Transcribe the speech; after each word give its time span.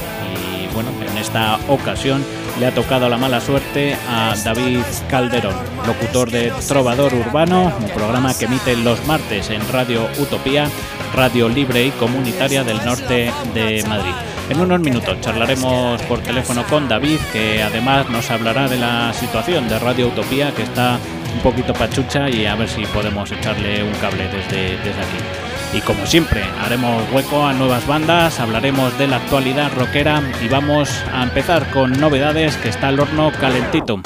bueno, 0.75 0.89
en 1.09 1.17
esta 1.17 1.57
ocasión 1.69 2.23
le 2.59 2.67
ha 2.67 2.73
tocado 2.73 3.07
la 3.07 3.17
mala 3.17 3.39
suerte 3.39 3.95
a 4.09 4.35
David 4.43 4.81
Calderón, 5.09 5.55
locutor 5.87 6.29
de 6.29 6.51
Trovador 6.67 7.13
Urbano, 7.13 7.73
un 7.79 7.89
programa 7.89 8.37
que 8.37 8.45
emite 8.45 8.75
los 8.75 9.03
martes 9.07 9.49
en 9.49 9.65
Radio 9.69 10.07
Utopía, 10.19 10.69
radio 11.13 11.47
libre 11.47 11.85
y 11.85 11.91
comunitaria 11.91 12.65
del 12.65 12.83
norte 12.83 13.31
de 13.53 13.83
Madrid. 13.87 14.34
En 14.49 14.61
unos 14.61 14.79
minutos 14.79 15.19
charlaremos 15.21 16.01
por 16.03 16.19
teléfono 16.19 16.63
con 16.67 16.87
David, 16.87 17.17
que 17.33 17.63
además 17.63 18.09
nos 18.09 18.29
hablará 18.29 18.67
de 18.67 18.77
la 18.77 19.11
situación 19.13 19.67
de 19.67 19.79
Radio 19.79 20.07
Utopía, 20.07 20.53
que 20.53 20.61
está 20.61 20.99
un 21.33 21.39
poquito 21.41 21.73
pachucha 21.73 22.29
y 22.29 22.45
a 22.45 22.55
ver 22.55 22.69
si 22.69 22.85
podemos 22.85 23.31
echarle 23.31 23.83
un 23.83 23.93
cable 23.93 24.27
desde, 24.27 24.77
desde 24.77 24.99
aquí. 24.99 25.77
Y 25.77 25.81
como 25.81 26.05
siempre, 26.05 26.43
haremos 26.63 27.03
hueco 27.11 27.43
a 27.43 27.53
nuevas 27.53 27.85
bandas, 27.87 28.39
hablaremos 28.39 28.97
de 28.99 29.07
la 29.07 29.17
actualidad 29.17 29.71
rockera 29.75 30.21
y 30.43 30.47
vamos 30.47 30.89
a 31.11 31.23
empezar 31.23 31.69
con 31.71 31.99
novedades 31.99 32.55
que 32.57 32.69
está 32.69 32.89
el 32.89 32.99
horno 32.99 33.31
calentito. 33.39 33.99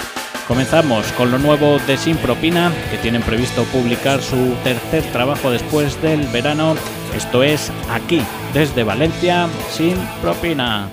Comenzamos 0.50 1.06
con 1.12 1.30
lo 1.30 1.38
nuevo 1.38 1.78
de 1.86 1.96
Sin 1.96 2.18
Propina, 2.18 2.74
que 2.90 2.98
tienen 2.98 3.22
previsto 3.22 3.66
publicar 3.66 4.20
su 4.20 4.56
tercer 4.64 5.04
trabajo 5.12 5.52
después 5.52 6.02
del 6.02 6.26
verano. 6.30 6.76
Esto 7.16 7.44
es 7.44 7.72
aquí, 7.92 8.20
desde 8.52 8.84
Valencia, 8.84 9.48
Sin 9.70 9.96
Propina. 10.24 10.90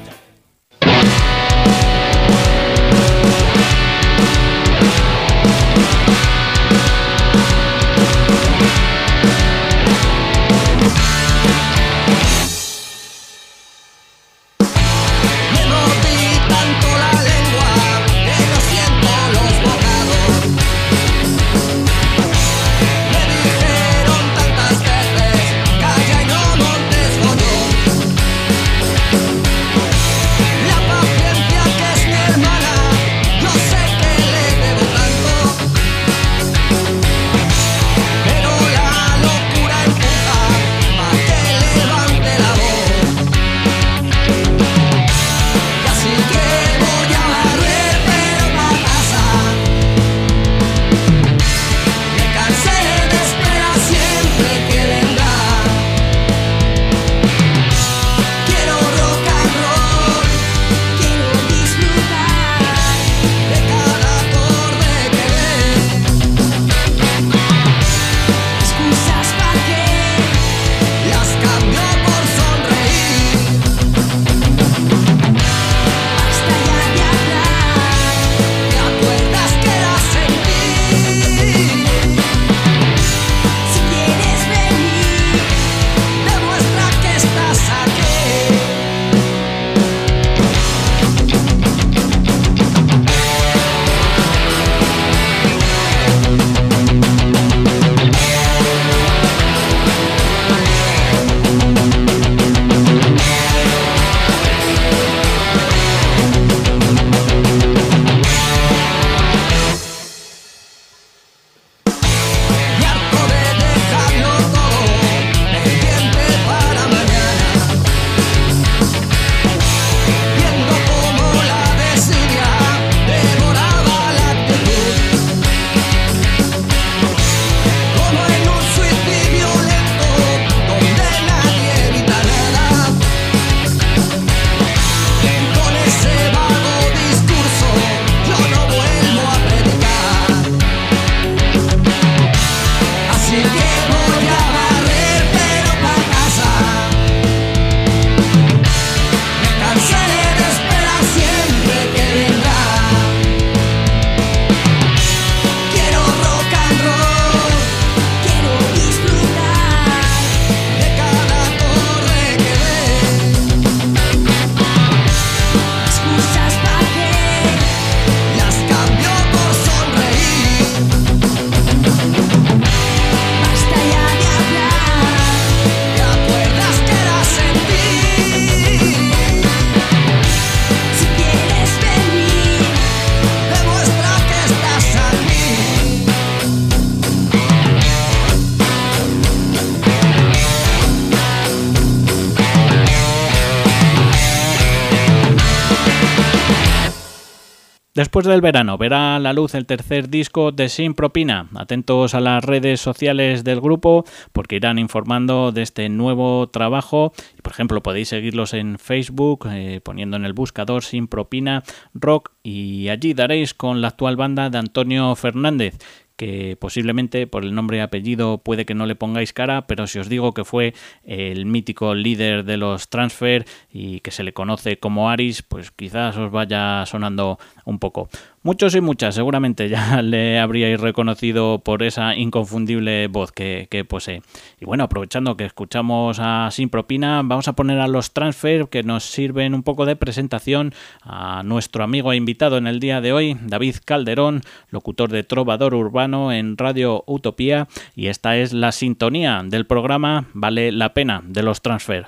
Después 197.96 198.26
del 198.26 198.42
verano 198.42 198.76
verá 198.76 199.18
la 199.18 199.32
luz 199.32 199.54
el 199.54 199.64
tercer 199.64 200.10
disco 200.10 200.52
de 200.52 200.68
Sin 200.68 200.92
Propina. 200.92 201.48
Atentos 201.54 202.14
a 202.14 202.20
las 202.20 202.44
redes 202.44 202.78
sociales 202.78 203.42
del 203.42 203.58
grupo 203.58 204.04
porque 204.34 204.56
irán 204.56 204.78
informando 204.78 205.50
de 205.50 205.62
este 205.62 205.88
nuevo 205.88 206.46
trabajo. 206.50 207.14
Por 207.42 207.54
ejemplo, 207.54 207.82
podéis 207.82 208.08
seguirlos 208.08 208.52
en 208.52 208.78
Facebook 208.78 209.48
eh, 209.50 209.80
poniendo 209.82 210.18
en 210.18 210.26
el 210.26 210.34
buscador 210.34 210.84
Sin 210.84 211.08
Propina 211.08 211.62
Rock 211.94 212.32
y 212.42 212.90
allí 212.90 213.14
daréis 213.14 213.54
con 213.54 213.80
la 213.80 213.88
actual 213.88 214.16
banda 214.16 214.50
de 214.50 214.58
Antonio 214.58 215.16
Fernández 215.16 215.78
que 216.16 216.56
posiblemente 216.58 217.26
por 217.26 217.44
el 217.44 217.54
nombre 217.54 217.78
y 217.78 217.80
apellido 217.80 218.38
puede 218.38 218.64
que 218.64 218.74
no 218.74 218.86
le 218.86 218.96
pongáis 218.96 219.32
cara, 219.32 219.66
pero 219.66 219.86
si 219.86 219.98
os 219.98 220.08
digo 220.08 220.32
que 220.32 220.44
fue 220.44 220.74
el 221.04 221.46
mítico 221.46 221.94
líder 221.94 222.44
de 222.44 222.56
los 222.56 222.88
transfer 222.88 223.44
y 223.70 224.00
que 224.00 224.10
se 224.10 224.24
le 224.24 224.32
conoce 224.32 224.78
como 224.78 225.10
Aris, 225.10 225.42
pues 225.42 225.70
quizás 225.70 226.16
os 226.16 226.30
vaya 226.30 226.84
sonando 226.86 227.38
un 227.64 227.78
poco. 227.78 228.08
Muchos 228.42 228.76
y 228.76 228.80
muchas 228.80 229.16
seguramente 229.16 229.68
ya 229.68 230.02
le 230.02 230.38
habríais 230.38 230.80
reconocido 230.80 231.58
por 231.58 231.82
esa 231.82 232.14
inconfundible 232.14 233.08
voz 233.08 233.32
que, 233.32 233.66
posee. 233.88 234.22
Y 234.60 234.64
bueno, 234.64 234.84
aprovechando 234.84 235.36
que 235.36 235.44
escuchamos 235.44 236.18
a 236.20 236.48
Sin 236.52 236.70
Propina, 236.70 237.22
vamos 237.24 237.48
a 237.48 237.54
poner 237.54 237.80
a 237.80 237.88
los 237.88 238.12
transfer 238.12 238.68
que 238.68 238.84
nos 238.84 239.04
sirven 239.04 239.52
un 239.52 239.64
poco 239.64 239.84
de 239.84 239.96
presentación 239.96 240.72
a 241.02 241.42
nuestro 241.42 241.82
amigo 241.82 242.12
e 242.12 242.16
invitado 242.16 242.56
en 242.56 242.68
el 242.68 242.78
día 242.78 243.00
de 243.00 243.12
hoy, 243.12 243.36
David 243.42 243.76
Calderón, 243.84 244.42
locutor 244.70 245.10
de 245.10 245.24
Trovador 245.24 245.74
Urbano 245.74 246.05
en 246.06 246.56
Radio 246.56 247.02
Utopía, 247.06 247.68
y 247.94 248.06
esta 248.06 248.36
es 248.36 248.52
la 248.52 248.72
sintonía 248.72 249.42
del 249.44 249.66
programa 249.66 250.28
Vale 250.32 250.72
la 250.72 250.94
pena 250.94 251.22
de 251.24 251.42
los 251.42 251.62
transfer. 251.62 252.06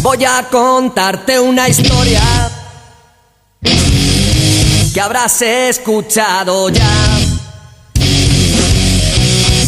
Voy 0.00 0.24
a 0.24 0.48
contarte 0.50 1.38
una 1.38 1.68
historia 1.68 2.20
que 4.92 5.00
habrás 5.00 5.40
escuchado 5.40 6.68
ya. 6.68 7.18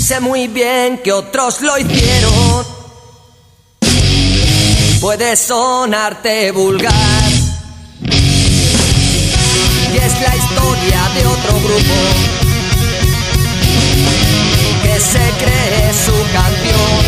Sé 0.00 0.20
muy 0.20 0.48
bien 0.48 0.98
que 0.98 1.12
otros 1.12 1.60
lo 1.60 1.78
hicieron. 1.78 2.66
Puede 5.00 5.36
sonarte 5.36 6.50
vulgar. 6.50 7.30
Y 9.92 9.96
es 9.96 10.20
la 10.20 10.36
historia 10.36 11.08
de 11.14 11.26
otro 11.26 11.60
grupo 11.60 12.33
se 15.04 15.18
cree 15.38 15.92
su 15.92 16.12
canción. 16.32 17.04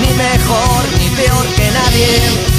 Ni 0.00 0.12
mejor 0.14 0.84
ni 0.98 1.08
peor 1.10 1.46
que 1.56 1.70
nadie 1.70 2.55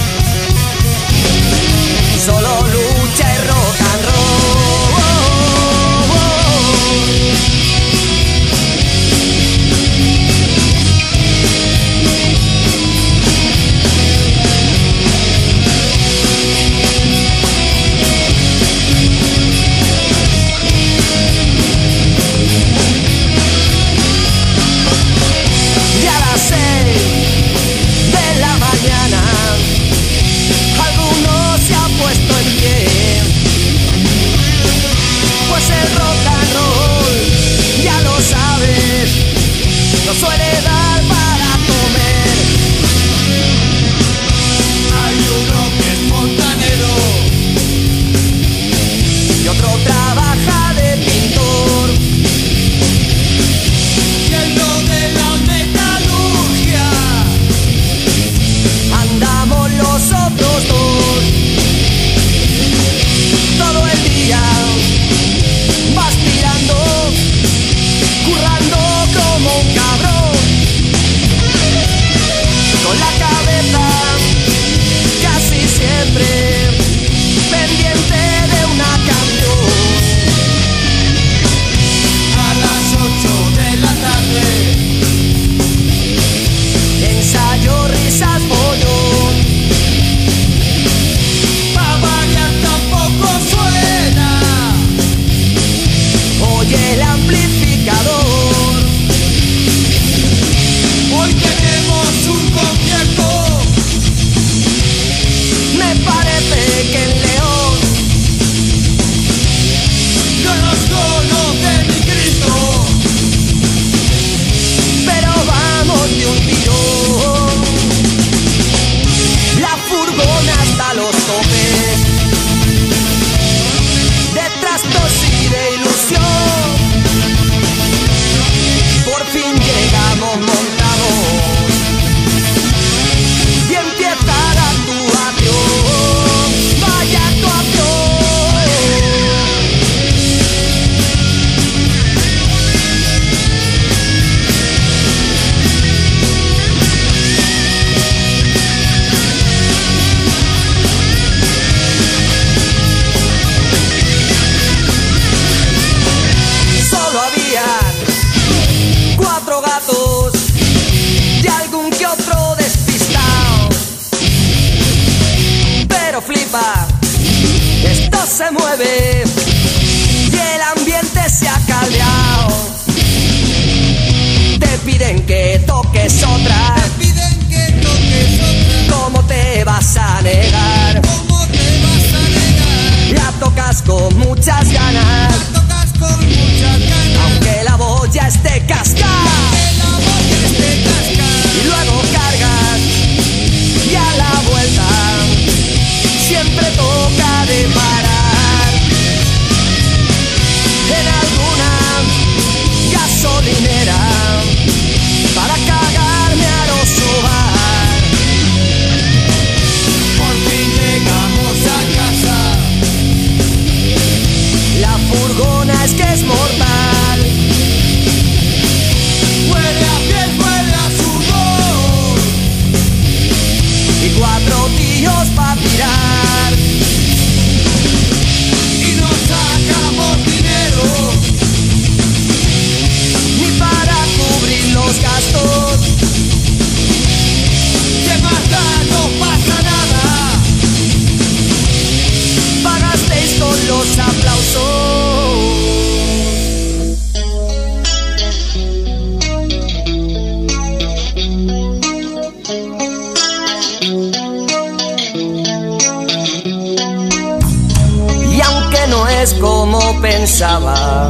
pensaba, 260.01 261.10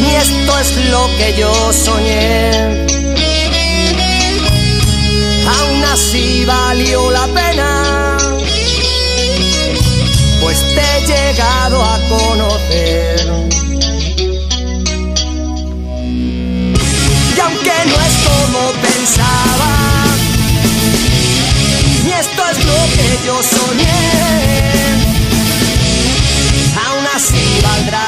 ni 0.00 0.14
esto 0.14 0.58
es 0.60 0.76
lo 0.90 1.08
que 1.18 1.34
yo 1.38 1.72
soñé, 1.72 2.86
aún 5.46 5.84
así 5.92 6.44
valió 6.44 7.10
la 7.10 7.26
pena, 7.28 8.16
pues 10.40 10.58
te 10.74 10.80
he 10.80 11.00
llegado 11.06 11.82
a 11.82 11.98
conocer. 12.08 13.20
Y 17.36 17.40
aunque 17.40 17.76
no 17.86 17.96
es 18.08 18.14
como 18.28 18.60
pensaba, 18.82 19.72
y 22.04 22.10
esto 22.10 22.42
es 22.50 22.58
lo 22.64 22.80
que 22.96 23.08
yo 23.26 23.36
soñé, 23.42 25.15
aún 27.32 27.94
así 27.94 28.05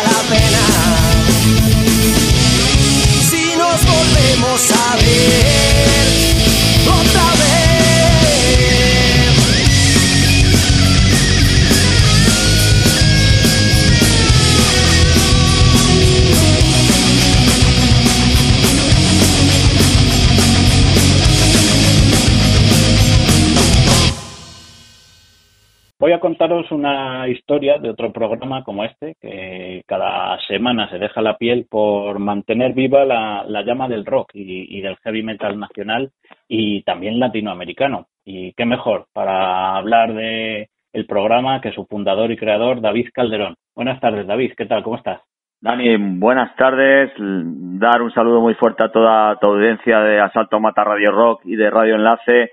Contaros 26.21 26.71
una 26.71 27.29
historia 27.29 27.79
de 27.79 27.91
otro 27.91 28.13
programa 28.13 28.65
como 28.65 28.85
este, 28.85 29.17
que 29.21 29.83
cada 29.87 30.39
semana 30.47 30.89
se 30.91 30.99
deja 30.99 31.21
la 31.23 31.37
piel 31.37 31.67
por 31.69 32.19
mantener 32.19 32.73
viva 32.75 33.05
la, 33.05 33.45
la 33.47 33.63
llama 33.63 33.89
del 33.89 34.05
rock 34.05 34.31
y, 34.35 34.79
y 34.79 34.81
del 34.81 34.97
heavy 34.97 35.23
metal 35.23 35.59
nacional 35.59 36.11
y 36.49 36.83
también 36.83 37.19
latinoamericano. 37.19 38.07
Y 38.25 38.53
qué 38.53 38.65
mejor 38.65 39.07
para 39.13 39.77
hablar 39.77 40.15
de 40.15 40.69
el 40.93 41.07
programa 41.07 41.61
que 41.61 41.73
su 41.73 41.87
fundador 41.87 42.31
y 42.31 42.37
creador, 42.37 42.81
David 42.81 43.09
Calderón. 43.13 43.55
Buenas 43.75 44.01
tardes, 44.01 44.27
David. 44.27 44.53
¿Qué 44.57 44.67
tal? 44.67 44.83
¿Cómo 44.83 44.97
estás? 44.97 45.21
Dani, 45.61 45.97
buenas 45.97 46.55
tardes. 46.57 47.11
Dar 47.19 48.01
un 48.03 48.13
saludo 48.13 48.41
muy 48.41 48.55
fuerte 48.55 48.85
a 48.85 48.93
toda 48.93 49.37
tu 49.41 49.49
audiencia 49.49 50.01
de 50.01 50.21
Asalto 50.21 50.61
Mata 50.61 50.85
Radio 50.85 51.11
Rock 51.11 51.43
y 51.45 51.57
de 51.57 51.69
Radio 51.69 51.97
Enlace 51.97 52.53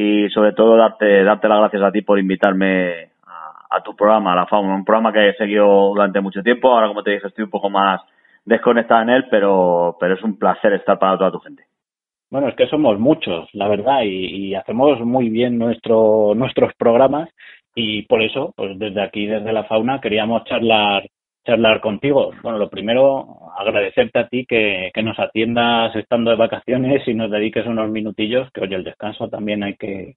y 0.00 0.30
sobre 0.30 0.52
todo 0.52 0.78
darte, 0.78 1.22
darte 1.24 1.46
las 1.46 1.58
gracias 1.58 1.82
a 1.82 1.92
ti 1.92 2.00
por 2.00 2.18
invitarme 2.18 3.10
a, 3.68 3.82
tu 3.82 3.94
programa, 3.94 4.32
a 4.32 4.36
La 4.36 4.46
Fauna, 4.46 4.74
un 4.74 4.84
programa 4.84 5.12
que 5.12 5.28
he 5.28 5.34
seguido 5.34 5.66
durante 5.90 6.22
mucho 6.22 6.42
tiempo. 6.42 6.72
Ahora, 6.72 6.88
como 6.88 7.02
te 7.02 7.10
dije, 7.10 7.26
estoy 7.26 7.44
un 7.44 7.50
poco 7.50 7.68
más 7.68 8.00
desconectado 8.46 9.02
en 9.02 9.10
él, 9.10 9.26
pero, 9.30 9.98
pero 10.00 10.14
es 10.14 10.22
un 10.22 10.38
placer 10.38 10.72
estar 10.72 10.98
para 10.98 11.18
toda 11.18 11.32
tu 11.32 11.40
gente. 11.40 11.64
Bueno, 12.30 12.48
es 12.48 12.54
que 12.56 12.66
somos 12.68 12.98
muchos, 12.98 13.50
la 13.52 13.68
verdad, 13.68 14.02
y, 14.04 14.48
y 14.48 14.54
hacemos 14.54 15.00
muy 15.00 15.28
bien 15.28 15.58
nuestro, 15.58 16.32
nuestros 16.34 16.72
programas 16.78 17.28
y 17.74 18.02
por 18.02 18.22
eso, 18.22 18.54
pues 18.56 18.78
desde 18.78 19.02
aquí, 19.02 19.26
desde 19.26 19.52
la 19.52 19.64
fauna, 19.64 20.00
queríamos 20.00 20.44
charlar 20.44 21.02
charlar 21.44 21.80
contigo. 21.80 22.30
Bueno, 22.42 22.58
lo 22.58 22.68
primero, 22.68 23.50
agradecerte 23.58 24.18
a 24.18 24.28
ti 24.28 24.46
que, 24.46 24.90
que 24.92 25.02
nos 25.02 25.18
atiendas 25.18 25.94
estando 25.96 26.30
de 26.30 26.36
vacaciones 26.36 27.06
y 27.08 27.14
nos 27.14 27.30
dediques 27.30 27.66
unos 27.66 27.90
minutillos, 27.90 28.50
que 28.52 28.60
hoy 28.62 28.74
el 28.74 28.84
descanso 28.84 29.28
también 29.28 29.62
hay 29.62 29.74
que 29.76 30.16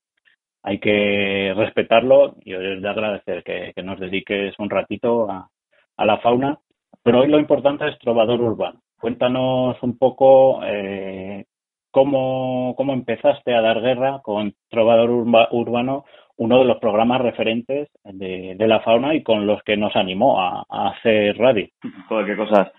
hay 0.66 0.80
que 0.80 1.54
respetarlo 1.58 2.36
y 2.40 2.54
os 2.54 2.82
de 2.82 2.90
agradecer 2.90 3.44
que, 3.44 3.74
que 3.76 3.84
nos 3.84 4.00
dediques 4.00 4.58
un 4.60 4.70
ratito 4.70 5.30
a, 5.30 5.50
a 5.98 6.06
la 6.06 6.20
fauna. 6.20 6.58
Pero 7.04 7.20
hoy 7.20 7.28
lo 7.28 7.38
importante 7.38 7.86
es 7.88 8.00
Trovador 8.00 8.40
Urbano. 8.40 8.80
Cuéntanos 8.98 9.76
un 9.84 9.98
poco 9.98 10.62
eh, 10.64 11.44
cómo, 11.92 12.74
cómo 12.78 12.94
empezaste 12.94 13.54
a 13.54 13.62
dar 13.62 13.82
guerra 13.82 14.22
con 14.24 14.54
Trovador 14.70 15.10
Urba- 15.10 15.50
Urbano, 15.52 16.06
uno 16.38 16.60
de 16.60 16.66
los 16.66 16.78
programas 16.78 17.22
referentes 17.22 17.90
de, 18.04 18.56
la 18.60 18.80
fauna 18.82 19.14
y 19.14 19.24
con 19.24 19.46
los 19.46 19.62
que 19.64 19.78
nos 19.78 19.96
animó 19.96 20.42
a, 20.42 20.64
hacer 20.70 21.38
radio. 21.38 21.68
Joder, 22.08 22.26
qué 22.26 22.36
cosas, 22.36 22.72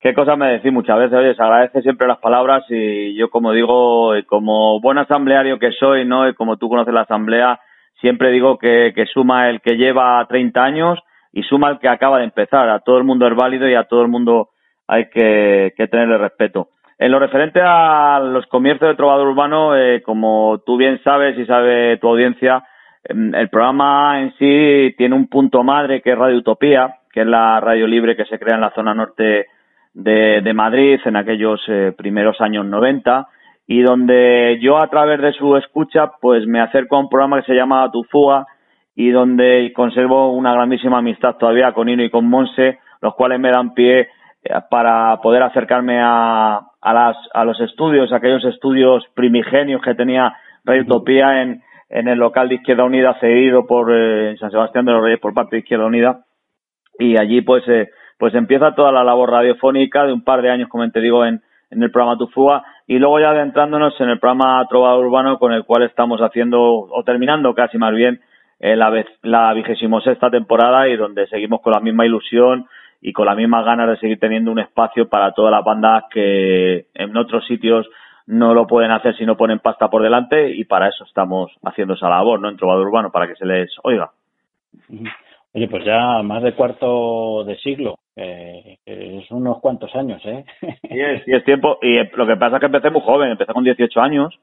qué 0.00 0.14
cosas 0.14 0.38
me 0.38 0.52
decís 0.52 0.72
muchas 0.72 0.98
veces. 0.98 1.18
Oye, 1.18 1.34
se 1.34 1.42
agradece 1.42 1.82
siempre 1.82 2.06
las 2.06 2.18
palabras 2.18 2.64
y 2.68 3.14
yo, 3.14 3.28
como 3.30 3.52
digo, 3.52 4.12
como 4.26 4.80
buen 4.80 4.98
asambleario 4.98 5.58
que 5.58 5.72
soy, 5.72 6.04
¿no? 6.04 6.28
Y 6.28 6.34
como 6.34 6.56
tú 6.56 6.68
conoces 6.68 6.94
la 6.94 7.02
asamblea, 7.02 7.60
siempre 8.00 8.30
digo 8.30 8.58
que, 8.58 8.92
suma 9.12 9.50
el 9.50 9.60
que 9.60 9.76
lleva 9.76 10.24
30 10.28 10.62
años 10.62 10.98
y 11.32 11.42
suma 11.42 11.70
el 11.70 11.78
que 11.78 11.88
acaba 11.88 12.18
de 12.18 12.24
empezar. 12.24 12.68
A 12.70 12.80
todo 12.80 12.98
el 12.98 13.04
mundo 13.04 13.26
es 13.26 13.36
válido 13.36 13.68
y 13.68 13.74
a 13.74 13.84
todo 13.84 14.02
el 14.02 14.08
mundo 14.08 14.50
hay 14.86 15.08
que, 15.10 15.72
que 15.76 15.86
tenerle 15.86 16.18
respeto. 16.18 16.68
En 16.98 17.10
lo 17.10 17.18
referente 17.18 17.60
a 17.60 18.20
los 18.20 18.46
comienzos 18.46 18.88
de 18.88 18.94
Trovador 18.94 19.28
Urbano, 19.28 19.76
eh, 19.76 20.02
como 20.02 20.62
tú 20.64 20.76
bien 20.76 21.00
sabes 21.02 21.36
y 21.36 21.44
sabe 21.46 21.96
tu 21.96 22.08
audiencia, 22.08 22.62
el 23.04 23.48
programa 23.48 24.20
en 24.20 24.32
sí 24.38 24.94
tiene 24.96 25.14
un 25.14 25.28
punto 25.28 25.64
madre 25.64 26.02
que 26.02 26.12
es 26.12 26.18
Radio 26.18 26.38
Utopía, 26.38 26.96
que 27.12 27.22
es 27.22 27.26
la 27.26 27.60
radio 27.60 27.86
libre 27.86 28.16
que 28.16 28.24
se 28.26 28.38
crea 28.38 28.54
en 28.54 28.60
la 28.60 28.74
zona 28.74 28.94
norte 28.94 29.46
de, 29.94 30.40
de 30.42 30.54
Madrid 30.54 31.00
en 31.04 31.16
aquellos 31.16 31.60
eh, 31.68 31.92
primeros 31.96 32.40
años 32.40 32.64
90 32.64 33.28
y 33.66 33.82
donde 33.82 34.58
yo 34.60 34.78
a 34.78 34.88
través 34.88 35.20
de 35.20 35.32
su 35.32 35.56
escucha 35.56 36.12
pues 36.20 36.46
me 36.46 36.60
acerco 36.60 36.96
a 36.96 37.00
un 37.00 37.08
programa 37.08 37.40
que 37.40 37.46
se 37.46 37.54
llama 37.54 37.90
Tu 37.92 38.02
Fuga 38.04 38.46
y 38.94 39.10
donde 39.10 39.72
conservo 39.74 40.32
una 40.32 40.52
grandísima 40.52 40.98
amistad 40.98 41.36
todavía 41.36 41.72
con 41.72 41.88
Ino 41.88 42.04
y 42.04 42.10
con 42.10 42.28
Monse, 42.28 42.78
los 43.00 43.14
cuales 43.14 43.40
me 43.40 43.50
dan 43.50 43.74
pie 43.74 44.00
eh, 44.00 44.54
para 44.70 45.16
poder 45.20 45.42
acercarme 45.42 46.00
a, 46.00 46.60
a, 46.80 46.92
las, 46.92 47.16
a 47.34 47.44
los 47.44 47.60
estudios, 47.60 48.12
aquellos 48.12 48.44
estudios 48.44 49.04
primigenios 49.14 49.82
que 49.82 49.94
tenía 49.94 50.34
Radio 50.64 50.82
Utopía 50.82 51.42
en, 51.42 51.62
en 51.92 52.08
el 52.08 52.18
local 52.18 52.48
de 52.48 52.56
Izquierda 52.56 52.84
Unida 52.84 53.16
cedido 53.20 53.66
por 53.66 53.92
eh, 53.94 54.34
San 54.38 54.50
Sebastián 54.50 54.86
de 54.86 54.92
los 54.92 55.02
Reyes 55.02 55.20
por 55.20 55.34
parte 55.34 55.56
de 55.56 55.60
Izquierda 55.60 55.86
Unida. 55.86 56.24
Y 56.98 57.18
allí 57.18 57.42
pues 57.42 57.62
eh, 57.68 57.90
pues 58.18 58.34
empieza 58.34 58.74
toda 58.74 58.90
la 58.90 59.04
labor 59.04 59.30
radiofónica 59.30 60.04
de 60.04 60.12
un 60.12 60.24
par 60.24 60.42
de 60.42 60.50
años 60.50 60.68
como 60.68 60.90
te 60.90 61.00
digo 61.00 61.24
en, 61.24 61.42
en 61.70 61.82
el 61.82 61.90
programa 61.90 62.18
Tu 62.18 62.26
Fuga 62.28 62.64
y 62.86 62.98
luego 62.98 63.20
ya 63.20 63.30
adentrándonos 63.30 63.98
en 64.00 64.08
el 64.08 64.18
programa 64.18 64.66
Trovador 64.68 65.06
Urbano 65.06 65.38
con 65.38 65.52
el 65.52 65.64
cual 65.64 65.82
estamos 65.82 66.20
haciendo 66.20 66.60
o 66.60 67.02
terminando 67.04 67.54
casi 67.54 67.78
más 67.78 67.94
bien 67.94 68.20
eh, 68.58 68.76
la, 68.76 68.90
vez, 68.90 69.06
vigésimo 69.54 70.00
sexta 70.00 70.30
temporada 70.30 70.88
y 70.88 70.96
donde 70.96 71.26
seguimos 71.26 71.60
con 71.60 71.72
la 71.72 71.80
misma 71.80 72.06
ilusión 72.06 72.66
y 73.00 73.12
con 73.12 73.26
las 73.26 73.36
mismas 73.36 73.64
ganas 73.64 73.88
de 73.88 73.96
seguir 73.98 74.18
teniendo 74.18 74.50
un 74.50 74.60
espacio 74.60 75.08
para 75.08 75.32
todas 75.32 75.50
las 75.50 75.64
bandas 75.64 76.04
que 76.10 76.86
en 76.94 77.16
otros 77.16 77.44
sitios 77.46 77.86
no 78.26 78.54
lo 78.54 78.66
pueden 78.66 78.90
hacer 78.90 79.16
si 79.16 79.26
no 79.26 79.36
ponen 79.36 79.58
pasta 79.58 79.88
por 79.88 80.02
delante 80.02 80.50
y 80.50 80.64
para 80.64 80.88
eso 80.88 81.04
estamos 81.04 81.50
haciendo 81.62 81.94
esa 81.94 82.08
labor, 82.08 82.40
¿no? 82.40 82.48
En 82.48 82.56
Trovador 82.56 82.86
Urbano, 82.86 83.10
para 83.10 83.26
que 83.26 83.36
se 83.36 83.46
les 83.46 83.70
oiga. 83.82 84.10
Oye, 85.54 85.68
pues 85.68 85.84
ya 85.84 86.22
más 86.22 86.42
de 86.42 86.54
cuarto 86.54 87.44
de 87.44 87.56
siglo, 87.58 87.98
eh, 88.16 88.78
es 88.86 89.30
unos 89.30 89.60
cuantos 89.60 89.94
años, 89.94 90.24
¿eh? 90.24 90.44
Y 90.84 91.00
es, 91.00 91.28
y 91.28 91.34
es 91.34 91.44
tiempo, 91.44 91.78
y 91.82 91.98
eh, 91.98 92.10
lo 92.14 92.26
que 92.26 92.36
pasa 92.36 92.56
es 92.56 92.60
que 92.60 92.66
empecé 92.66 92.90
muy 92.90 93.02
joven, 93.02 93.30
empecé 93.30 93.52
con 93.52 93.64
18 93.64 94.00
años 94.00 94.38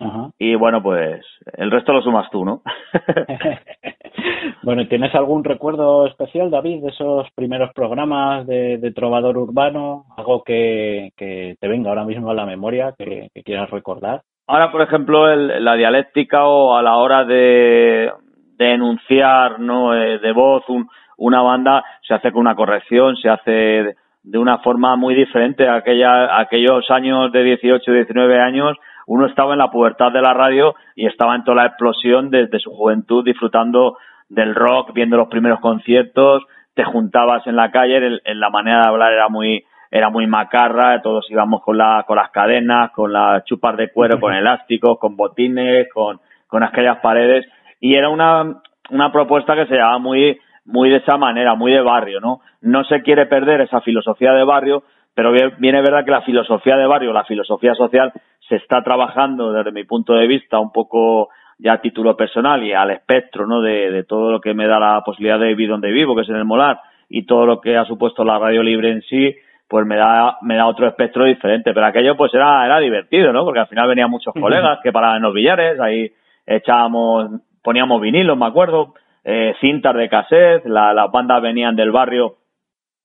Ajá. 0.00 0.30
y 0.38 0.54
bueno, 0.56 0.82
pues 0.82 1.24
el 1.56 1.70
resto 1.70 1.92
lo 1.92 2.02
sumas 2.02 2.28
tú, 2.30 2.44
¿no? 2.44 2.62
bueno, 4.62 4.86
¿tienes 4.88 5.14
algún 5.14 5.44
recuerdo 5.44 6.06
especial, 6.06 6.50
David, 6.50 6.82
de 6.82 6.88
esos 6.88 7.28
primeros 7.34 7.72
programas 7.74 8.46
de, 8.46 8.78
de 8.78 8.92
Trovador 8.92 9.38
Urbano? 9.38 10.06
Algo 10.16 10.42
que, 10.42 11.12
que 11.16 11.56
te 11.60 11.68
venga 11.68 11.90
ahora 11.90 12.04
mismo 12.04 12.30
a 12.30 12.34
la 12.34 12.46
memoria, 12.46 12.94
que, 12.98 13.28
que 13.32 13.42
quieras 13.42 13.70
recordar. 13.70 14.22
Ahora, 14.46 14.70
por 14.70 14.82
ejemplo, 14.82 15.30
el, 15.30 15.64
la 15.64 15.74
dialéctica 15.74 16.44
o 16.44 16.76
a 16.76 16.82
la 16.82 16.96
hora 16.96 17.24
de, 17.24 18.10
de 18.58 18.72
enunciar 18.72 19.58
¿no? 19.60 19.94
Eh, 19.94 20.18
de 20.18 20.32
voz 20.32 20.64
un, 20.68 20.88
una 21.16 21.42
banda 21.42 21.84
se 22.06 22.14
hace 22.14 22.32
con 22.32 22.40
una 22.40 22.54
corrección, 22.54 23.16
se 23.16 23.28
hace 23.28 23.96
de 24.22 24.38
una 24.38 24.58
forma 24.58 24.96
muy 24.96 25.14
diferente 25.14 25.68
a 25.68 25.76
aquella, 25.76 26.38
aquellos 26.38 26.90
años 26.90 27.30
de 27.30 27.42
18, 27.42 27.92
19 27.92 28.40
años, 28.40 28.76
uno 29.06 29.26
estaba 29.26 29.52
en 29.52 29.58
la 29.58 29.70
pubertad 29.70 30.12
de 30.12 30.22
la 30.22 30.32
radio 30.34 30.74
y 30.94 31.06
estaba 31.06 31.34
en 31.34 31.44
toda 31.44 31.56
la 31.56 31.66
explosión 31.66 32.30
desde 32.30 32.58
su 32.58 32.70
juventud 32.70 33.24
disfrutando 33.24 33.96
del 34.28 34.54
rock, 34.54 34.92
viendo 34.92 35.16
los 35.16 35.28
primeros 35.28 35.60
conciertos, 35.60 36.44
te 36.74 36.84
juntabas 36.84 37.46
en 37.46 37.56
la 37.56 37.70
calle, 37.70 38.20
en, 38.24 38.40
la 38.40 38.50
manera 38.50 38.82
de 38.82 38.88
hablar 38.88 39.12
era 39.12 39.28
muy 39.28 39.64
era 39.90 40.10
muy 40.10 40.26
macarra, 40.26 41.00
todos 41.02 41.30
íbamos 41.30 41.62
con 41.62 41.78
la, 41.78 42.02
con 42.04 42.16
las 42.16 42.30
cadenas, 42.30 42.90
con 42.90 43.12
las 43.12 43.44
chupas 43.44 43.76
de 43.76 43.92
cuero, 43.92 44.18
con 44.18 44.34
elásticos, 44.34 44.98
con 44.98 45.16
botines, 45.16 45.86
con, 45.92 46.18
con 46.48 46.64
aquellas 46.64 46.98
paredes, 46.98 47.46
y 47.78 47.94
era 47.94 48.08
una, 48.08 48.60
una 48.90 49.12
propuesta 49.12 49.54
que 49.54 49.66
se 49.66 49.74
llevaba 49.74 49.98
muy, 49.98 50.36
muy 50.64 50.90
de 50.90 50.96
esa 50.96 51.16
manera, 51.16 51.54
muy 51.54 51.70
de 51.72 51.80
barrio, 51.80 52.20
¿no? 52.20 52.40
No 52.60 52.82
se 52.84 53.02
quiere 53.02 53.26
perder 53.26 53.60
esa 53.60 53.82
filosofía 53.82 54.32
de 54.32 54.42
barrio, 54.42 54.82
pero 55.14 55.30
viene 55.58 55.80
verdad 55.80 56.04
que 56.04 56.10
la 56.10 56.22
filosofía 56.22 56.76
de 56.76 56.86
barrio, 56.86 57.12
la 57.12 57.24
filosofía 57.24 57.74
social, 57.74 58.12
se 58.48 58.56
está 58.56 58.82
trabajando 58.82 59.52
desde 59.52 59.72
mi 59.72 59.84
punto 59.84 60.14
de 60.14 60.26
vista 60.26 60.58
un 60.58 60.72
poco 60.72 61.30
ya 61.58 61.74
a 61.74 61.80
título 61.80 62.16
personal 62.16 62.62
y 62.62 62.72
al 62.72 62.90
espectro 62.90 63.46
¿no? 63.46 63.60
de, 63.60 64.04
todo 64.04 64.32
lo 64.32 64.40
que 64.40 64.54
me 64.54 64.66
da 64.66 64.78
la 64.78 65.02
posibilidad 65.04 65.38
de 65.38 65.48
vivir 65.48 65.70
donde 65.70 65.92
vivo, 65.92 66.14
que 66.14 66.22
es 66.22 66.28
en 66.28 66.36
el 66.36 66.44
Molar, 66.44 66.80
y 67.08 67.26
todo 67.26 67.46
lo 67.46 67.60
que 67.60 67.76
ha 67.76 67.84
supuesto 67.84 68.24
la 68.24 68.38
radio 68.38 68.62
libre 68.62 68.90
en 68.90 69.02
sí, 69.02 69.34
pues 69.68 69.86
me 69.86 69.96
da, 69.96 70.38
me 70.42 70.56
da 70.56 70.66
otro 70.66 70.86
espectro 70.86 71.24
diferente. 71.24 71.72
Pero 71.72 71.86
aquello 71.86 72.16
pues 72.16 72.34
era, 72.34 72.64
era 72.64 72.78
divertido, 72.80 73.32
¿no? 73.32 73.44
Porque 73.44 73.60
al 73.60 73.68
final 73.68 73.88
venían 73.88 74.10
muchos 74.10 74.34
colegas 74.34 74.80
que 74.82 74.92
paraban 74.92 75.18
en 75.18 75.22
los 75.22 75.34
billares, 75.34 75.80
ahí 75.80 76.12
echábamos, 76.46 77.30
poníamos 77.62 78.00
vinilos, 78.00 78.36
me 78.36 78.46
acuerdo, 78.46 78.94
eh, 79.22 79.54
cintas 79.60 79.94
de 79.94 80.08
cassette, 80.08 80.66
la, 80.66 80.92
las 80.92 81.10
bandas 81.10 81.40
venían 81.40 81.76
del 81.76 81.92
barrio 81.92 82.36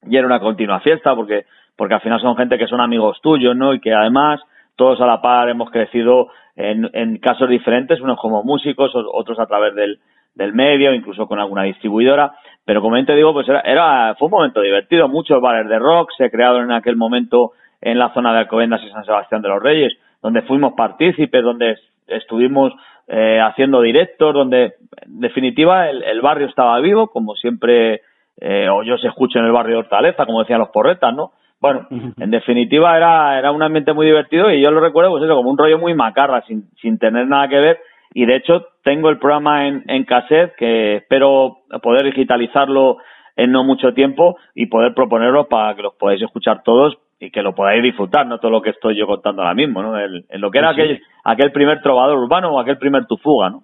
y 0.04 0.18
era 0.18 0.28
una 0.28 0.40
continua 0.40 0.80
fiesta 0.80 1.16
porque, 1.16 1.46
porque 1.76 1.94
al 1.94 2.02
final 2.02 2.20
son 2.20 2.36
gente 2.36 2.58
que 2.58 2.68
son 2.68 2.82
amigos 2.82 3.20
tuyos, 3.22 3.56
¿no? 3.56 3.74
Y 3.74 3.80
que 3.80 3.94
además 3.94 4.42
todos 4.80 5.02
a 5.02 5.06
la 5.06 5.22
par 5.22 5.50
hemos 5.50 5.70
crecido 5.72 6.30
en, 6.56 6.90
en 6.94 7.18
casos 7.18 7.50
diferentes, 7.50 8.00
unos 8.00 8.18
como 8.18 8.44
músicos, 8.44 8.94
otros 8.96 9.38
a 9.40 9.46
través 9.46 9.76
del, 9.76 10.00
del 10.36 10.54
medio, 10.54 10.94
incluso 10.94 11.28
con 11.28 11.38
alguna 11.38 11.64
distribuidora, 11.64 12.32
pero 12.64 12.82
como 12.82 13.04
te 13.04 13.14
digo, 13.14 13.34
pues 13.34 13.50
era, 13.50 13.60
era, 13.60 14.16
fue 14.18 14.28
un 14.28 14.32
momento 14.32 14.62
divertido, 14.62 15.10
muchos 15.10 15.42
bares 15.42 15.68
de 15.68 15.78
rock 15.78 16.12
se 16.18 16.32
crearon 16.32 16.64
en 16.64 16.72
aquel 16.72 16.96
momento 16.96 17.52
en 17.82 18.00
la 18.00 18.14
zona 18.14 18.32
de 18.32 18.40
Alcobendas 18.40 18.82
y 18.82 18.90
San 18.90 19.04
Sebastián 19.04 19.42
de 19.42 19.50
los 19.50 19.62
Reyes, 19.62 19.98
donde 20.22 20.44
fuimos 20.44 20.74
partícipes, 20.74 21.44
donde 21.44 21.78
estuvimos 22.08 22.72
eh, 23.10 23.42
haciendo 23.42 23.82
directos, 23.82 24.34
donde 24.34 24.76
en 25.02 25.20
definitiva 25.20 25.90
el, 25.90 26.22
barrio 26.22 26.48
estaba 26.48 26.80
vivo, 26.80 27.08
como 27.08 27.36
siempre, 27.36 28.02
eh, 28.40 28.70
o 28.70 28.84
yo 28.84 28.98
se 28.98 29.08
escucho 29.08 29.40
en 29.40 29.46
el 29.46 29.52
barrio 29.52 29.76
de 29.76 29.80
Hortaleza, 29.80 30.26
como 30.26 30.40
decían 30.40 30.60
los 30.60 30.70
porretas, 30.70 31.14
¿no? 31.14 31.34
Bueno, 31.62 31.88
en 31.90 32.32
definitiva 32.32 32.96
era, 32.96 33.38
era 33.38 33.52
un 33.52 33.62
ambiente 33.62 33.92
muy 33.92 34.06
divertido 34.06 34.50
y 34.50 34.62
yo 34.62 34.72
lo 34.72 34.80
recuerdo 34.80 35.12
pues 35.12 35.24
eso, 35.24 35.36
como 35.36 35.52
un 35.52 35.58
rollo 35.58 35.78
muy 35.78 35.94
macarra, 35.94 36.42
sin, 36.48 36.70
sin 36.82 36.98
tener 36.98 37.28
nada 37.28 37.50
que 37.50 37.60
ver. 37.60 37.80
Y 38.14 38.26
de 38.26 38.38
hecho 38.38 38.68
tengo 38.84 39.10
el 39.10 39.20
programa 39.20 39.68
en, 39.68 39.84
en 39.88 40.06
cassette 40.06 40.56
que 40.56 40.96
espero 40.98 41.58
poder 41.82 42.06
digitalizarlo 42.06 42.98
en 43.36 43.52
no 43.52 43.64
mucho 43.64 43.94
tiempo 43.94 44.38
y 44.56 44.68
poder 44.68 44.94
proponerlo 44.94 45.48
para 45.48 45.76
que 45.76 45.82
los 45.82 45.96
podáis 45.96 46.22
escuchar 46.22 46.64
todos 46.64 46.98
y 47.20 47.32
que 47.32 47.42
lo 47.42 47.54
podáis 47.54 47.84
disfrutar, 47.84 48.26
no 48.26 48.40
todo 48.40 48.52
lo 48.52 48.62
que 48.62 48.70
estoy 48.70 48.98
yo 48.98 49.06
contando 49.06 49.42
ahora 49.42 49.54
mismo, 49.54 49.82
¿no? 49.82 50.00
en 50.00 50.24
lo 50.32 50.52
que 50.52 50.60
era 50.60 50.70
aquel, 50.70 51.02
aquel 51.24 51.52
primer 51.52 51.82
trovador 51.82 52.18
urbano 52.18 52.54
o 52.54 52.60
aquel 52.60 52.78
primer 52.78 53.06
tufuga, 53.06 53.50
¿no? 53.50 53.64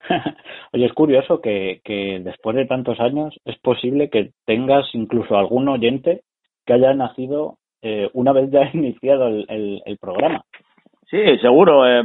Oye, 0.72 0.86
es 0.86 0.92
curioso 0.92 1.40
que, 1.40 1.80
que 1.84 2.20
después 2.22 2.56
de 2.56 2.66
tantos 2.66 3.00
años 3.00 3.34
es 3.44 3.56
posible 3.58 4.10
que 4.10 4.30
tengas 4.44 4.86
incluso 4.92 5.36
algún 5.36 5.68
oyente 5.68 6.22
que 6.66 6.72
haya 6.72 6.92
nacido 6.94 7.56
eh, 7.82 8.10
una 8.14 8.32
vez 8.32 8.50
ya 8.50 8.68
iniciado 8.74 9.28
el, 9.28 9.82
el, 9.84 9.98
programa. 9.98 10.42
Sí, 11.08 11.38
seguro. 11.40 11.86
Eh, 11.86 12.02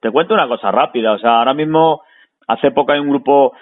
Te, 0.00 0.10
cuento 0.10 0.34
una 0.34 0.48
cosa 0.48 0.70
rápida. 0.70 1.12
O 1.12 1.18
sea, 1.18 1.38
ahora 1.38 1.54
mismo, 1.54 2.02
hace 2.46 2.70
poco 2.72 2.92
hay 2.92 3.00
un 3.00 3.10
grupo. 3.10 3.52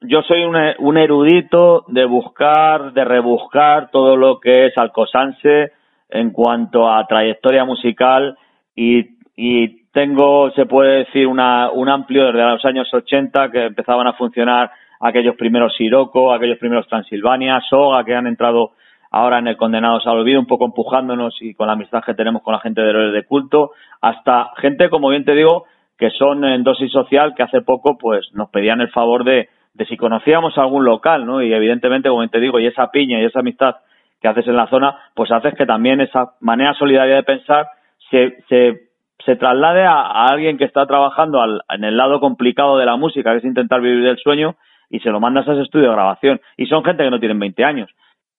Yo 0.00 0.22
soy 0.22 0.44
un, 0.44 0.56
un 0.78 0.96
erudito 0.96 1.84
de 1.88 2.06
buscar, 2.06 2.94
de 2.94 3.04
rebuscar 3.04 3.90
todo 3.90 4.16
lo 4.16 4.40
que 4.40 4.66
es 4.66 4.78
Alcosanse 4.78 5.72
en 6.08 6.30
cuanto 6.30 6.90
a 6.90 7.06
trayectoria 7.06 7.64
musical 7.66 8.36
y, 8.74 9.18
y 9.36 9.80
tengo, 9.92 10.50
se 10.52 10.64
puede 10.64 11.04
decir, 11.04 11.26
una, 11.26 11.70
un 11.70 11.88
amplio 11.88 12.26
desde 12.26 12.42
los 12.42 12.64
años 12.64 12.92
80 12.92 13.50
que 13.50 13.66
empezaban 13.66 14.06
a 14.06 14.14
funcionar 14.14 14.70
aquellos 15.00 15.36
primeros 15.36 15.74
Siroco, 15.76 16.32
aquellos 16.32 16.58
primeros 16.58 16.86
Transilvania, 16.88 17.60
Soga, 17.68 18.04
que 18.04 18.14
han 18.14 18.26
entrado 18.26 18.72
ahora 19.10 19.38
en 19.38 19.48
el 19.48 19.56
Condenados 19.56 20.06
al 20.06 20.18
Olvido, 20.18 20.40
un 20.40 20.46
poco 20.46 20.64
empujándonos 20.64 21.36
y 21.40 21.54
con 21.54 21.66
la 21.66 21.74
amistad 21.74 22.02
que 22.04 22.14
tenemos 22.14 22.42
con 22.42 22.52
la 22.52 22.60
gente 22.60 22.80
de 22.80 22.90
héroes 22.90 23.12
de 23.12 23.24
culto, 23.24 23.72
hasta 24.00 24.50
gente, 24.56 24.88
como 24.88 25.08
bien 25.08 25.24
te 25.24 25.34
digo, 25.34 25.64
que 25.98 26.10
son 26.10 26.44
en 26.44 26.62
dosis 26.62 26.90
social, 26.90 27.34
que 27.34 27.42
hace 27.42 27.60
poco 27.60 27.98
pues 27.98 28.26
nos 28.32 28.50
pedían 28.50 28.80
el 28.80 28.90
favor 28.90 29.24
de, 29.24 29.48
de 29.74 29.86
si 29.86 29.96
conocíamos 29.96 30.56
algún 30.58 30.84
local, 30.84 31.26
¿no? 31.26 31.42
Y 31.42 31.52
evidentemente, 31.52 32.08
como 32.08 32.20
bien 32.20 32.30
te 32.30 32.40
digo, 32.40 32.58
y 32.58 32.66
esa 32.66 32.90
piña 32.90 33.20
y 33.20 33.24
esa 33.24 33.40
amistad 33.40 33.76
que 34.20 34.28
haces 34.28 34.46
en 34.46 34.56
la 34.56 34.68
zona, 34.68 34.96
pues 35.14 35.30
haces 35.30 35.54
que 35.54 35.66
también 35.66 36.00
esa 36.00 36.32
manera 36.40 36.74
solidaria 36.74 37.16
de 37.16 37.22
pensar 37.22 37.68
se, 38.10 38.42
se, 38.48 38.90
se 39.24 39.36
traslade 39.36 39.84
a, 39.84 40.26
alguien 40.26 40.58
que 40.58 40.64
está 40.64 40.86
trabajando 40.86 41.40
al, 41.40 41.62
en 41.70 41.84
el 41.84 41.96
lado 41.96 42.20
complicado 42.20 42.78
de 42.78 42.86
la 42.86 42.96
música, 42.96 43.32
que 43.32 43.38
es 43.38 43.44
intentar 43.44 43.80
vivir 43.80 44.04
del 44.04 44.18
sueño, 44.18 44.56
y 44.90 45.00
se 45.00 45.10
lo 45.10 45.20
mandas 45.20 45.48
a 45.48 45.52
ese 45.52 45.62
estudio 45.62 45.88
de 45.88 45.94
grabación. 45.94 46.40
Y 46.56 46.66
son 46.66 46.84
gente 46.84 47.04
que 47.04 47.10
no 47.10 47.20
tienen 47.20 47.38
20 47.38 47.64
años. 47.64 47.90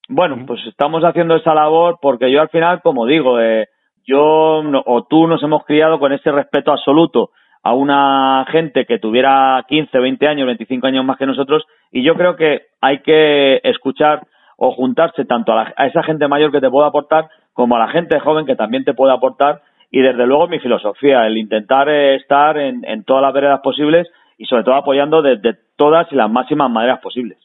Bueno, 0.09 0.43
pues 0.45 0.59
estamos 0.67 1.03
haciendo 1.03 1.35
esa 1.35 1.53
labor 1.53 1.99
porque 2.01 2.31
yo 2.31 2.41
al 2.41 2.49
final, 2.49 2.81
como 2.81 3.05
digo, 3.05 3.39
eh, 3.39 3.67
yo 4.05 4.61
o 4.85 5.03
tú 5.09 5.27
nos 5.27 5.41
hemos 5.43 5.63
criado 5.65 5.99
con 5.99 6.11
ese 6.11 6.31
respeto 6.31 6.71
absoluto 6.71 7.31
a 7.63 7.73
una 7.73 8.45
gente 8.51 8.85
que 8.85 8.99
tuviera 8.99 9.63
15, 9.67 9.97
20 9.97 10.27
años, 10.27 10.47
25 10.47 10.87
años 10.87 11.05
más 11.05 11.17
que 11.17 11.27
nosotros 11.27 11.63
y 11.91 12.03
yo 12.03 12.15
creo 12.15 12.35
que 12.35 12.63
hay 12.81 12.99
que 12.99 13.61
escuchar 13.63 14.25
o 14.57 14.71
juntarse 14.71 15.25
tanto 15.25 15.53
a, 15.53 15.73
esa 15.85 16.03
gente 16.03 16.27
mayor 16.27 16.51
que 16.51 16.61
te 16.61 16.69
puede 16.69 16.87
aportar 16.87 17.29
como 17.53 17.75
a 17.75 17.79
la 17.79 17.89
gente 17.89 18.19
joven 18.19 18.45
que 18.45 18.55
también 18.55 18.83
te 18.83 18.93
puede 18.93 19.13
aportar 19.13 19.61
y 19.91 20.01
desde 20.01 20.25
luego 20.25 20.47
mi 20.47 20.59
filosofía, 20.59 21.27
el 21.27 21.37
intentar 21.37 21.89
eh, 21.89 22.15
estar 22.15 22.57
en, 22.57 22.83
en 22.85 23.03
todas 23.03 23.21
las 23.21 23.33
veredas 23.33 23.59
posibles 23.61 24.07
y 24.37 24.45
sobre 24.45 24.63
todo 24.63 24.75
apoyando 24.75 25.21
desde 25.21 25.57
todas 25.75 26.11
y 26.11 26.15
las 26.15 26.31
máximas 26.31 26.71
maneras 26.71 26.99
posibles. 26.99 27.37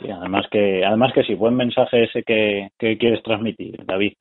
Sí, 0.00 0.10
además 0.10 0.46
que, 0.50 0.84
además 0.84 1.12
que 1.12 1.22
sí, 1.22 1.34
buen 1.34 1.54
mensaje 1.54 2.04
ese 2.04 2.22
que, 2.22 2.70
que 2.78 2.98
quieres 2.98 3.22
transmitir, 3.22 3.84
David. 3.86 4.14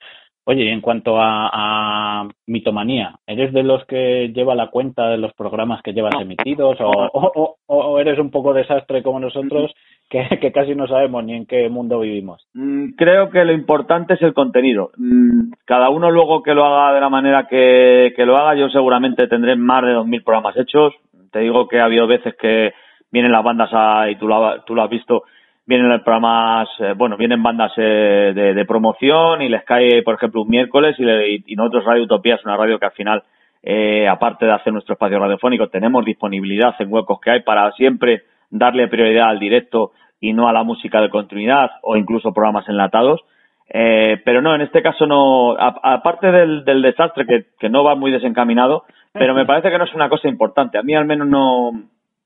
Oye, 0.46 0.72
en 0.72 0.82
cuanto 0.82 1.22
a, 1.22 1.50
a, 1.54 2.28
mitomanía, 2.48 3.16
¿eres 3.26 3.54
de 3.54 3.64
los 3.64 3.86
que 3.86 4.30
lleva 4.36 4.56
la 4.56 4.68
cuenta 4.68 5.08
de 5.08 5.18
los 5.18 5.34
programas 5.34 5.82
que 5.82 5.94
llevas 5.94 6.16
emitidos 6.20 6.82
o, 6.82 6.92
o, 7.14 7.56
o, 7.66 8.00
eres 8.00 8.20
un 8.20 8.30
poco 8.30 8.54
desastre 8.54 9.02
como 9.04 9.22
nosotros 9.22 9.74
que, 10.10 10.28
que, 10.42 10.52
casi 10.52 10.76
no 10.76 10.86
sabemos 10.86 11.24
ni 11.24 11.34
en 11.34 11.46
qué 11.46 11.70
mundo 11.70 12.02
vivimos? 12.02 12.46
Mm, 12.54 12.90
creo 12.98 13.30
que 13.30 13.46
lo 13.46 13.54
importante 13.54 14.16
es 14.16 14.22
el 14.22 14.34
contenido. 14.34 14.92
Mm, 14.98 15.54
cada 15.64 15.90
uno 15.90 16.12
luego 16.12 16.44
que 16.44 16.54
lo 16.54 16.66
haga 16.66 16.94
de 16.94 17.00
la 17.00 17.10
manera 17.10 17.48
que, 17.48 18.12
que 18.14 18.26
lo 18.26 18.36
haga, 18.36 18.56
yo 18.56 18.68
seguramente 18.68 19.30
tendré 19.30 19.56
más 19.56 19.84
de 19.84 19.96
2.000 19.96 20.24
programas 20.26 20.58
hechos. 20.58 20.94
Te 21.32 21.40
digo 21.40 21.70
que 21.70 21.80
ha 21.80 21.86
habido 21.86 22.06
veces 22.06 22.36
que 22.36 22.74
vienen 23.12 23.32
las 23.32 23.46
bandas 23.46 23.70
a, 23.72 24.10
y 24.10 24.18
tú 24.18 24.28
lo, 24.28 24.62
tú 24.64 24.76
lo 24.76 24.84
has 24.84 24.90
visto 24.90 25.24
vienen 25.66 26.04
programas, 26.04 26.68
eh, 26.80 26.94
bueno, 26.96 27.18
vienen 27.18 27.42
bandas 27.42 27.72
eh, 27.78 28.34
de, 28.36 28.54
de, 28.54 28.66
promoción 28.66 29.42
y 29.42 29.50
les 29.50 29.64
cae, 29.64 30.02
por 30.04 30.16
ejemplo, 30.16 30.42
un 30.42 30.50
miércoles 30.50 30.96
y, 31.00 31.04
le, 31.04 31.44
y 31.46 31.56
nosotros 31.56 31.86
Radio 31.86 32.04
Utopía 32.04 32.36
es 32.36 32.46
una 32.46 32.58
radio 32.58 32.80
que 32.80 32.86
al 32.86 32.92
final, 32.92 33.24
eh, 33.62 34.08
aparte 34.08 34.46
de 34.46 34.52
hacer 34.52 34.74
nuestro 34.74 34.94
espacio 34.94 35.20
radiofónico, 35.20 35.68
tenemos 35.70 36.04
disponibilidad 36.04 36.76
en 36.80 36.92
huecos 36.92 37.20
que 37.22 37.32
hay 37.32 37.42
para 37.42 37.72
siempre 37.74 38.24
darle 38.50 38.88
prioridad 38.88 39.30
al 39.30 39.40
directo 39.40 39.92
y 40.20 40.34
no 40.34 40.48
a 40.48 40.54
la 40.54 40.64
música 40.64 41.02
de 41.02 41.10
continuidad 41.10 41.72
o 41.82 41.96
incluso 41.96 42.34
programas 42.34 42.68
enlatados. 42.68 43.22
Eh, 43.70 44.22
pero 44.26 44.42
no, 44.42 44.54
en 44.54 44.62
este 44.62 44.82
caso 44.82 45.08
no, 45.08 45.56
aparte 45.58 46.32
del, 46.32 46.64
del 46.66 46.82
desastre 46.82 47.26
que, 47.26 47.46
que 47.58 47.70
no 47.70 47.84
va 47.84 47.96
muy 47.96 48.12
desencaminado, 48.12 48.84
pero 49.14 49.34
me 49.34 49.46
parece 49.48 49.72
que 49.72 49.78
no 49.78 49.86
es 49.86 49.94
una 49.94 50.10
cosa 50.10 50.28
importante. 50.28 50.78
A 50.78 50.84
mí 50.84 50.94
al 50.94 51.06
menos 51.06 51.28
no, 51.28 51.72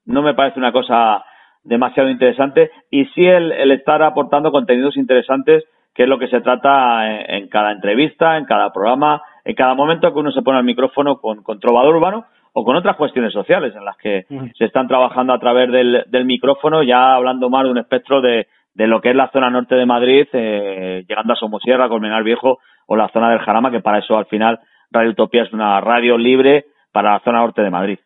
no 0.05 0.21
me 0.23 0.33
parece 0.33 0.59
una 0.59 0.71
cosa 0.71 1.23
demasiado 1.67 2.09
interesante 2.09 2.71
y 2.89 3.05
sí 3.07 3.25
el, 3.25 3.51
el 3.51 3.71
estar 3.71 4.01
aportando 4.01 4.51
contenidos 4.51 4.97
interesantes 4.97 5.63
que 5.97 6.03
es 6.03 6.09
lo 6.09 6.19
que 6.19 6.27
se 6.27 6.41
trata 6.41 7.25
en, 7.25 7.47
cada 7.47 7.71
entrevista, 7.71 8.37
en 8.37 8.45
cada 8.45 8.71
programa, 8.71 9.19
en 9.43 9.55
cada 9.55 9.73
momento 9.73 10.13
que 10.13 10.19
uno 10.19 10.31
se 10.31 10.43
pone 10.43 10.59
al 10.59 10.63
micrófono 10.63 11.17
con, 11.17 11.41
con 11.41 11.59
Trovador 11.59 11.95
Urbano 11.95 12.25
o 12.53 12.63
con 12.63 12.75
otras 12.75 12.95
cuestiones 12.95 13.33
sociales 13.33 13.73
en 13.75 13.83
las 13.83 13.97
que 13.97 14.25
se 14.55 14.65
están 14.65 14.87
trabajando 14.87 15.33
a 15.33 15.39
través 15.39 15.71
del, 15.71 16.05
del, 16.07 16.25
micrófono, 16.25 16.83
ya 16.83 17.15
hablando 17.15 17.49
más 17.49 17.63
de 17.63 17.71
un 17.71 17.79
espectro 17.79 18.21
de, 18.21 18.47
de 18.75 18.85
lo 18.85 19.01
que 19.01 19.09
es 19.09 19.15
la 19.15 19.31
zona 19.31 19.49
norte 19.49 19.73
de 19.73 19.87
Madrid, 19.87 20.27
eh, 20.33 21.03
llegando 21.09 21.33
a 21.33 21.35
Somosierra, 21.35 21.89
Colmenar 21.89 22.23
Viejo 22.23 22.59
o 22.85 22.95
la 22.95 23.09
zona 23.09 23.31
del 23.31 23.39
Jarama, 23.39 23.71
que 23.71 23.81
para 23.81 23.97
eso 23.97 24.19
al 24.19 24.27
final 24.27 24.59
Radio 24.91 25.09
Utopía 25.09 25.43
es 25.43 25.53
una 25.53 25.81
radio 25.81 26.15
libre 26.15 26.65
para 26.91 27.13
la 27.13 27.19
zona 27.21 27.39
norte 27.39 27.63
de 27.63 27.71
Madrid. 27.71 27.97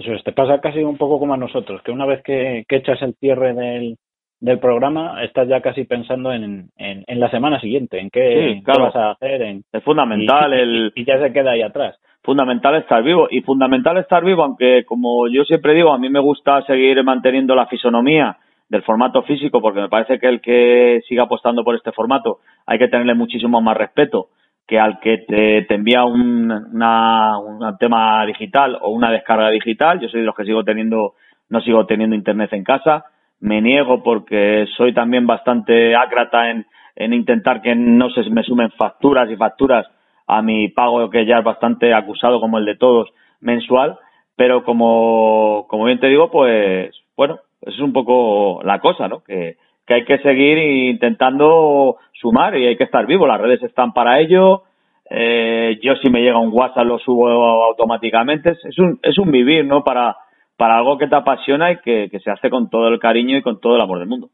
Eso 0.00 0.14
es, 0.14 0.24
te 0.24 0.32
pasa 0.32 0.60
casi 0.60 0.82
un 0.82 0.96
poco 0.96 1.18
como 1.18 1.34
a 1.34 1.36
nosotros, 1.36 1.82
que 1.82 1.92
una 1.92 2.06
vez 2.06 2.22
que, 2.22 2.64
que 2.66 2.76
echas 2.76 3.00
el 3.02 3.14
cierre 3.16 3.52
del, 3.52 3.96
del 4.40 4.58
programa, 4.58 5.22
estás 5.22 5.46
ya 5.46 5.60
casi 5.60 5.84
pensando 5.84 6.32
en, 6.32 6.70
en, 6.78 7.20
la 7.20 7.30
semana 7.30 7.60
siguiente, 7.60 8.00
en 8.00 8.08
qué, 8.08 8.62
vas 8.66 8.96
a 8.96 9.10
hacer. 9.10 9.42
En, 9.42 9.62
es 9.70 9.84
fundamental 9.84 10.54
y, 10.54 10.56
el... 10.56 10.92
Y, 10.94 11.04
ya 11.04 11.20
se 11.20 11.32
queda 11.32 11.52
ahí 11.52 11.60
atrás. 11.60 11.96
Fundamental 12.22 12.76
estar 12.76 13.02
vivo. 13.02 13.28
Y 13.30 13.42
fundamental 13.42 13.98
estar 13.98 14.24
vivo, 14.24 14.42
aunque 14.42 14.84
como 14.86 15.28
yo 15.28 15.44
siempre 15.44 15.74
digo, 15.74 15.92
a 15.92 15.98
mí 15.98 16.08
me 16.08 16.20
gusta 16.20 16.62
seguir 16.62 17.02
manteniendo 17.04 17.54
la 17.54 17.66
fisonomía 17.66 18.38
del 18.70 18.82
formato 18.82 19.22
físico, 19.24 19.60
porque 19.60 19.80
me 19.80 19.88
parece 19.88 20.18
que 20.18 20.28
el 20.28 20.40
que 20.40 21.00
siga 21.08 21.24
apostando 21.24 21.62
por 21.62 21.74
este 21.74 21.92
formato 21.92 22.38
hay 22.64 22.78
que 22.78 22.88
tenerle 22.88 23.14
muchísimo 23.14 23.60
más 23.60 23.76
respeto 23.76 24.28
que 24.70 24.78
al 24.78 25.00
que 25.00 25.18
te, 25.18 25.62
te 25.62 25.74
envía 25.74 26.04
un, 26.04 26.48
una, 26.50 27.36
un 27.40 27.76
tema 27.78 28.24
digital 28.24 28.78
o 28.80 28.90
una 28.90 29.10
descarga 29.10 29.50
digital. 29.50 29.98
Yo 29.98 30.08
soy 30.08 30.20
de 30.20 30.26
los 30.26 30.36
que 30.36 30.44
sigo 30.44 30.62
teniendo, 30.62 31.14
no 31.48 31.60
sigo 31.60 31.84
teniendo 31.86 32.14
internet 32.14 32.52
en 32.52 32.62
casa 32.62 33.04
me 33.40 33.60
niego 33.60 34.02
porque 34.02 34.66
soy 34.76 34.92
también 34.94 35.26
bastante 35.26 35.96
ácrata 35.96 36.50
en, 36.50 36.66
en 36.94 37.12
intentar 37.14 37.62
que 37.62 37.74
no 37.74 38.10
se 38.10 38.28
me 38.30 38.42
sumen 38.42 38.70
facturas 38.72 39.30
y 39.30 39.36
facturas 39.36 39.86
a 40.26 40.42
mi 40.42 40.68
pago 40.68 41.10
que 41.10 41.26
ya 41.26 41.38
es 41.38 41.44
bastante 41.44 41.92
acusado 41.92 42.40
como 42.40 42.58
el 42.58 42.66
de 42.66 42.76
todos 42.76 43.08
mensual, 43.40 43.98
pero 44.36 44.62
como, 44.62 45.66
como 45.68 45.86
bien 45.86 45.98
te 45.98 46.08
digo, 46.08 46.30
pues 46.30 46.94
bueno, 47.16 47.40
es 47.62 47.78
un 47.80 47.92
poco 47.92 48.60
la 48.62 48.78
cosa, 48.78 49.08
¿no? 49.08 49.24
Que, 49.24 49.56
que 49.90 49.94
hay 49.94 50.04
que 50.04 50.18
seguir 50.18 50.56
intentando 50.56 51.96
sumar 52.12 52.56
y 52.56 52.64
hay 52.64 52.76
que 52.76 52.84
estar 52.84 53.06
vivo, 53.06 53.26
las 53.26 53.40
redes 53.40 53.60
están 53.64 53.92
para 53.92 54.20
ello, 54.20 54.62
eh, 55.10 55.80
yo 55.82 55.96
si 55.96 56.08
me 56.10 56.22
llega 56.22 56.38
un 56.38 56.52
WhatsApp 56.52 56.86
lo 56.86 57.00
subo 57.00 57.28
automáticamente, 57.64 58.50
es 58.50 58.78
un, 58.78 59.00
es 59.02 59.18
un 59.18 59.32
vivir, 59.32 59.64
¿no? 59.64 59.82
Para, 59.82 60.16
para 60.56 60.76
algo 60.76 60.96
que 60.96 61.08
te 61.08 61.16
apasiona 61.16 61.72
y 61.72 61.78
que, 61.78 62.08
se 62.22 62.30
hace 62.30 62.50
con 62.50 62.70
todo 62.70 62.86
el 62.86 63.00
cariño 63.00 63.36
y 63.36 63.42
con 63.42 63.58
todo 63.58 63.74
el 63.74 63.80
amor 63.82 63.98
del 63.98 64.06
mundo. 64.06 64.30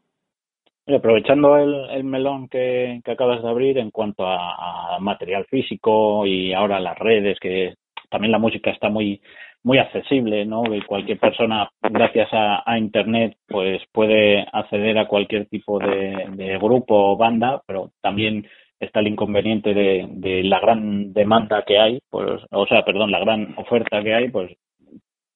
aprovechando 0.87 1.57
el, 1.57 2.03
melón 2.03 2.49
que, 2.49 3.01
acabas 3.07 3.41
de 3.41 3.49
abrir 3.49 3.79
en 3.79 3.89
cuanto 3.89 4.27
a, 4.27 4.99
material 4.99 5.45
físico 5.45 6.27
y 6.27 6.53
ahora 6.53 6.79
las 6.79 6.99
redes, 6.99 7.39
que 7.39 7.73
también 8.11 8.31
la 8.31 8.37
música 8.37 8.69
está 8.69 8.89
muy 8.89 9.19
muy 9.63 9.77
accesible, 9.79 10.45
¿no? 10.45 10.63
Que 10.63 10.81
cualquier 10.83 11.19
persona, 11.19 11.69
gracias 11.81 12.29
a, 12.31 12.77
Internet, 12.77 13.37
pues 13.47 13.81
puede 13.91 14.45
acceder 14.51 14.97
a 14.97 15.07
cualquier 15.07 15.47
tipo 15.47 15.79
de, 15.79 16.57
grupo 16.61 17.13
o 17.13 17.17
banda, 17.17 17.61
pero 17.65 17.91
también 18.01 18.47
está 18.79 18.99
el 18.99 19.07
inconveniente 19.07 19.73
de, 19.73 20.07
de, 20.09 20.43
la 20.43 20.59
gran 20.59 21.11
demanda 21.13 21.63
que 21.65 21.79
hay, 21.79 21.99
pues, 22.09 22.41
o 22.51 22.65
sea, 22.67 22.85
perdón, 22.85 23.11
la 23.11 23.19
gran 23.19 23.55
oferta 23.57 24.03
que 24.03 24.13
hay, 24.13 24.29
pues 24.29 24.51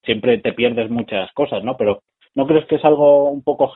siempre 0.03 0.37
te 0.39 0.53
pierdes 0.53 0.89
muchas 0.89 1.31
cosas, 1.33 1.63
¿no? 1.63 1.77
Pero 1.77 2.01
¿no 2.35 2.47
crees 2.47 2.65
que 2.65 2.75
es 2.75 2.85
algo 2.85 3.29
un 3.29 3.43
poco 3.43 3.71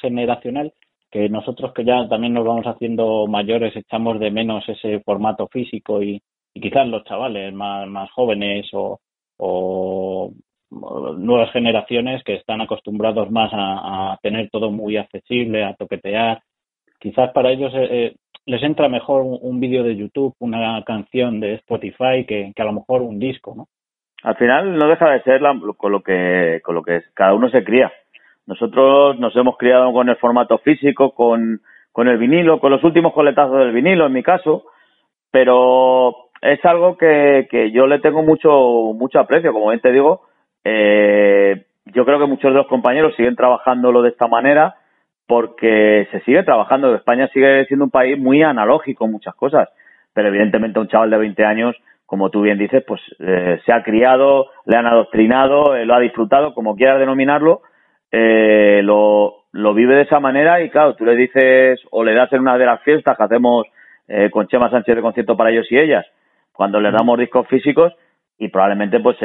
generacional? 0.00 0.72
Que 1.10 1.28
nosotros 1.28 1.72
que 1.74 1.84
ya 1.84 2.08
también 2.08 2.34
nos 2.34 2.44
vamos 2.44 2.66
haciendo 2.66 3.26
mayores 3.26 3.76
echamos 3.76 4.18
de 4.18 4.30
menos 4.30 4.66
ese 4.68 5.00
formato 5.00 5.46
físico 5.48 6.02
y, 6.02 6.22
quizás 6.54 6.86
los 6.86 7.04
chavales 7.04 7.52
más, 7.54 7.88
más 7.88 8.10
jóvenes 8.10 8.68
o, 8.72 9.00
nuevas 10.70 11.52
generaciones 11.52 12.22
que 12.24 12.34
están 12.34 12.60
acostumbrados 12.60 13.30
más 13.30 13.50
a, 13.52 14.18
tener 14.22 14.48
todo 14.50 14.70
muy 14.70 14.96
accesible, 14.96 15.64
a 15.64 15.74
toquetear. 15.74 16.42
Quizás 16.98 17.32
para 17.32 17.50
ellos 17.50 17.72
eh, 17.74 17.88
eh, 17.90 18.16
les 18.46 18.62
entra 18.62 18.88
mejor 18.88 19.22
un, 19.24 19.60
vídeo 19.60 19.82
de 19.84 19.96
YouTube, 19.96 20.34
una 20.38 20.82
canción 20.84 21.40
de 21.40 21.54
Spotify 21.54 22.24
que, 22.26 22.52
que 22.54 22.62
a 22.62 22.64
lo 22.64 22.72
mejor 22.72 23.02
un 23.02 23.18
disco, 23.18 23.54
¿no? 23.56 23.66
al 24.22 24.36
final 24.36 24.76
no 24.76 24.88
deja 24.88 25.10
de 25.10 25.22
ser 25.22 25.40
con 25.76 25.92
lo 25.92 26.00
que 26.00 26.60
con 26.62 26.74
lo 26.74 26.82
que 26.82 27.02
cada 27.14 27.34
uno 27.34 27.50
se 27.50 27.64
cría. 27.64 27.92
Nosotros 28.46 29.18
nos 29.18 29.34
hemos 29.36 29.56
criado 29.56 29.92
con 29.92 30.08
el 30.08 30.16
formato 30.16 30.58
físico, 30.58 31.12
con, 31.12 31.60
con 31.92 32.08
el 32.08 32.18
vinilo, 32.18 32.58
con 32.58 32.72
los 32.72 32.82
últimos 32.82 33.12
coletazos 33.12 33.58
del 33.58 33.72
vinilo, 33.72 34.06
en 34.06 34.12
mi 34.12 34.22
caso, 34.22 34.64
pero 35.30 36.30
es 36.42 36.64
algo 36.64 36.96
que, 36.98 37.70
yo 37.72 37.86
le 37.86 38.00
tengo 38.00 38.22
mucho 38.22 38.50
mucho 38.94 39.20
aprecio. 39.20 39.52
Como 39.52 39.68
bien 39.68 39.80
te 39.80 39.92
digo, 39.92 40.22
eh, 40.64 41.64
yo 41.86 42.04
creo 42.04 42.18
que 42.18 42.26
muchos 42.26 42.52
de 42.52 42.58
los 42.58 42.66
compañeros 42.66 43.14
siguen 43.16 43.36
trabajándolo 43.36 44.02
de 44.02 44.10
esta 44.10 44.26
manera 44.26 44.74
porque 45.26 46.06
se 46.10 46.20
sigue 46.20 46.42
trabajando. 46.42 46.94
España 46.94 47.28
sigue 47.28 47.64
siendo 47.66 47.86
un 47.86 47.90
país 47.90 48.18
muy 48.18 48.42
analógico 48.42 49.06
en 49.06 49.12
muchas 49.12 49.34
cosas, 49.34 49.68
pero 50.12 50.28
evidentemente 50.28 50.78
un 50.78 50.88
chaval 50.88 51.10
de 51.10 51.18
20 51.18 51.44
años 51.44 51.76
como 52.12 52.28
tú 52.28 52.42
bien 52.42 52.58
dices, 52.58 52.84
pues 52.86 53.00
eh, 53.20 53.58
se 53.64 53.72
ha 53.72 53.82
criado, 53.82 54.48
le 54.66 54.76
han 54.76 54.84
adoctrinado, 54.84 55.74
eh, 55.74 55.86
lo 55.86 55.94
ha 55.94 55.98
disfrutado, 55.98 56.52
como 56.52 56.76
quieras 56.76 56.98
denominarlo, 56.98 57.62
eh, 58.10 58.82
lo, 58.84 59.44
lo 59.50 59.72
vive 59.72 59.94
de 59.94 60.02
esa 60.02 60.20
manera 60.20 60.60
y 60.60 60.68
claro, 60.68 60.94
tú 60.94 61.06
le 61.06 61.16
dices 61.16 61.80
o 61.90 62.04
le 62.04 62.12
das 62.12 62.30
en 62.34 62.40
una 62.40 62.58
de 62.58 62.66
las 62.66 62.82
fiestas 62.82 63.16
que 63.16 63.22
hacemos 63.22 63.66
con 64.30 64.46
Chema 64.46 64.68
Sánchez 64.68 64.94
de 64.94 65.00
concierto 65.00 65.38
para 65.38 65.52
ellos 65.52 65.66
y 65.70 65.78
ellas, 65.78 66.04
cuando 66.52 66.80
les 66.80 66.92
damos 66.92 67.18
discos 67.18 67.46
físicos 67.48 67.92
y 68.38 68.48
probablemente 68.48 69.00
pues 69.00 69.16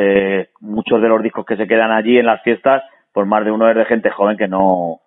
muchos 0.61 1.01
de 1.01 1.09
los 1.09 1.21
discos 1.21 1.45
que 1.45 1.57
se 1.57 1.67
quedan 1.67 1.91
allí 1.91 2.17
en 2.17 2.25
las 2.25 2.41
fiestas, 2.43 2.83
pues 3.11 3.27
más 3.27 3.43
de 3.43 3.51
uno 3.51 3.69
es 3.69 3.75
de 3.75 3.85
gente 3.85 4.09
joven 4.11 4.37
que 4.37 4.47
no, 4.47 4.99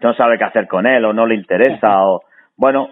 no 0.00 0.14
sabe 0.14 0.38
qué 0.38 0.44
hacer 0.44 0.66
con 0.66 0.86
él 0.86 1.04
o 1.04 1.12
no 1.12 1.26
le 1.26 1.34
interesa 1.34 2.04
o 2.06 2.22
bueno, 2.56 2.90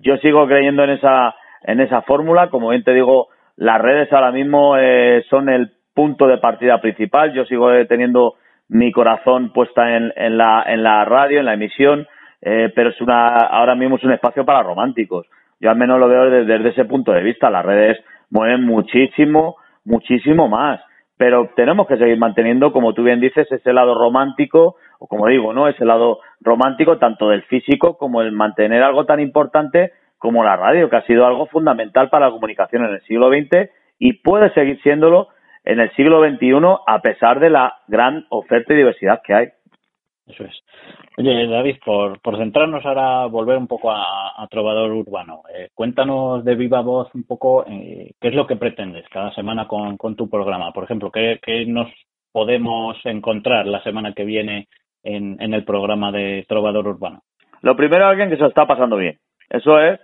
yo 0.00 0.16
sigo 0.16 0.46
creyendo 0.46 0.82
en 0.84 0.90
esa 0.90 1.34
en 1.64 1.80
esa 1.80 2.02
fórmula, 2.02 2.48
como 2.48 2.70
bien 2.70 2.84
te 2.84 2.94
digo, 2.94 3.28
las 3.56 3.80
redes 3.80 4.12
ahora 4.12 4.30
mismo 4.30 4.76
eh, 4.76 5.24
son 5.28 5.48
el 5.48 5.72
punto 5.94 6.26
de 6.26 6.38
partida 6.38 6.80
principal. 6.80 7.32
Yo 7.32 7.44
sigo 7.44 7.70
teniendo 7.86 8.34
mi 8.68 8.92
corazón 8.92 9.52
puesta 9.52 9.96
en, 9.96 10.12
en, 10.16 10.38
la, 10.38 10.64
en 10.66 10.82
la 10.82 11.04
radio, 11.04 11.40
en 11.40 11.46
la 11.46 11.54
emisión, 11.54 12.06
eh, 12.40 12.72
pero 12.74 12.90
es 12.90 13.00
una, 13.00 13.36
ahora 13.36 13.74
mismo 13.74 13.96
es 13.96 14.04
un 14.04 14.12
espacio 14.12 14.44
para 14.44 14.62
románticos. 14.62 15.26
Yo 15.60 15.70
al 15.70 15.76
menos 15.76 15.98
lo 15.98 16.08
veo 16.08 16.30
desde, 16.30 16.68
ese 16.68 16.84
punto 16.84 17.12
de 17.12 17.22
vista. 17.22 17.50
Las 17.50 17.64
redes 17.64 17.98
mueven 18.30 18.64
muchísimo, 18.64 19.56
muchísimo 19.84 20.48
más. 20.48 20.80
Pero 21.16 21.50
tenemos 21.56 21.88
que 21.88 21.96
seguir 21.96 22.16
manteniendo, 22.16 22.72
como 22.72 22.94
tú 22.94 23.02
bien 23.02 23.20
dices, 23.20 23.50
ese 23.50 23.72
lado 23.72 23.98
romántico, 23.98 24.76
o 25.00 25.08
como 25.08 25.26
digo, 25.26 25.52
¿no? 25.52 25.66
Ese 25.66 25.84
lado 25.84 26.20
romántico 26.40 26.98
tanto 26.98 27.30
del 27.30 27.42
físico 27.42 27.96
como 27.98 28.22
el 28.22 28.30
mantener 28.30 28.82
algo 28.82 29.04
tan 29.04 29.18
importante 29.18 29.92
como 30.16 30.44
la 30.44 30.56
radio, 30.56 30.88
que 30.88 30.96
ha 30.96 31.06
sido 31.06 31.26
algo 31.26 31.46
fundamental 31.46 32.08
para 32.08 32.26
la 32.26 32.32
comunicación 32.32 32.84
en 32.84 32.92
el 32.92 33.00
siglo 33.02 33.30
XX 33.30 33.70
y 33.98 34.14
puede 34.14 34.52
seguir 34.52 34.80
siéndolo 34.82 35.28
en 35.64 35.80
el 35.80 35.90
siglo 35.94 36.22
XXI 36.22 36.52
a 36.86 37.00
pesar 37.00 37.40
de 37.40 37.50
la 37.50 37.74
gran 37.88 38.26
oferta 38.30 38.72
y 38.72 38.76
diversidad 38.76 39.20
que 39.24 39.34
hay. 39.34 39.48
Eso 40.26 40.44
es. 40.44 40.62
Oye, 41.18 41.48
David, 41.48 41.78
por, 41.84 42.20
por 42.20 42.38
centrarnos 42.38 42.86
ahora, 42.86 43.26
volver 43.26 43.58
un 43.58 43.66
poco 43.66 43.90
a, 43.90 44.46
Trovador 44.48 44.92
Urbano, 44.92 45.42
eh, 45.52 45.68
cuéntanos 45.74 46.44
de 46.44 46.54
viva 46.54 46.80
voz 46.80 47.12
un 47.12 47.24
poco 47.24 47.66
eh, 47.66 48.12
qué 48.20 48.28
es 48.28 48.34
lo 48.34 48.46
que 48.46 48.54
pretendes 48.54 49.04
cada 49.10 49.34
semana 49.34 49.66
con, 49.66 49.96
con 49.96 50.14
tu 50.14 50.30
programa. 50.30 50.70
Por 50.70 50.84
ejemplo, 50.84 51.10
¿qué, 51.10 51.40
¿qué, 51.42 51.66
nos 51.66 51.88
podemos 52.30 52.96
encontrar 53.04 53.66
la 53.66 53.82
semana 53.82 54.12
que 54.12 54.24
viene 54.24 54.68
en, 55.02 55.36
en 55.42 55.54
el 55.54 55.64
programa 55.64 56.12
de 56.12 56.46
Trovador 56.48 56.86
Urbano? 56.86 57.22
Lo 57.62 57.74
primero, 57.74 58.06
alguien 58.06 58.30
que 58.30 58.36
se 58.36 58.46
está 58.46 58.68
pasando 58.68 58.96
bien. 58.96 59.18
Eso 59.50 59.80
es 59.80 59.98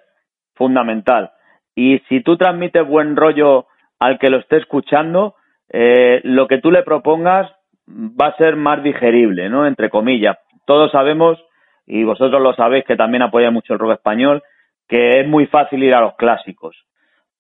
fundamental. 0.57 1.31
Y 1.77 2.01
si 2.09 2.23
tú 2.23 2.37
transmites 2.37 2.85
buen 2.89 3.15
rollo 3.15 3.67
al 4.01 4.19
que 4.19 4.31
lo 4.31 4.39
esté 4.39 4.57
escuchando, 4.57 5.37
eh, 5.69 6.23
lo 6.25 6.49
que 6.49 6.59
tú 6.59 6.73
le 6.73 6.83
propongas 6.83 7.53
va 7.89 8.29
a 8.29 8.37
ser 8.37 8.57
más 8.57 8.83
digerible, 8.83 9.49
¿no? 9.49 9.65
Entre 9.65 9.91
comillas. 9.91 10.39
Todos 10.67 10.91
sabemos, 10.93 11.39
y 11.87 12.05
vosotros 12.05 12.41
lo 12.41 12.55
sabéis 12.55 12.85
que 12.85 12.97
también 12.97 13.23
apoya 13.23 13.51
mucho 13.51 13.75
el 13.75 13.79
rock 13.79 13.93
español, 13.93 14.43
que 14.89 15.21
es 15.21 15.29
muy 15.29 15.47
fácil 15.47 15.83
ir 15.83 15.95
a 15.95 16.01
los 16.01 16.15
clásicos. 16.17 16.77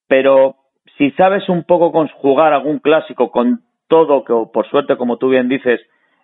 Pero 0.08 0.56
si 0.98 1.10
sabes 1.12 1.48
un 1.48 1.64
poco 1.64 1.92
conjugar 1.92 2.52
algún 2.52 2.78
clásico 2.78 3.30
con 3.30 3.60
todo, 3.88 4.24
que 4.24 4.34
por 4.52 4.68
suerte, 4.68 4.96
como 4.96 5.18
tú 5.18 5.28
bien 5.28 5.48
dices, 5.48 5.80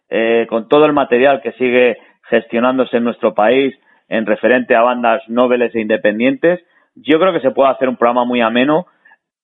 eh, 0.09 0.47
con 0.49 0.69
todo 0.69 0.87
el 0.87 0.93
material 0.93 1.41
que 1.41 1.53
sigue 1.53 1.99
gestionándose 2.29 2.97
en 2.97 3.05
nuestro 3.05 3.35
país 3.35 3.75
en 4.09 4.27
referente 4.27 4.75
a 4.75 4.83
bandas 4.83 5.23
nobles 5.29 5.75
e 5.75 5.81
independientes, 5.81 6.61
yo 6.95 7.19
creo 7.21 7.33
que 7.33 7.41
se 7.41 7.53
puede 7.53 7.71
hacer 7.71 7.89
un 7.89 7.97
programa 7.97 8.25
muy 8.25 8.41
ameno 8.41 8.87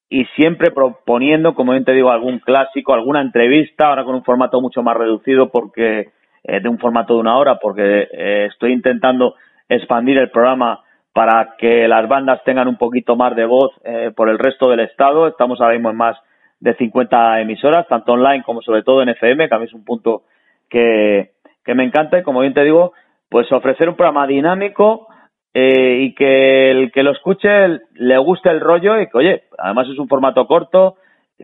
y 0.09 0.25
siempre 0.37 0.71
proponiendo, 0.71 1.55
como 1.55 1.73
bien 1.73 1.85
te 1.85 1.93
digo, 1.93 2.11
algún 2.11 2.39
clásico, 2.39 2.95
alguna 2.95 3.21
entrevista, 3.21 3.89
ahora 3.89 4.05
con 4.05 4.15
un 4.15 4.25
formato 4.25 4.61
mucho 4.61 4.83
más 4.83 4.97
reducido 4.97 5.51
porque 5.51 6.11
eh, 6.47 6.61
de 6.61 6.69
un 6.69 6.79
formato 6.79 7.15
de 7.15 7.21
una 7.21 7.37
hora, 7.37 7.59
porque 7.59 8.09
eh, 8.13 8.47
estoy 8.51 8.73
intentando 8.73 9.35
expandir 9.69 10.19
el 10.19 10.31
programa 10.31 10.81
para 11.13 11.57
que 11.59 11.89
las 11.89 12.07
bandas 12.09 12.45
tengan 12.45 12.69
un 12.69 12.77
poquito 12.77 13.17
más 13.17 13.35
de 13.35 13.47
voz 13.47 13.73
eh, 13.85 14.13
por 14.15 14.29
el 14.29 14.39
resto 14.39 14.71
del 14.71 14.81
estado. 14.81 15.27
Estamos 15.27 15.61
ahora 15.61 15.75
mismo 15.75 15.91
en 15.91 15.97
más 15.97 16.17
de 16.61 16.75
50 16.75 17.41
emisoras, 17.41 17.89
tanto 17.89 18.13
online 18.13 18.45
como 18.45 18.63
sobre 18.63 18.83
todo 18.83 19.03
en 19.03 19.09
FM, 19.09 19.49
que 19.49 19.55
a 19.55 19.59
mí 19.59 19.65
es 19.65 19.75
un 19.75 19.85
punto 19.85 20.23
que, 20.69 21.33
que 21.65 21.75
me 21.75 21.85
encanta 21.85 22.19
y 22.19 22.23
como 22.23 22.41
bien 22.41 22.55
te 22.55 22.65
digo, 22.65 22.93
pues 23.29 23.51
ofrecer 23.51 23.89
un 23.89 23.97
programa 23.97 24.27
dinámico, 24.27 25.09
eh, 25.59 26.03
y 26.03 26.15
que 26.15 26.71
el 26.71 26.93
que 26.93 27.03
lo 27.03 27.13
escuche 27.13 27.49
le 27.95 28.19
guste 28.19 28.51
el 28.51 28.61
rollo 28.61 29.01
y 29.01 29.09
que, 29.09 29.17
oye, 29.17 29.45
además 29.57 29.89
es 29.91 29.99
un 29.99 30.07
formato 30.07 30.47
corto, 30.47 30.97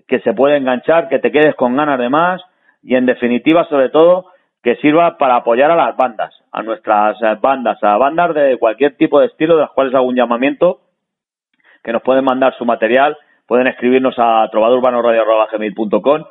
que 0.06 0.20
se 0.20 0.34
puede 0.34 0.58
enganchar, 0.58 1.08
que 1.08 1.18
te 1.18 1.32
quedes 1.32 1.54
con 1.54 1.74
ganas 1.76 1.98
de 1.98 2.10
más 2.10 2.42
y, 2.82 2.94
en 2.94 3.06
definitiva, 3.06 3.66
sobre 3.70 3.88
todo, 3.88 4.26
que 4.62 4.76
sirva 4.76 5.18
para 5.18 5.36
apoyar 5.36 5.70
a 5.70 5.76
las 5.76 5.96
bandas, 5.96 6.32
a 6.52 6.62
nuestras 6.62 7.20
eh, 7.22 7.36
bandas, 7.40 7.82
a 7.82 7.96
bandas 7.96 8.34
de 8.34 8.58
cualquier 8.58 8.96
tipo 8.96 9.20
de 9.20 9.26
estilo, 9.26 9.56
de 9.56 9.62
las 9.62 9.70
cuales 9.70 9.94
hago 9.94 10.06
un 10.06 10.16
llamamiento, 10.16 10.80
que 11.82 11.92
nos 11.92 12.02
pueden 12.02 12.24
mandar 12.24 12.54
su 12.56 12.64
material, 12.64 13.16
pueden 13.46 13.66
escribirnos 13.66 14.14
a 14.18 14.48
trovadurbanorradio.com 14.50 16.24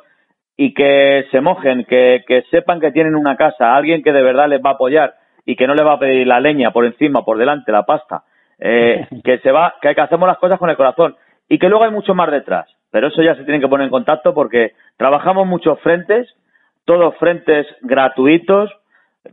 y 0.56 0.72
que 0.72 1.26
se 1.30 1.40
mojen, 1.40 1.84
que, 1.84 2.24
que 2.26 2.42
sepan 2.50 2.80
que 2.80 2.90
tienen 2.90 3.14
una 3.14 3.36
casa, 3.36 3.76
alguien 3.76 4.02
que 4.02 4.12
de 4.12 4.22
verdad 4.22 4.48
les 4.48 4.62
va 4.64 4.70
a 4.70 4.74
apoyar 4.74 5.14
y 5.44 5.56
que 5.56 5.66
no 5.66 5.74
les 5.74 5.84
va 5.84 5.94
a 5.94 5.98
pedir 5.98 6.26
la 6.26 6.40
leña 6.40 6.70
por 6.70 6.86
encima, 6.86 7.24
por 7.24 7.36
delante, 7.36 7.70
la 7.70 7.84
pasta, 7.84 8.22
eh, 8.58 9.06
que 9.24 9.38
se 9.38 9.52
va, 9.52 9.74
que, 9.80 9.94
que 9.94 10.00
hacemos 10.00 10.26
las 10.26 10.38
cosas 10.38 10.58
con 10.58 10.70
el 10.70 10.76
corazón 10.76 11.16
y 11.48 11.58
que 11.58 11.68
luego 11.68 11.84
hay 11.84 11.90
mucho 11.90 12.14
más 12.14 12.30
detrás. 12.30 12.66
Pero 12.90 13.08
eso 13.08 13.22
ya 13.22 13.34
se 13.34 13.44
tienen 13.44 13.60
que 13.60 13.68
poner 13.68 13.86
en 13.86 13.90
contacto 13.90 14.34
porque 14.34 14.72
trabajamos 14.96 15.46
muchos 15.46 15.80
frentes, 15.80 16.28
todos 16.84 17.16
frentes 17.16 17.66
gratuitos, 17.82 18.70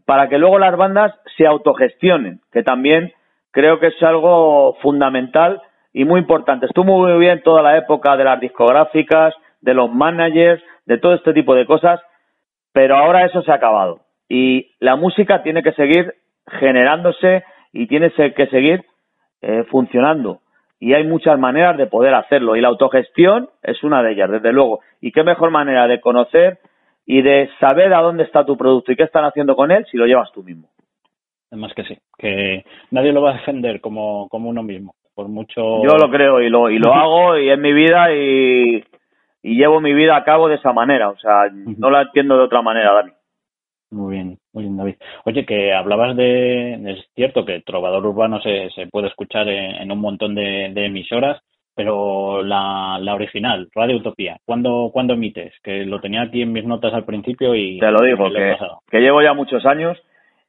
para 0.06 0.30
que 0.30 0.38
luego 0.38 0.60
las 0.60 0.76
bandas 0.78 1.14
se 1.38 1.48
autogestionen, 1.48 2.42
que 2.52 2.64
también 2.64 3.12
creo 3.52 3.80
que 3.80 3.88
es 3.88 4.04
algo 4.04 4.76
fundamental 4.82 5.62
y 5.94 6.06
muy 6.06 6.20
importante. 6.20 6.68
Estuvo 6.68 7.00
muy 7.00 7.20
bien 7.20 7.42
toda 7.44 7.62
la 7.62 7.78
época 7.78 8.16
de 8.16 8.24
las 8.24 8.40
discográficas, 8.40 9.34
de 9.62 9.74
los 9.74 9.92
managers, 9.92 10.62
de 10.86 10.98
todo 10.98 11.14
este 11.14 11.34
tipo 11.34 11.56
de 11.56 11.66
cosas, 11.66 12.00
pero 12.72 12.96
ahora 12.96 13.26
eso 13.26 13.42
se 13.42 13.52
ha 13.52 13.56
acabado. 13.56 14.02
Y 14.28 14.72
la 14.80 14.96
música 14.96 15.42
tiene 15.42 15.64
que 15.64 15.74
seguir 15.74 16.14
generándose 16.48 17.44
y 17.74 17.88
tiene 17.88 18.12
que 18.12 18.48
seguir 18.48 18.86
eh, 19.42 19.64
funcionando. 19.70 20.40
Y 20.80 20.94
hay 20.94 21.06
muchas 21.06 21.38
maneras 21.38 21.78
de 21.78 21.88
poder 21.88 22.14
hacerlo. 22.14 22.56
Y 22.56 22.62
la 22.62 22.70
autogestión 22.70 23.50
es 23.64 23.84
una 23.84 24.02
de 24.02 24.14
ellas, 24.14 24.32
desde 24.32 24.54
luego. 24.54 24.80
Y 25.02 25.12
qué 25.12 25.24
mejor 25.24 25.52
manera 25.52 25.88
de 25.88 26.00
conocer 26.00 26.60
y 27.12 27.24
de 27.24 27.50
saber 27.60 27.92
a 27.92 28.02
dónde 28.02 28.24
está 28.24 28.46
tu 28.46 28.56
producto 28.56 28.92
y 28.92 28.96
qué 28.96 29.02
están 29.02 29.26
haciendo 29.26 29.56
con 29.56 29.72
él 29.72 29.84
si 29.90 29.98
lo 29.98 30.06
llevas 30.06 30.32
tú 30.32 30.44
mismo. 30.44 30.70
Además 31.50 31.74
que 31.76 31.84
sí, 31.84 31.98
que 32.16 32.64
nadie 32.92 33.12
lo 33.12 33.24
va 33.24 33.32
a 33.32 33.38
defender 33.38 33.82
como, 33.82 34.30
como 34.30 34.48
uno 34.48 34.62
mismo, 34.62 34.94
por 35.16 35.28
mucho... 35.28 35.82
Yo 35.84 35.98
lo 35.98 36.12
creo 36.12 36.40
y 36.40 36.50
lo, 36.50 36.70
y 36.70 36.78
lo 36.78 36.94
hago 36.94 37.36
y 37.36 37.50
es 37.50 37.58
mi 37.58 37.74
vida 37.74 38.14
y, 38.14 38.84
y 39.42 39.56
llevo 39.56 39.82
mi 39.82 39.96
vida 39.96 40.16
a 40.16 40.24
cabo 40.24 40.48
de 40.50 40.58
esa 40.58 40.72
manera, 40.72 41.10
o 41.10 41.18
sea, 41.18 41.50
no 41.52 41.90
la 41.90 42.04
entiendo 42.04 42.38
de 42.38 42.44
otra 42.44 42.62
manera, 42.62 42.94
Dani. 42.94 43.12
Muy 43.90 44.14
bien, 44.14 44.38
muy 44.54 44.66
bien, 44.66 44.78
David. 44.78 44.96
Oye, 45.26 45.48
que 45.48 45.74
hablabas 45.74 46.16
de, 46.16 46.74
es 46.92 47.08
cierto 47.16 47.44
que 47.44 47.62
Trovador 47.62 48.06
Urbano 48.06 48.40
se, 48.40 48.70
se 48.76 48.86
puede 48.86 49.08
escuchar 49.08 49.50
en, 49.50 49.78
en 49.82 49.92
un 49.92 50.00
montón 50.00 50.36
de, 50.36 50.70
de, 50.76 50.86
emisoras, 50.86 51.42
pero 51.76 52.44
la, 52.44 52.98
la 53.00 53.16
original, 53.16 53.70
Radio 53.74 53.98
Utopía, 53.98 54.38
¿cuándo, 54.46 54.90
¿cuándo 54.92 55.14
emites? 55.14 55.54
Que 55.64 55.86
lo 55.86 56.00
tenía 56.00 56.24
aquí 56.24 56.42
en 56.42 56.52
mis 56.52 56.66
notas 56.66 56.94
al 56.94 57.06
principio 57.06 57.56
y... 57.56 57.80
Te 57.80 57.92
lo 57.92 58.02
digo, 58.02 58.30
que, 58.32 58.56
que 58.90 59.00
llevo 59.00 59.22
ya 59.22 59.34
muchos 59.34 59.66
años 59.66 59.98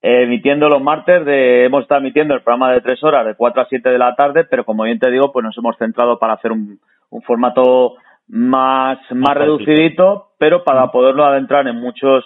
eh, 0.03 0.23
emitiendo 0.23 0.69
los 0.69 0.83
martes, 0.83 1.25
de, 1.27 1.67
hemos 1.67 1.83
estado 1.83 2.01
emitiendo 2.01 2.35
el 2.35 2.41
programa 2.41 2.73
de 2.73 2.81
tres 2.81 3.03
horas, 3.05 3.27
de 3.27 3.35
cuatro 3.35 3.63
a 3.63 3.67
siete 3.67 3.91
de 3.91 3.99
la 3.99 4.15
tarde, 4.15 4.45
pero 4.45 4.65
como 4.65 4.85
bien 4.85 4.99
te 4.99 5.11
digo, 5.11 5.31
pues 5.31 5.45
nos 5.45 5.57
hemos 5.59 5.77
centrado 5.77 6.19
para 6.19 6.35
hacer 6.35 6.53
un, 6.53 6.81
un 7.11 7.23
formato 7.23 7.97
más, 8.29 8.99
más 9.11 9.37
reducidito, 9.37 10.31
pero 10.39 10.65
para 10.65 10.91
poderlo 10.91 11.25
adentrar 11.25 11.69
en 11.69 11.77
muchos 11.77 12.25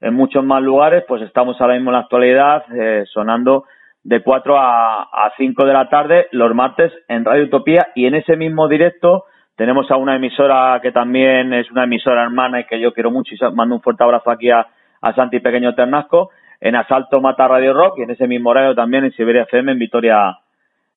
en 0.00 0.12
muchos 0.12 0.44
más 0.44 0.62
lugares, 0.62 1.02
pues 1.08 1.22
estamos 1.22 1.58
ahora 1.58 1.74
mismo 1.74 1.88
en 1.88 1.94
la 1.94 2.00
actualidad 2.00 2.64
eh, 2.78 3.04
sonando 3.10 3.64
de 4.04 4.22
4 4.22 4.58
a, 4.58 5.02
a 5.02 5.32
5 5.36 5.64
de 5.64 5.72
la 5.72 5.88
tarde 5.88 6.26
los 6.30 6.54
martes 6.54 6.92
en 7.08 7.24
Radio 7.24 7.44
Utopía 7.44 7.88
y 7.94 8.06
en 8.06 8.14
ese 8.14 8.36
mismo 8.36 8.68
directo 8.68 9.24
tenemos 9.56 9.90
a 9.90 9.96
una 9.96 10.16
emisora 10.16 10.78
que 10.82 10.92
también 10.92 11.52
es 11.52 11.70
una 11.70 11.84
emisora 11.84 12.22
hermana 12.22 12.60
y 12.60 12.64
que 12.64 12.80
yo 12.80 12.92
quiero 12.92 13.10
mucho 13.10 13.34
y 13.34 13.54
mando 13.54 13.76
un 13.76 13.82
fuerte 13.82 14.04
abrazo 14.04 14.30
aquí 14.30 14.50
a, 14.50 14.66
a 15.00 15.14
Santi 15.14 15.40
Pequeño 15.40 15.74
Ternasco 15.74 16.30
en 16.60 16.76
Asalto 16.76 17.20
Mata 17.20 17.48
Radio 17.48 17.72
Rock 17.72 17.98
y 17.98 18.02
en 18.02 18.10
ese 18.10 18.28
mismo 18.28 18.50
horario 18.50 18.74
también 18.74 19.04
en 19.04 19.12
Siberia 19.12 19.42
FM 19.44 19.72
en 19.72 19.78
Vitoria 19.78 20.38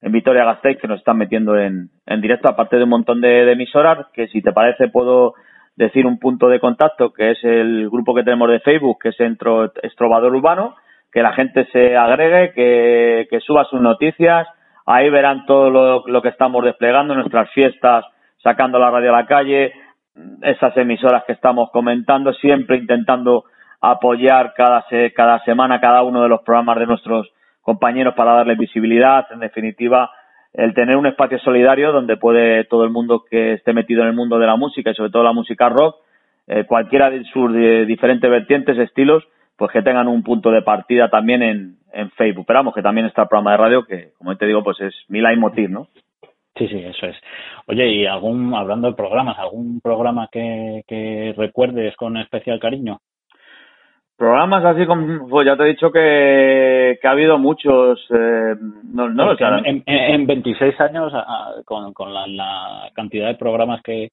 en 0.02 0.12
Vitoria 0.12 0.43
Gasteiz 0.43 0.78
que 0.78 0.88
nos 0.88 1.00
están 1.00 1.17
metiendo 1.17 1.58
en, 1.58 1.89
en 2.06 2.22
directo 2.22 2.50
aparte 2.50 2.76
de 2.76 2.84
un 2.84 2.89
montón 2.89 3.22
de, 3.22 3.46
de 3.46 3.54
emisoras 3.54 4.08
que 4.13 4.28
si 4.28 4.41
te 4.41 4.52
parece 4.52 4.89
puedo 4.89 5.34
decir 5.78 6.06
un 6.06 6.17
punto 6.17 6.50
de 6.50 6.60
contacto, 6.60 7.13
que 7.13 7.32
es 7.32 7.43
el 7.43 7.89
grupo 7.89 8.13
que 8.15 8.24
tenemos 8.24 8.50
de 8.50 8.60
Facebook, 8.60 8.98
que 9.00 9.10
es 9.10 9.20
Entro 9.20 9.72
Estrobador 9.84 10.36
Urbano, 10.36 10.76
que 11.12 11.22
la 11.22 11.34
gente 11.34 11.65
se 11.72 11.96
agregue, 11.96 12.54
que, 12.54 13.28
que 13.30 13.39
suba 13.39 13.65
sus 13.65 13.82
noticias, 13.82 14.48
ahí 14.86 15.10
verán 15.10 15.46
todo 15.46 15.70
lo, 15.70 16.08
lo, 16.08 16.22
que 16.22 16.30
estamos 16.30 16.63
desplegando, 16.63 17.15
nuestras 17.15 17.50
fiestas, 17.52 18.06
sacando 18.43 18.80
la 18.80 18.91
radio 18.91 19.13
a 19.13 19.22
la 19.22 19.26
calle, 19.26 19.74
esas 20.41 20.76
emisoras 20.78 21.24
que 21.26 21.34
estamos 21.34 21.70
comentando, 21.72 22.34
siempre 22.34 22.78
intentando 22.78 23.46
apoyar 23.82 24.54
cada, 24.56 24.86
cada 25.15 25.39
semana 25.43 25.80
cada 25.80 26.04
uno 26.04 26.24
de 26.24 26.30
los 26.30 26.41
programas 26.41 26.80
de 26.80 26.88
nuestros 26.88 27.30
compañeros 27.62 28.15
para 28.15 28.34
darles 28.34 28.58
visibilidad, 28.58 29.28
en 29.32 29.39
definitiva, 29.39 30.10
el 30.54 30.74
tener 30.74 30.96
un 30.96 31.06
espacio 31.06 31.38
solidario 31.39 31.91
donde 31.91 32.17
puede 32.17 32.63
todo 32.63 32.84
el 32.84 32.89
mundo 32.89 33.26
que 33.30 33.54
esté 33.54 33.74
metido 33.74 34.02
en 34.02 34.08
el 34.08 34.15
mundo 34.15 34.39
de 34.39 34.48
la 34.48 34.56
música 34.56 34.89
y 34.89 34.96
sobre 34.96 35.12
todo 35.12 35.24
la 35.24 35.34
música 35.34 35.70
rock, 35.70 35.98
eh, 36.48 36.63
cualquiera 36.65 37.10
de 37.10 37.24
sus 37.26 37.54
diferentes 37.86 38.30
vertientes, 38.30 38.78
estilos, 38.78 39.24
pues 39.58 39.72
que 39.72 39.82
tengan 39.82 40.08
un 40.08 40.24
punto 40.24 40.52
de 40.52 40.62
partida 40.62 41.10
también 41.10 41.41
en, 41.41 41.78
en 41.91 42.12
Facebook. 42.12 42.46
Pero 42.46 42.60
vamos, 42.60 42.76
que 42.76 42.82
también 42.82 43.08
está 43.08 43.24
el 43.24 43.28
programa 43.28 43.52
de 43.52 43.58
radio 43.58 43.86
que, 43.86 44.12
como 44.17 44.36
te 44.38 44.46
digo, 44.46 44.63
pues 44.63 44.80
es 44.82 44.93
mi 45.10 45.20
leitmotiv, 45.20 45.70
¿no? 45.70 45.88
Sí, 46.56 46.67
sí, 46.67 46.80
eso 46.80 47.06
es. 47.06 47.15
Oye, 47.67 47.88
y 47.88 48.06
algún, 48.06 48.54
hablando 48.56 48.88
de 48.88 48.96
programas, 48.96 49.38
¿algún 49.38 49.80
programa 49.82 50.28
que, 50.32 50.84
que 50.88 51.34
recuerdes 51.38 51.96
con 51.96 52.17
especial 52.17 52.60
cariño? 52.60 53.00
Programas 54.17 54.65
así 54.65 54.88
como, 54.88 55.28
pues 55.30 55.46
ya 55.46 55.56
te 55.56 55.63
he 55.63 55.67
dicho 55.67 55.91
que, 55.91 56.98
que 57.00 57.08
ha 57.08 57.12
habido 57.12 57.38
muchos, 57.38 58.00
eh, 58.10 58.56
no, 58.91 59.10
no 59.10 59.34
lo. 59.34 59.58
En, 59.60 59.84
en, 59.86 59.86
en, 59.86 60.26
26 60.26 60.82
años, 60.82 61.13
con, 61.65 61.93
con 61.93 62.12
la, 62.12 62.26
la, 62.26 62.89
cantidad 62.96 63.28
de 63.28 63.36
programas 63.36 63.84
que, 63.84 64.10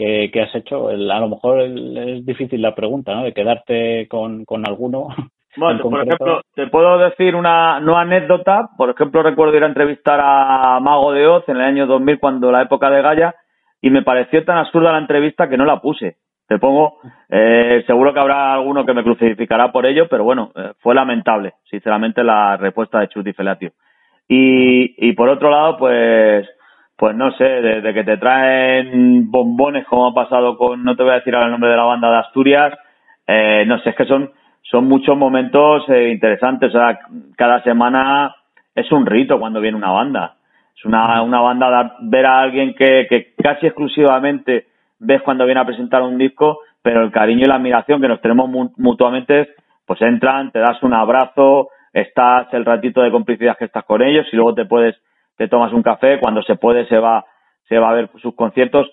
que, 0.00 0.30
que 0.32 0.40
has 0.40 0.54
hecho, 0.54 0.90
el, 0.90 1.10
a 1.10 1.20
lo 1.20 1.28
mejor 1.28 1.60
el, 1.60 1.96
es 1.96 2.26
difícil 2.26 2.62
la 2.62 2.74
pregunta, 2.74 3.14
¿no? 3.14 3.24
De 3.24 3.34
quedarte 3.34 4.08
con, 4.08 4.44
con 4.44 4.66
alguno. 4.66 5.08
Bueno, 5.56 5.82
por 5.82 6.06
ejemplo, 6.06 6.42
te 6.54 6.68
puedo 6.68 6.96
decir 6.98 7.34
una 7.34 7.80
no 7.80 7.98
anécdota. 7.98 8.68
Por 8.78 8.88
ejemplo, 8.90 9.20
recuerdo 9.20 9.56
ir 9.56 9.64
a 9.64 9.66
entrevistar 9.66 10.20
a 10.22 10.78
Mago 10.78 11.10
de 11.10 11.26
Oz 11.26 11.48
en 11.48 11.56
el 11.56 11.62
año 11.62 11.88
2000, 11.88 12.20
cuando 12.20 12.52
la 12.52 12.62
época 12.62 12.88
de 12.88 13.02
Gaia, 13.02 13.34
y 13.80 13.90
me 13.90 14.02
pareció 14.02 14.44
tan 14.44 14.58
absurda 14.58 14.92
la 14.92 14.98
entrevista 14.98 15.48
que 15.48 15.56
no 15.56 15.64
la 15.64 15.80
puse 15.80 16.18
te 16.50 16.58
pongo, 16.58 16.98
eh, 17.28 17.84
seguro 17.86 18.12
que 18.12 18.18
habrá 18.18 18.54
alguno 18.54 18.84
que 18.84 18.92
me 18.92 19.04
crucificará 19.04 19.70
por 19.70 19.86
ello, 19.86 20.08
pero 20.08 20.24
bueno, 20.24 20.50
eh, 20.56 20.72
fue 20.80 20.96
lamentable, 20.96 21.52
sinceramente, 21.70 22.24
la 22.24 22.56
respuesta 22.56 22.98
de 22.98 23.06
Chuti 23.06 23.32
Felatio. 23.32 23.70
Y, 24.26 25.08
y 25.08 25.12
por 25.12 25.28
otro 25.28 25.48
lado, 25.48 25.76
pues, 25.78 26.48
pues 27.00 27.16
no 27.16 27.32
sé, 27.32 27.44
desde 27.44 27.94
que 27.94 28.04
te 28.04 28.18
traen 28.18 29.30
bombones, 29.30 29.86
como 29.86 30.08
ha 30.08 30.12
pasado 30.12 30.58
con, 30.58 30.84
no 30.84 30.94
te 30.96 31.02
voy 31.02 31.12
a 31.12 31.14
decir 31.14 31.34
ahora 31.34 31.46
el 31.46 31.52
nombre 31.52 31.70
de 31.70 31.76
la 31.78 31.84
banda 31.84 32.10
de 32.10 32.18
Asturias, 32.18 32.78
eh, 33.26 33.64
no 33.66 33.78
sé, 33.78 33.88
es 33.88 33.96
que 33.96 34.04
son, 34.04 34.30
son 34.60 34.84
muchos 34.84 35.16
momentos 35.16 35.82
eh, 35.88 36.10
interesantes, 36.10 36.68
o 36.68 36.78
sea, 36.78 36.98
cada 37.38 37.62
semana 37.62 38.36
es 38.74 38.92
un 38.92 39.06
rito 39.06 39.40
cuando 39.40 39.62
viene 39.62 39.78
una 39.78 39.92
banda. 39.92 40.34
Es 40.76 40.84
una, 40.84 41.22
una 41.22 41.40
banda, 41.40 41.96
ver 42.02 42.26
a 42.26 42.40
alguien 42.42 42.74
que, 42.74 43.06
que 43.08 43.32
casi 43.42 43.68
exclusivamente 43.68 44.66
ves 44.98 45.22
cuando 45.22 45.46
viene 45.46 45.62
a 45.62 45.66
presentar 45.66 46.02
un 46.02 46.18
disco, 46.18 46.58
pero 46.82 47.02
el 47.02 47.10
cariño 47.10 47.46
y 47.46 47.48
la 47.48 47.54
admiración 47.54 48.02
que 48.02 48.08
nos 48.08 48.20
tenemos 48.20 48.50
mutuamente, 48.76 49.54
pues 49.86 50.02
entran, 50.02 50.50
te 50.50 50.58
das 50.58 50.82
un 50.82 50.92
abrazo, 50.92 51.70
estás 51.94 52.52
el 52.52 52.66
ratito 52.66 53.00
de 53.00 53.10
complicidad 53.10 53.56
que 53.56 53.64
estás 53.64 53.84
con 53.84 54.02
ellos 54.02 54.26
y 54.30 54.36
luego 54.36 54.52
te 54.52 54.66
puedes, 54.66 54.96
te 55.40 55.48
tomas 55.48 55.72
un 55.72 55.82
café, 55.82 56.20
cuando 56.20 56.42
se 56.42 56.56
puede 56.56 56.84
se 56.84 56.98
va, 56.98 57.24
se 57.66 57.78
va 57.78 57.88
a 57.88 57.94
ver 57.94 58.10
sus 58.20 58.34
conciertos. 58.34 58.90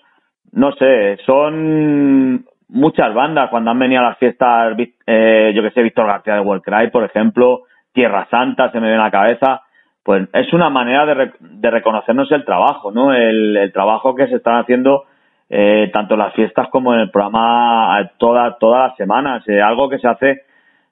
No 0.50 0.72
sé, 0.72 1.18
son 1.26 2.46
muchas 2.70 3.12
bandas 3.12 3.50
cuando 3.50 3.70
han 3.70 3.78
venido 3.78 4.00
a 4.00 4.08
las 4.08 4.16
fiestas, 4.16 4.74
eh, 5.06 5.52
yo 5.54 5.62
que 5.62 5.72
sé, 5.72 5.82
Víctor 5.82 6.06
García 6.06 6.36
de 6.36 6.40
World 6.40 6.62
Cry, 6.62 6.90
por 6.90 7.04
ejemplo, 7.04 7.64
Tierra 7.92 8.26
Santa 8.30 8.72
se 8.72 8.80
me 8.80 8.86
viene 8.86 9.02
a 9.02 9.04
la 9.04 9.10
cabeza, 9.10 9.60
pues 10.02 10.26
es 10.32 10.50
una 10.54 10.70
manera 10.70 11.04
de, 11.04 11.12
re 11.12 11.32
reconocernos 11.60 12.32
el 12.32 12.46
trabajo, 12.46 12.92
¿no? 12.92 13.12
El, 13.12 13.54
el 13.54 13.70
trabajo 13.70 14.14
que 14.14 14.28
se 14.28 14.36
están 14.36 14.56
haciendo 14.56 15.04
eh, 15.50 15.90
tanto 15.92 16.14
en 16.14 16.20
las 16.20 16.32
fiestas 16.32 16.68
como 16.70 16.94
en 16.94 17.00
el 17.00 17.10
programa 17.10 18.00
eh, 18.00 18.10
toda, 18.16 18.56
todas 18.56 18.88
las 18.88 18.96
semanas. 18.96 19.46
Eh, 19.48 19.60
algo 19.60 19.90
que 19.90 19.98
se 19.98 20.08
hace 20.08 20.44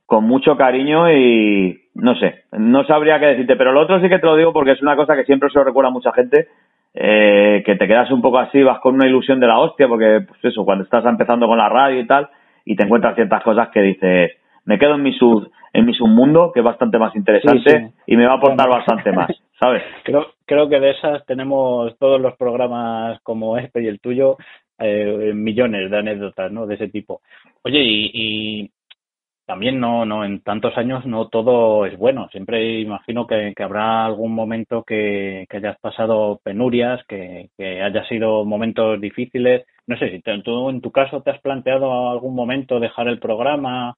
con 0.07 0.25
mucho 0.25 0.57
cariño 0.57 1.11
y 1.11 1.81
no 1.95 2.15
sé, 2.15 2.45
no 2.53 2.85
sabría 2.85 3.19
qué 3.19 3.27
decirte, 3.27 3.57
pero 3.57 3.73
lo 3.73 3.81
otro 3.81 4.01
sí 4.01 4.09
que 4.09 4.21
te 4.21 4.27
lo 4.27 4.37
digo 4.37 4.53
porque 4.53 4.73
es 4.73 4.83
una 4.83 4.97
cosa 4.97 5.17
que 5.17 5.25
siempre 5.25 5.51
se 5.51 5.59
lo 5.59 5.65
recuerda 5.65 5.89
a 5.89 5.93
mucha 5.93 6.13
gente, 6.13 6.49
eh, 6.95 7.63
que 7.67 7.75
te 7.75 7.89
quedas 7.89 8.11
un 8.13 8.23
poco 8.23 8.39
así, 8.39 8.63
vas 8.63 8.79
con 8.81 8.95
una 8.95 9.07
ilusión 9.07 9.41
de 9.41 9.49
la 9.49 9.59
hostia, 9.59 9.89
porque 9.89 10.25
pues 10.27 10.45
eso, 10.45 10.65
cuando 10.65 10.85
estás 10.85 11.05
empezando 11.05 11.47
con 11.49 11.59
la 11.59 11.69
radio 11.69 12.01
y 12.01 12.07
tal, 12.07 12.29
y 12.65 12.77
te 12.77 12.85
encuentras 12.85 13.17
ciertas 13.17 13.43
cosas 13.43 13.69
que 13.69 13.83
dices, 13.83 14.33
me 14.65 14.79
quedo 14.79 14.95
en 14.95 15.03
mi 15.03 15.13
sub, 15.13 15.51
en 15.73 15.85
mi 15.85 15.93
submundo, 15.93 16.53
que 16.53 16.61
es 16.61 16.65
bastante 16.65 16.99
más 16.99 17.15
interesante 17.17 17.71
sí, 17.71 17.77
sí. 17.77 17.95
y 18.07 18.17
me 18.17 18.27
va 18.27 18.35
a 18.35 18.37
aportar 18.37 18.69
bueno. 18.69 18.79
bastante 18.79 19.13
más, 19.13 19.31
¿sabes? 19.61 19.83
Creo, 20.05 20.27
creo 20.45 20.69
que 20.69 20.79
de 20.79 20.91
esas 20.91 21.27
tenemos 21.27 21.99
todos 21.99 22.21
los 22.21 22.37
programas 22.37 23.21
como 23.23 23.59
este 23.59 23.83
y 23.83 23.89
el 23.89 24.01
tuyo, 24.01 24.37
eh, 24.79 25.33
millones 25.35 25.91
de 25.91 25.99
anécdotas, 25.99 26.53
¿no? 26.53 26.67
De 26.67 26.77
ese 26.77 26.89
tipo. 26.89 27.21
Oye, 27.63 27.81
y, 27.83 28.11
y 28.13 28.71
también 29.47 29.79
no, 29.79 30.05
no, 30.05 30.25
en 30.25 30.41
tantos 30.41 30.77
años 30.77 31.07
no 31.07 31.29
todo 31.29 31.87
es 31.87 31.97
bueno. 31.97 32.29
Siempre 32.33 32.81
imagino 32.81 33.27
que, 33.27 33.55
habrá 33.59 34.05
algún 34.05 34.35
momento 34.35 34.83
que, 34.83 35.47
que 35.49 35.59
hayas 35.59 35.79
pasado 35.79 36.41
penurias, 36.43 37.01
que, 37.07 37.51
que 37.57 37.81
haya 37.83 38.05
sido 38.09 38.45
momentos 38.45 39.01
difíciles. 39.01 39.65
No 39.87 39.97
sé 39.99 40.11
si 40.11 40.21
tú 40.21 40.69
en 40.69 40.81
tu 40.81 40.91
caso 40.91 41.23
te 41.23 41.31
has 41.31 41.41
planteado 41.41 42.11
algún 42.11 42.35
momento 42.35 42.81
dejar 42.81 43.07
el 43.07 43.21
programa, 43.21 43.95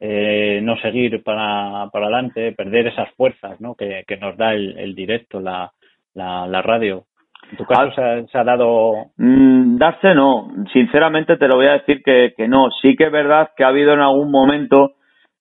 eh, 0.00 0.60
no 0.62 0.76
seguir 0.78 1.22
para, 1.22 1.88
para 1.92 2.06
adelante, 2.06 2.52
perder 2.52 2.88
esas 2.88 3.10
fuerzas 3.14 3.60
¿no? 3.60 3.76
que, 3.76 4.04
que 4.06 4.16
nos 4.16 4.36
da 4.36 4.52
el, 4.52 4.78
el 4.78 4.94
directo, 4.96 5.40
la, 5.40 5.72
la, 6.14 6.46
la 6.48 6.60
radio. 6.60 7.04
¿En 7.50 7.56
tu 7.56 7.64
caso 7.64 7.90
se 8.30 8.38
ha, 8.38 8.44
dado...? 8.44 8.92
Mm, 9.16 9.78
darse 9.78 10.14
no. 10.14 10.48
Sinceramente 10.72 11.36
te 11.36 11.48
lo 11.48 11.56
voy 11.56 11.66
a 11.66 11.74
decir 11.74 12.02
que, 12.02 12.34
que 12.36 12.48
no. 12.48 12.68
Sí 12.82 12.96
que 12.96 13.04
es 13.04 13.12
verdad 13.12 13.50
que 13.56 13.64
ha 13.64 13.68
habido 13.68 13.92
en 13.92 14.00
algún 14.00 14.30
momento, 14.30 14.92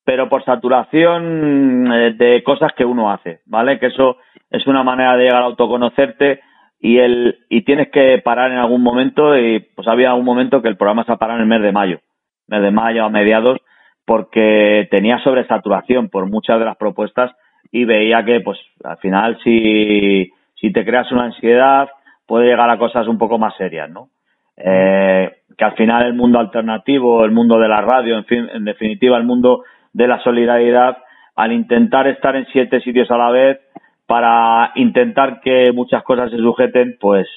pero 0.06 0.30
por 0.30 0.44
saturación 0.46 1.92
eh, 1.92 2.14
de 2.14 2.44
cosas 2.44 2.72
que 2.78 2.86
uno 2.86 3.12
hace, 3.12 3.42
¿vale? 3.46 3.80
Que 3.80 3.88
eso 3.88 4.18
es 4.50 4.66
una 4.68 4.84
manera 4.84 5.18
de 5.18 5.26
llegar 5.26 5.44
a 5.44 5.48
autoconocerte 5.48 6.40
y 6.80 7.00
el 7.00 7.40
y 7.50 7.64
tienes 7.64 7.90
que 7.92 8.20
parar 8.24 8.52
en 8.52 8.58
algún 8.58 8.82
momento 8.82 9.38
y 9.38 9.60
pues 9.76 9.88
había 9.88 10.14
un 10.14 10.24
momento 10.24 10.62
que 10.62 10.70
el 10.70 10.78
programa 10.78 11.04
se 11.04 11.12
ha 11.12 11.18
parado 11.18 11.40
en 11.40 11.44
el 11.44 11.50
mes 11.50 11.62
de 11.62 11.72
mayo, 11.72 12.00
mes 12.48 12.62
de 12.62 12.72
mayo 12.72 13.04
a 13.04 13.10
mediados, 13.10 13.58
porque 14.06 14.88
tenía 14.92 15.20
sobresaturación 15.20 16.10
por 16.10 16.30
muchas 16.30 16.60
de 16.60 16.66
las 16.66 16.78
propuestas 16.78 17.32
y 17.72 17.84
veía 17.84 18.24
que 18.24 18.40
pues 18.42 18.60
al 18.84 18.98
final 18.98 19.38
si 19.44 20.32
si 20.56 20.72
te 20.72 20.86
creas 20.86 21.12
una 21.12 21.26
ansiedad, 21.26 21.90
puede 22.28 22.48
llegar 22.48 22.70
a 22.70 22.78
cosas 22.78 23.08
un 23.08 23.18
poco 23.18 23.40
más 23.40 23.56
serias, 23.56 23.90
¿no? 23.90 24.10
Eh, 24.58 25.32
que 25.58 25.64
al 25.66 25.76
final 25.76 26.06
el 26.06 26.14
mundo 26.14 26.40
alternativo, 26.40 27.24
el 27.24 27.32
mundo 27.32 27.60
de 27.60 27.68
la 27.68 27.82
radio, 27.82 28.18
en 28.18 28.26
fin, 28.26 28.48
en 28.54 28.66
definitiva 28.66 29.18
el 29.18 29.24
mundo 29.24 29.64
de 29.94 30.08
la 30.08 30.22
solidaridad, 30.22 30.98
al 31.36 31.52
intentar 31.52 32.08
estar 32.08 32.36
en 32.36 32.46
siete 32.52 32.82
sitios 32.82 33.10
a 33.12 33.18
la 33.18 33.30
vez, 33.32 33.60
para 34.06 34.72
intentar 34.76 35.42
que 35.42 35.72
muchas 35.74 36.04
cosas 36.04 36.32
se 36.32 36.38
sujeten, 36.38 36.98
pues 37.00 37.28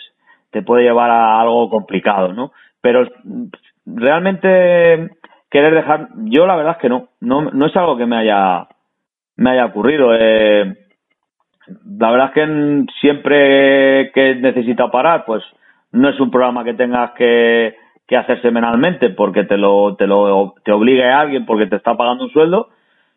te 0.51 0.63
puede 0.63 0.85
llevar 0.85 1.11
a 1.11 1.41
algo 1.41 1.69
complicado, 1.69 2.33
¿no? 2.33 2.53
Pero 2.81 3.07
realmente 3.85 5.11
querer 5.51 5.75
dejar, 5.75 6.09
yo 6.25 6.47
la 6.47 6.57
verdad 6.57 6.77
es 6.77 6.79
que 6.79 6.89
no, 6.89 7.09
no, 7.21 7.43
no 7.43 7.67
es 7.67 7.77
algo 7.77 7.97
que 7.97 8.07
me 8.07 8.17
haya, 8.17 8.69
me 9.37 9.51
haya 9.51 9.67
ocurrido. 9.67 10.15
Eh, 10.15 10.75
la 11.67 12.11
verdad 12.11 12.29
es 12.29 12.35
que 12.35 12.85
siempre 13.01 14.11
que 14.13 14.35
necesita 14.37 14.91
parar, 14.91 15.25
pues 15.25 15.43
no 15.93 16.09
es 16.09 16.19
un 16.21 16.31
programa 16.31 16.65
que 16.65 16.75
tengas 16.75 17.13
que, 17.13 17.77
hacer 18.17 18.43
semanalmente 18.43 19.11
porque 19.11 19.45
te 19.45 19.57
lo, 19.57 19.95
te 19.95 20.09
lo 20.09 20.55
te 20.65 20.73
obligue 20.73 21.09
a 21.09 21.21
alguien 21.21 21.47
porque 21.47 21.67
te 21.67 21.77
está 21.77 21.97
pagando 21.97 22.25
un 22.25 22.31
sueldo. 22.31 22.71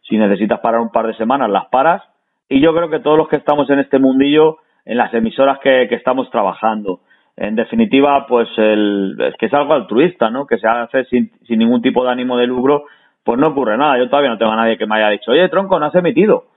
Si 0.07 0.17
necesitas 0.17 0.59
parar 0.59 0.81
un 0.81 0.91
par 0.91 1.07
de 1.07 1.15
semanas, 1.15 1.49
las 1.49 1.65
paras. 1.65 2.03
Y 2.47 2.61
yo 2.61 2.75
creo 2.75 2.89
que 2.89 2.99
todos 2.99 3.17
los 3.17 3.27
que 3.27 3.37
estamos 3.37 3.67
en 3.71 3.79
este 3.79 3.97
mundillo, 3.97 4.57
en 4.85 4.97
las 4.97 5.11
emisoras 5.13 5.57
que, 5.59 5.87
que 5.89 5.95
estamos 5.95 6.29
trabajando, 6.29 6.99
en 7.35 7.55
definitiva, 7.55 8.27
pues 8.27 8.47
el, 8.57 9.15
es 9.19 9.35
que 9.37 9.47
es 9.47 9.53
algo 9.53 9.73
altruista, 9.73 10.29
¿no? 10.29 10.45
Que 10.45 10.59
se 10.59 10.67
hace 10.67 11.05
sin, 11.05 11.31
sin 11.47 11.57
ningún 11.57 11.81
tipo 11.81 12.03
de 12.03 12.11
ánimo 12.11 12.37
de 12.37 12.45
lucro, 12.45 12.83
pues 13.23 13.39
no 13.39 13.47
ocurre 13.47 13.77
nada. 13.77 13.97
Yo 13.97 14.09
todavía 14.09 14.29
no 14.29 14.37
tengo 14.37 14.51
a 14.51 14.57
nadie 14.57 14.77
que 14.77 14.85
me 14.85 14.97
haya 14.97 15.09
dicho, 15.09 15.31
oye, 15.31 15.49
tronco, 15.49 15.79
no 15.79 15.87
has 15.87 15.95
emitido 15.95 16.52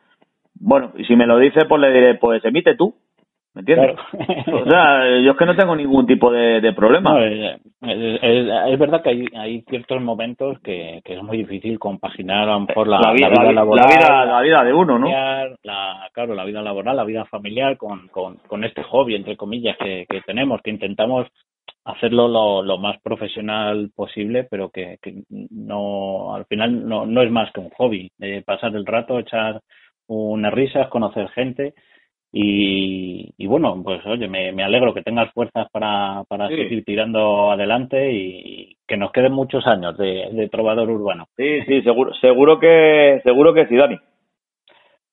bueno, 0.61 0.92
y 0.97 1.05
si 1.05 1.16
me 1.16 1.27
lo 1.27 1.38
dice, 1.38 1.64
pues 1.66 1.81
le 1.81 1.92
diré, 1.92 2.14
pues 2.14 2.45
emite 2.45 2.77
tú. 2.77 2.95
¿Me 3.55 3.61
entiendes? 3.61 3.97
o 4.53 4.69
sea, 4.69 5.19
yo 5.21 5.31
es 5.31 5.37
que 5.38 5.47
no 5.47 5.57
tengo 5.57 5.75
ningún 5.75 6.07
tipo 6.07 6.31
de, 6.31 6.73
problema. 6.75 7.19
es, 7.25 8.79
verdad 8.79 9.03
que 9.03 9.09
hay, 9.09 9.25
hay 9.35 9.62
ciertos 9.62 10.03
momentos 10.03 10.59
que, 10.61 11.01
que, 11.03 11.14
es 11.14 11.23
muy 11.23 11.38
difícil 11.38 11.79
compaginar 11.79 12.51
a 12.51 12.53
lo 12.53 12.61
mejor 12.66 12.87
la, 12.87 13.12
vida, 13.12 13.31
laboral. 13.31 13.87
La 14.29 14.42
vida, 14.42 14.62
de 14.62 14.75
uno, 14.75 14.99
¿no? 14.99 15.09
La, 15.62 16.07
claro, 16.12 16.35
la 16.35 16.45
vida 16.45 16.61
laboral, 16.61 16.97
la 16.97 17.05
vida 17.05 17.25
familiar 17.25 17.79
con, 17.79 18.09
con, 18.09 18.37
con 18.47 18.62
este 18.62 18.83
hobby, 18.83 19.14
entre 19.14 19.38
comillas, 19.38 19.79
que, 19.79 20.05
que 20.07 20.21
tenemos, 20.21 20.61
que 20.61 20.71
intentamos 20.71 21.27
hacerlo 21.85 22.29
lo, 22.29 22.62
lo 22.62 22.77
más 22.77 23.01
profesional 23.01 23.90
posible, 23.95 24.47
pero 24.51 24.69
que, 24.69 24.99
que 25.01 25.23
no 25.31 26.35
al 26.35 26.45
final 26.45 26.87
no, 26.87 27.07
no 27.07 27.23
es 27.23 27.31
más 27.31 27.51
que 27.53 27.61
un 27.61 27.71
hobby, 27.71 28.11
de 28.19 28.42
pasar 28.42 28.75
el 28.75 28.85
rato, 28.85 29.19
echar 29.19 29.62
unas 30.07 30.53
risas, 30.53 30.88
conocer 30.88 31.29
gente 31.31 31.75
y, 32.33 33.33
y 33.38 33.47
bueno, 33.47 33.81
pues 33.83 34.05
oye, 34.05 34.29
me, 34.29 34.53
me, 34.53 34.62
alegro 34.62 34.92
que 34.92 35.03
tengas 35.03 35.33
fuerzas 35.33 35.69
para, 35.71 36.23
para 36.29 36.49
seguir 36.49 36.85
tirando 36.85 37.51
adelante 37.51 38.12
y 38.12 38.77
que 38.87 38.97
nos 38.97 39.11
queden 39.12 39.33
muchos 39.33 39.66
años 39.66 39.97
de, 39.97 40.29
de 40.33 40.49
trovador 40.49 40.90
urbano. 40.90 41.29
Sí, 41.37 41.62
sí, 41.66 41.81
seguro, 41.83 42.12
seguro 42.21 42.59
que, 42.59 43.21
seguro 43.25 43.55
que 43.55 43.66
sí, 43.66 43.77
Dani. 43.77 43.97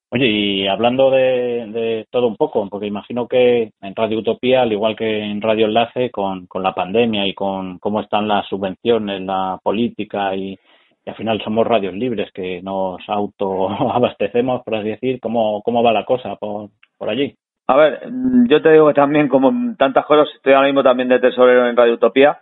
Oye, 0.09 0.27
y 0.27 0.67
hablando 0.67 1.09
de, 1.09 1.65
de, 1.67 2.07
todo 2.11 2.27
un 2.27 2.35
poco, 2.35 2.67
porque 2.69 2.87
imagino 2.87 3.27
que 3.27 3.71
en 3.81 3.95
Radio 3.95 4.19
Utopía, 4.19 4.61
al 4.61 4.73
igual 4.73 4.95
que 4.95 5.21
en 5.21 5.41
Radio 5.41 5.65
Enlace, 5.67 6.11
con, 6.11 6.45
con 6.45 6.61
la 6.61 6.75
pandemia 6.75 7.25
y 7.25 7.33
con 7.33 7.79
cómo 7.79 8.01
están 8.01 8.27
las 8.27 8.45
subvenciones, 8.47 9.21
la 9.21 9.59
política 9.63 10.35
y, 10.35 10.59
y 11.05 11.09
al 11.09 11.15
final 11.15 11.41
somos 11.43 11.67
radios 11.67 11.93
libres 11.93 12.31
que 12.31 12.61
nos 12.61 13.01
autoabastecemos, 13.07 14.63
por 14.63 14.75
así 14.75 14.89
decir. 14.89 15.19
¿Cómo, 15.19 15.61
cómo 15.61 15.83
va 15.83 15.91
la 15.91 16.05
cosa 16.05 16.35
por, 16.37 16.69
por 16.97 17.09
allí? 17.09 17.35
A 17.67 17.75
ver, 17.75 18.01
yo 18.47 18.61
te 18.61 18.71
digo 18.71 18.87
que 18.87 18.93
también, 18.93 19.27
como 19.27 19.75
tantas 19.77 20.05
cosas, 20.05 20.27
estoy 20.35 20.53
ahora 20.53 20.67
mismo 20.67 20.83
también 20.83 21.09
de 21.09 21.19
tesorero 21.19 21.67
en 21.67 21.75
Radio 21.75 21.93
Utopía 21.93 22.39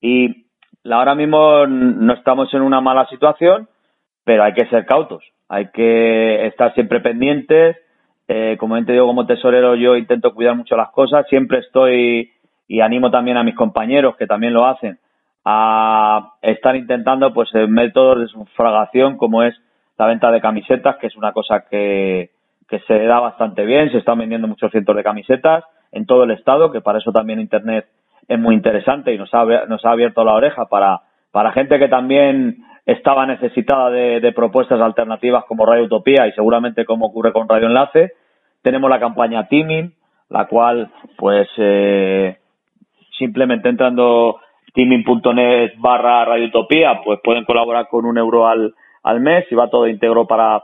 y 0.00 0.46
ahora 0.90 1.14
mismo 1.14 1.66
no 1.66 2.12
estamos 2.14 2.52
en 2.54 2.62
una 2.62 2.80
mala 2.80 3.06
situación, 3.06 3.68
pero 4.24 4.44
hay 4.44 4.52
que 4.52 4.66
ser 4.66 4.84
cautos, 4.86 5.24
hay 5.48 5.70
que 5.70 6.46
estar 6.46 6.74
siempre 6.74 7.00
pendientes. 7.00 7.76
Eh, 8.26 8.56
como 8.58 8.82
te 8.84 8.92
digo, 8.92 9.06
como 9.06 9.26
tesorero 9.26 9.74
yo 9.74 9.96
intento 9.96 10.34
cuidar 10.34 10.56
mucho 10.56 10.76
las 10.76 10.90
cosas, 10.90 11.26
siempre 11.28 11.58
estoy 11.58 12.30
y 12.66 12.80
animo 12.80 13.10
también 13.10 13.36
a 13.36 13.44
mis 13.44 13.54
compañeros 13.54 14.16
que 14.16 14.26
también 14.26 14.54
lo 14.54 14.66
hacen 14.66 14.98
a 15.44 16.34
estar 16.42 16.74
intentando 16.76 17.32
pues 17.34 17.50
métodos 17.68 18.20
de 18.20 18.28
sufragación 18.28 19.16
como 19.16 19.42
es 19.42 19.54
la 19.98 20.06
venta 20.06 20.30
de 20.30 20.40
camisetas, 20.40 20.96
que 20.96 21.06
es 21.06 21.16
una 21.16 21.32
cosa 21.32 21.64
que, 21.70 22.30
que 22.68 22.80
se 22.80 23.04
da 23.04 23.20
bastante 23.20 23.64
bien, 23.64 23.90
se 23.90 23.98
están 23.98 24.18
vendiendo 24.18 24.48
muchos 24.48 24.70
cientos 24.70 24.96
de 24.96 25.04
camisetas 25.04 25.64
en 25.92 26.06
todo 26.06 26.24
el 26.24 26.32
estado, 26.32 26.72
que 26.72 26.80
para 26.80 26.98
eso 26.98 27.12
también 27.12 27.40
Internet 27.40 27.86
es 28.26 28.38
muy 28.38 28.54
interesante 28.54 29.12
y 29.12 29.18
nos 29.18 29.32
ha, 29.34 29.44
nos 29.66 29.84
ha 29.84 29.90
abierto 29.90 30.24
la 30.24 30.34
oreja 30.34 30.66
para, 30.66 31.02
para 31.30 31.52
gente 31.52 31.78
que 31.78 31.88
también 31.88 32.64
estaba 32.86 33.26
necesitada 33.26 33.90
de, 33.90 34.20
de 34.20 34.32
propuestas 34.32 34.80
alternativas 34.80 35.44
como 35.44 35.66
Radio 35.66 35.84
Utopía 35.84 36.26
y 36.26 36.32
seguramente 36.32 36.84
como 36.84 37.06
ocurre 37.06 37.32
con 37.32 37.48
Radio 37.48 37.66
Enlace. 37.66 38.12
Tenemos 38.62 38.90
la 38.90 39.00
campaña 39.00 39.46
Teaming, 39.46 39.94
la 40.30 40.46
cual 40.46 40.90
pues 41.16 41.48
eh, 41.58 42.38
simplemente 43.18 43.68
entrando 43.68 44.40
teaming.net 44.74 45.72
barra 45.78 46.24
radiotopía, 46.24 47.00
pues 47.04 47.20
pueden 47.22 47.44
colaborar 47.44 47.88
con 47.88 48.04
un 48.04 48.18
euro 48.18 48.46
al, 48.46 48.74
al 49.02 49.20
mes 49.20 49.46
y 49.50 49.54
va 49.54 49.70
todo 49.70 49.86
íntegro 49.86 50.26
para, 50.26 50.62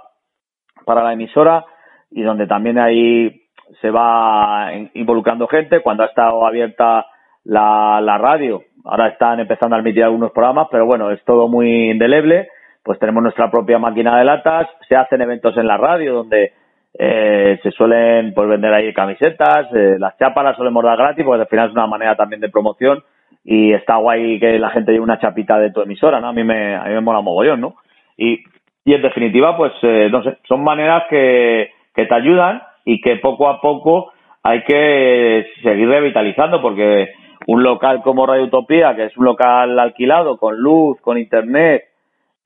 para 0.84 1.02
la 1.02 1.12
emisora 1.12 1.64
y 2.10 2.22
donde 2.22 2.46
también 2.46 2.78
ahí 2.78 3.42
se 3.80 3.90
va 3.90 4.72
involucrando 4.94 5.46
gente. 5.46 5.80
Cuando 5.80 6.02
ha 6.02 6.06
estado 6.06 6.44
abierta 6.44 7.06
la, 7.44 8.00
la 8.02 8.18
radio, 8.18 8.62
ahora 8.84 9.08
están 9.08 9.38
empezando 9.38 9.76
a 9.76 9.78
emitir 9.78 10.02
algunos 10.02 10.32
programas, 10.32 10.66
pero 10.70 10.86
bueno, 10.86 11.10
es 11.12 11.24
todo 11.24 11.48
muy 11.48 11.90
indeleble. 11.90 12.48
Pues 12.82 12.98
tenemos 12.98 13.22
nuestra 13.22 13.50
propia 13.50 13.78
máquina 13.78 14.18
de 14.18 14.24
latas, 14.24 14.66
se 14.88 14.96
hacen 14.96 15.20
eventos 15.20 15.56
en 15.56 15.66
la 15.66 15.76
radio 15.76 16.14
donde 16.14 16.54
eh, 16.98 17.60
se 17.62 17.70
suelen 17.72 18.32
pues 18.34 18.48
vender 18.48 18.72
ahí 18.72 18.92
camisetas, 18.92 19.66
eh, 19.74 19.96
las 19.98 20.16
chapas 20.18 20.42
las 20.42 20.56
solemos 20.56 20.82
dar 20.82 20.96
gratis, 20.96 21.24
porque 21.24 21.42
al 21.42 21.48
final 21.48 21.68
es 21.68 21.74
una 21.74 21.86
manera 21.86 22.16
también 22.16 22.40
de 22.40 22.48
promoción 22.48 23.04
y 23.44 23.72
está 23.72 23.96
guay 23.96 24.38
que 24.38 24.58
la 24.58 24.70
gente 24.70 24.92
lleve 24.92 25.04
una 25.04 25.18
chapita 25.18 25.58
de 25.58 25.70
tu 25.70 25.80
emisora, 25.80 26.20
¿no? 26.20 26.28
A 26.28 26.32
mí 26.32 26.44
me, 26.44 26.76
a 26.76 26.84
mí 26.84 26.94
me 26.94 27.00
mola 27.00 27.20
mogollón, 27.20 27.60
¿no? 27.60 27.76
Y, 28.16 28.44
y 28.84 28.94
en 28.94 29.02
definitiva, 29.02 29.56
pues, 29.56 29.72
eh, 29.82 30.08
no 30.10 30.22
sé, 30.22 30.38
son 30.46 30.62
maneras 30.62 31.04
que, 31.08 31.70
que 31.94 32.06
te 32.06 32.14
ayudan 32.14 32.62
y 32.84 33.00
que 33.00 33.16
poco 33.16 33.48
a 33.48 33.60
poco 33.60 34.12
hay 34.42 34.62
que 34.64 35.46
seguir 35.62 35.88
revitalizando 35.88 36.62
porque 36.62 37.10
un 37.46 37.62
local 37.62 38.02
como 38.02 38.26
Radio 38.26 38.44
Utopía, 38.44 38.94
que 38.94 39.06
es 39.06 39.16
un 39.16 39.24
local 39.24 39.78
alquilado 39.78 40.38
con 40.38 40.56
luz, 40.58 41.00
con 41.00 41.18
internet, 41.18 41.84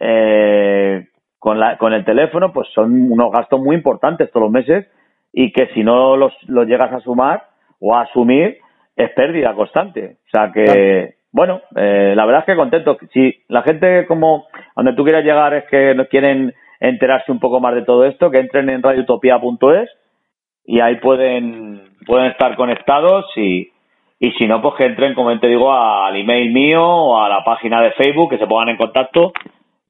eh, 0.00 1.08
con, 1.38 1.58
la, 1.58 1.76
con 1.76 1.92
el 1.92 2.04
teléfono, 2.04 2.52
pues 2.52 2.68
son 2.74 3.10
unos 3.10 3.30
gastos 3.32 3.60
muy 3.60 3.76
importantes 3.76 4.30
todos 4.30 4.44
los 4.44 4.52
meses 4.52 4.86
y 5.32 5.52
que 5.52 5.68
si 5.74 5.82
no 5.82 6.16
los, 6.16 6.32
los 6.48 6.66
llegas 6.66 6.92
a 6.92 7.00
sumar 7.00 7.44
o 7.80 7.94
a 7.94 8.02
asumir, 8.02 8.58
es 8.96 9.10
pérdida 9.10 9.54
constante. 9.54 10.18
O 10.26 10.30
sea 10.30 10.52
que, 10.52 11.14
bueno, 11.32 11.60
eh, 11.76 12.14
la 12.16 12.24
verdad 12.26 12.40
es 12.40 12.46
que 12.46 12.56
contento. 12.56 12.96
Si 13.12 13.42
la 13.48 13.62
gente 13.62 14.06
como 14.06 14.46
donde 14.76 14.94
tú 14.94 15.04
quieras 15.04 15.24
llegar 15.24 15.54
es 15.54 15.64
que 15.70 15.94
quieren 16.10 16.54
enterarse 16.80 17.32
un 17.32 17.40
poco 17.40 17.60
más 17.60 17.74
de 17.74 17.82
todo 17.82 18.04
esto, 18.04 18.30
que 18.30 18.38
entren 18.38 18.68
en 18.68 18.82
radioutopia.es 18.82 19.90
y 20.66 20.80
ahí 20.80 20.96
pueden, 20.96 21.82
pueden 22.06 22.26
estar 22.26 22.56
conectados 22.56 23.26
y, 23.36 23.70
y 24.18 24.32
si 24.32 24.46
no, 24.46 24.62
pues 24.62 24.74
que 24.76 24.86
entren, 24.86 25.14
como 25.14 25.38
te 25.38 25.48
digo, 25.48 25.72
al 25.72 26.16
email 26.16 26.52
mío 26.52 26.84
o 26.84 27.20
a 27.20 27.28
la 27.28 27.44
página 27.44 27.82
de 27.82 27.92
Facebook, 27.92 28.30
que 28.30 28.38
se 28.38 28.46
pongan 28.46 28.70
en 28.70 28.76
contacto 28.76 29.32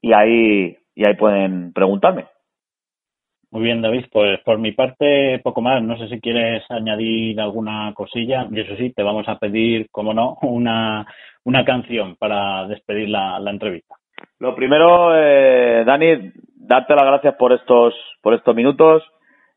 y 0.01 0.13
ahí, 0.13 0.77
y 0.95 1.07
ahí 1.07 1.15
pueden 1.15 1.73
preguntarme. 1.73 2.27
Muy 3.55 3.63
bien, 3.63 3.81
David. 3.81 4.07
Pues 4.11 4.41
por 4.41 4.59
mi 4.59 4.73
parte, 4.73 5.39
poco 5.39 5.61
más. 5.61 5.81
No 5.81 5.97
sé 5.97 6.09
si 6.09 6.21
quieres 6.21 6.69
añadir 6.71 7.41
alguna 7.41 7.93
cosilla. 7.95 8.49
Y 8.51 8.59
eso 8.59 8.75
sí, 8.75 8.91
te 8.91 9.05
vamos 9.05 9.29
a 9.29 9.39
pedir, 9.39 9.89
como 9.93 10.13
no, 10.13 10.37
una, 10.43 11.07
una 11.45 11.65
canción 11.65 12.17
para 12.17 12.67
despedir 12.67 13.11
la, 13.11 13.39
la 13.39 13.53
entrevista. 13.53 13.95
Lo 14.41 14.57
primero, 14.57 15.15
eh, 15.15 15.85
Dani, 15.87 16.33
darte 16.57 16.97
las 16.97 17.05
gracias 17.05 17.37
por 17.37 17.53
estos, 17.53 17.95
por 18.21 18.35
estos 18.35 18.57
minutos. 18.57 19.05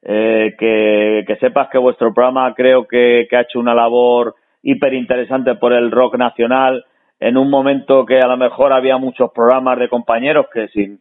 Eh, 0.04 0.54
que, 0.60 1.24
que, 1.26 1.36
sepas 1.38 1.70
que 1.70 1.80
vuestro 1.80 2.14
programa 2.14 2.54
creo 2.54 2.88
que, 2.88 3.28
ha 3.32 3.42
hecho 3.42 3.60
una 3.60 3.74
labor 3.74 4.36
hiper 4.62 4.94
interesante 4.94 5.56
por 5.56 5.74
el 5.74 5.90
rock 5.90 6.18
nacional 6.18 6.86
en 7.20 7.36
un 7.36 7.50
momento 7.50 8.06
que 8.06 8.20
a 8.20 8.28
lo 8.28 8.38
mejor 8.38 8.74
había 8.74 8.98
muchos 8.98 9.32
programas 9.32 9.80
de 9.80 9.90
compañeros 9.90 10.46
que 10.54 10.68
sin, 10.68 11.00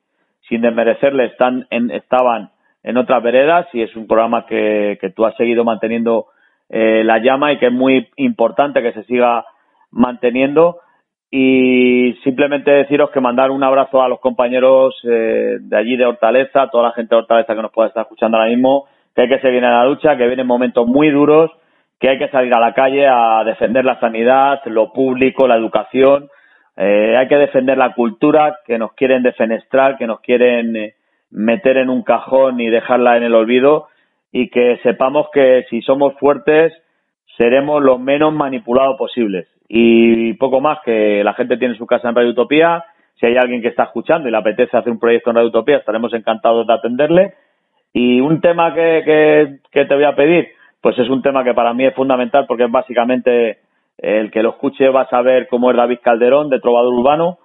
sin 0.48 0.62
desmerecerle 0.62 1.26
están 1.26 1.66
en, 1.68 1.90
estaban 1.90 2.50
en 2.86 2.96
otras 2.96 3.20
veredas 3.20 3.66
y 3.72 3.82
es 3.82 3.94
un 3.96 4.06
programa 4.06 4.46
que, 4.46 4.96
que 5.00 5.10
tú 5.10 5.26
has 5.26 5.36
seguido 5.36 5.64
manteniendo 5.64 6.26
eh, 6.68 7.02
la 7.04 7.18
llama 7.18 7.52
y 7.52 7.58
que 7.58 7.66
es 7.66 7.72
muy 7.72 8.08
importante 8.14 8.80
que 8.80 8.92
se 8.92 9.02
siga 9.04 9.44
manteniendo. 9.90 10.78
Y 11.28 12.14
simplemente 12.22 12.70
deciros 12.70 13.10
que 13.10 13.20
mandar 13.20 13.50
un 13.50 13.64
abrazo 13.64 14.00
a 14.00 14.08
los 14.08 14.20
compañeros 14.20 14.94
eh, 15.02 15.56
de 15.60 15.76
allí 15.76 15.96
de 15.96 16.06
Hortaleza, 16.06 16.62
a 16.62 16.70
toda 16.70 16.84
la 16.84 16.92
gente 16.92 17.16
de 17.16 17.22
Hortaleza 17.22 17.56
que 17.56 17.62
nos 17.62 17.72
pueda 17.72 17.88
estar 17.88 18.02
escuchando 18.02 18.36
ahora 18.36 18.50
mismo, 18.50 18.86
que 19.16 19.22
hay 19.22 19.28
que 19.28 19.40
seguir 19.40 19.64
en 19.64 19.70
la 19.70 19.84
lucha, 19.84 20.16
que 20.16 20.28
vienen 20.28 20.46
momentos 20.46 20.86
muy 20.86 21.10
duros, 21.10 21.50
que 21.98 22.08
hay 22.08 22.18
que 22.18 22.28
salir 22.28 22.54
a 22.54 22.60
la 22.60 22.72
calle 22.72 23.08
a 23.08 23.42
defender 23.44 23.84
la 23.84 23.98
sanidad, 23.98 24.60
lo 24.66 24.92
público, 24.92 25.48
la 25.48 25.56
educación, 25.56 26.28
eh, 26.76 27.16
hay 27.16 27.26
que 27.26 27.36
defender 27.36 27.76
la 27.76 27.94
cultura 27.94 28.58
que 28.64 28.78
nos 28.78 28.92
quieren 28.92 29.24
defenestrar, 29.24 29.98
que 29.98 30.06
nos 30.06 30.20
quieren 30.20 30.76
eh, 30.76 30.94
meter 31.30 31.76
en 31.76 31.90
un 31.90 32.02
cajón 32.02 32.60
y 32.60 32.68
dejarla 32.68 33.16
en 33.16 33.24
el 33.24 33.34
olvido 33.34 33.88
y 34.32 34.48
que 34.50 34.78
sepamos 34.82 35.28
que 35.32 35.64
si 35.70 35.82
somos 35.82 36.14
fuertes 36.18 36.72
seremos 37.36 37.82
lo 37.82 37.98
menos 37.98 38.32
manipulados 38.32 38.96
posibles. 38.96 39.46
Y 39.68 40.34
poco 40.34 40.60
más, 40.60 40.78
que 40.84 41.22
la 41.24 41.34
gente 41.34 41.56
tiene 41.56 41.76
su 41.76 41.86
casa 41.86 42.08
en 42.08 42.14
Radio 42.14 42.30
Utopía. 42.30 42.84
Si 43.18 43.26
hay 43.26 43.36
alguien 43.36 43.62
que 43.62 43.68
está 43.68 43.84
escuchando 43.84 44.28
y 44.28 44.30
le 44.30 44.38
apetece 44.38 44.76
hacer 44.76 44.92
un 44.92 44.98
proyecto 44.98 45.30
en 45.30 45.36
Radio 45.36 45.48
Utopía, 45.48 45.78
estaremos 45.78 46.12
encantados 46.14 46.66
de 46.66 46.72
atenderle. 46.72 47.34
Y 47.92 48.20
un 48.20 48.40
tema 48.40 48.74
que, 48.74 49.02
que, 49.04 49.58
que 49.70 49.84
te 49.86 49.94
voy 49.94 50.04
a 50.04 50.14
pedir, 50.14 50.48
pues 50.80 50.98
es 50.98 51.08
un 51.08 51.22
tema 51.22 51.42
que 51.42 51.54
para 51.54 51.72
mí 51.72 51.84
es 51.84 51.94
fundamental 51.94 52.44
porque 52.46 52.64
es 52.64 52.70
básicamente 52.70 53.58
el 53.98 54.30
que 54.30 54.42
lo 54.42 54.50
escuche 54.50 54.88
va 54.90 55.02
a 55.02 55.08
saber 55.08 55.48
cómo 55.48 55.70
es 55.70 55.76
David 55.76 55.98
Calderón 56.02 56.50
de 56.50 56.60
Trovador 56.60 56.92
Urbano 56.92 57.38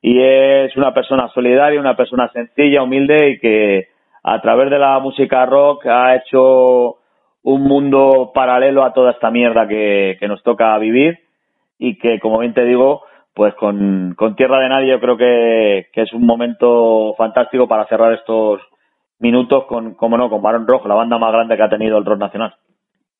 y 0.00 0.20
es 0.20 0.76
una 0.76 0.94
persona 0.94 1.28
solidaria, 1.28 1.80
una 1.80 1.96
persona 1.96 2.30
sencilla, 2.32 2.82
humilde 2.82 3.30
y 3.30 3.38
que 3.38 3.88
a 4.22 4.40
través 4.40 4.70
de 4.70 4.78
la 4.78 4.98
música 5.00 5.44
rock 5.46 5.86
ha 5.86 6.14
hecho 6.16 6.98
un 7.42 7.62
mundo 7.62 8.30
paralelo 8.34 8.84
a 8.84 8.92
toda 8.92 9.12
esta 9.12 9.30
mierda 9.30 9.66
que, 9.66 10.18
nos 10.28 10.42
toca 10.42 10.76
vivir 10.78 11.18
y 11.78 11.98
que, 11.98 12.20
como 12.20 12.38
bien 12.38 12.54
te 12.54 12.64
digo, 12.64 13.02
pues 13.34 13.54
con, 13.54 14.14
con 14.16 14.36
Tierra 14.36 14.60
de 14.60 14.68
Nadie 14.68 14.90
yo 14.90 15.00
creo 15.00 15.16
que, 15.16 15.88
que, 15.92 16.02
es 16.02 16.12
un 16.12 16.26
momento 16.26 17.14
fantástico 17.16 17.66
para 17.66 17.86
cerrar 17.86 18.12
estos 18.12 18.60
minutos 19.20 19.64
con, 19.66 19.94
como 19.94 20.16
no, 20.16 20.28
con 20.28 20.42
Barón 20.42 20.66
Rojo, 20.66 20.88
la 20.88 20.94
banda 20.94 21.18
más 21.18 21.32
grande 21.32 21.56
que 21.56 21.62
ha 21.62 21.70
tenido 21.70 21.98
el 21.98 22.04
rock 22.04 22.18
nacional. 22.18 22.54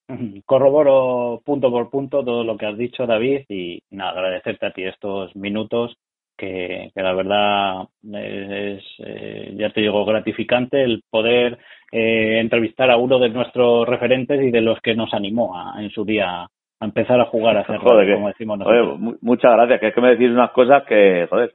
Corroboro 0.47 1.41
punto 1.45 1.70
por 1.70 1.91
punto 1.91 2.24
todo 2.24 2.45
lo 2.45 2.57
que 2.57 2.66
has 2.66 2.76
dicho, 2.76 3.07
David, 3.07 3.43
y 3.49 3.83
nada, 3.91 4.12
agradecerte 4.12 4.66
a 4.66 4.72
ti 4.72 4.85
estos 4.85 5.35
minutos 5.37 5.97
que, 6.39 6.91
que 6.95 7.03
la 7.03 7.12
verdad 7.12 7.89
es, 8.14 8.82
eh, 9.01 9.53
ya 9.57 9.70
te 9.70 9.80
digo, 9.80 10.05
gratificante 10.05 10.82
el 10.82 11.03
poder 11.11 11.59
eh, 11.91 12.39
entrevistar 12.41 12.91
a 12.91 12.97
uno 12.97 13.18
de 13.18 13.28
nuestros 13.28 13.86
referentes 13.86 14.41
y 14.41 14.51
de 14.51 14.61
los 14.61 14.80
que 14.80 14.95
nos 14.95 15.12
animó 15.12 15.59
a, 15.59 15.82
en 15.82 15.91
su 15.91 16.05
día 16.05 16.45
a 16.80 16.84
empezar 16.84 17.20
a 17.20 17.26
jugar 17.26 17.57
a 17.57 17.61
hacer 17.61 17.78
joder, 17.78 18.14
como 18.14 18.28
decimos 18.28 18.59
nosotros. 18.59 18.99
Joder, 18.99 19.18
muchas 19.20 19.53
gracias, 19.53 19.80
que 19.80 19.89
es 19.89 19.95
que 19.95 20.01
me 20.01 20.11
decís 20.11 20.30
unas 20.30 20.53
cosas 20.53 20.84
que, 20.84 21.26
joder. 21.28 21.53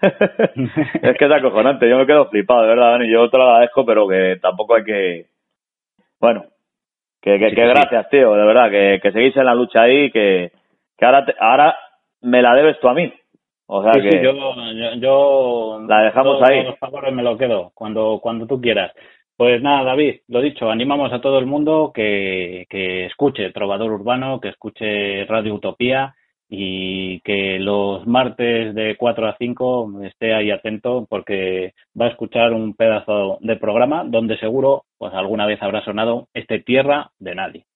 es 0.02 1.16
que 1.16 1.24
es 1.24 1.32
acojonante, 1.32 1.88
yo 1.88 1.98
me 1.98 2.06
quedo 2.06 2.28
flipado, 2.28 2.62
de 2.62 2.68
verdad, 2.68 2.92
Dani, 2.92 3.10
yo 3.10 3.30
te 3.30 3.38
lo 3.38 3.44
agradezco, 3.44 3.86
pero 3.86 4.08
que 4.08 4.38
tampoco 4.42 4.74
hay 4.74 4.84
que... 4.84 5.26
Bueno, 6.18 6.44
que, 7.22 7.38
que, 7.38 7.50
sí, 7.50 7.54
que 7.54 7.66
gracias, 7.66 8.10
tío, 8.10 8.34
de 8.34 8.44
verdad, 8.44 8.70
que, 8.70 8.98
que 9.00 9.12
seguís 9.12 9.36
en 9.36 9.44
la 9.44 9.54
lucha 9.54 9.82
ahí, 9.82 10.10
que, 10.10 10.50
que 10.98 11.06
ahora, 11.06 11.24
te, 11.24 11.34
ahora 11.38 11.76
me 12.22 12.42
la 12.42 12.54
debes 12.54 12.80
tú 12.80 12.88
a 12.88 12.94
mí. 12.94 13.12
O 13.72 13.84
sea 13.84 13.92
sí, 13.94 14.00
que 14.00 14.10
sí, 14.10 14.18
yo, 14.20 14.32
yo, 14.32 14.94
yo, 14.96 15.86
la 15.86 16.02
dejamos 16.02 16.38
todos 16.38 16.50
ahí. 16.50 16.64
Los 16.64 16.76
favores 16.80 17.14
me 17.14 17.22
lo 17.22 17.38
quedo 17.38 17.70
cuando, 17.72 18.18
cuando 18.20 18.44
tú 18.44 18.60
quieras. 18.60 18.92
Pues 19.36 19.62
nada, 19.62 19.84
David, 19.84 20.22
lo 20.26 20.40
dicho, 20.40 20.68
animamos 20.68 21.12
a 21.12 21.20
todo 21.20 21.38
el 21.38 21.46
mundo 21.46 21.92
que, 21.94 22.66
que 22.68 23.06
escuche 23.06 23.52
Trovador 23.52 23.92
Urbano, 23.92 24.40
que 24.40 24.48
escuche 24.48 25.24
Radio 25.26 25.54
Utopía 25.54 26.16
y 26.48 27.20
que 27.20 27.60
los 27.60 28.04
martes 28.08 28.74
de 28.74 28.96
4 28.96 29.28
a 29.28 29.36
5 29.38 30.02
esté 30.02 30.34
ahí 30.34 30.50
atento 30.50 31.06
porque 31.08 31.74
va 31.98 32.06
a 32.06 32.10
escuchar 32.10 32.52
un 32.52 32.74
pedazo 32.74 33.38
de 33.40 33.54
programa 33.54 34.02
donde 34.04 34.36
seguro 34.38 34.82
pues 34.98 35.14
alguna 35.14 35.46
vez 35.46 35.62
habrá 35.62 35.84
sonado 35.84 36.26
este 36.34 36.58
Tierra 36.58 37.12
de 37.20 37.36
Nadie. 37.36 37.69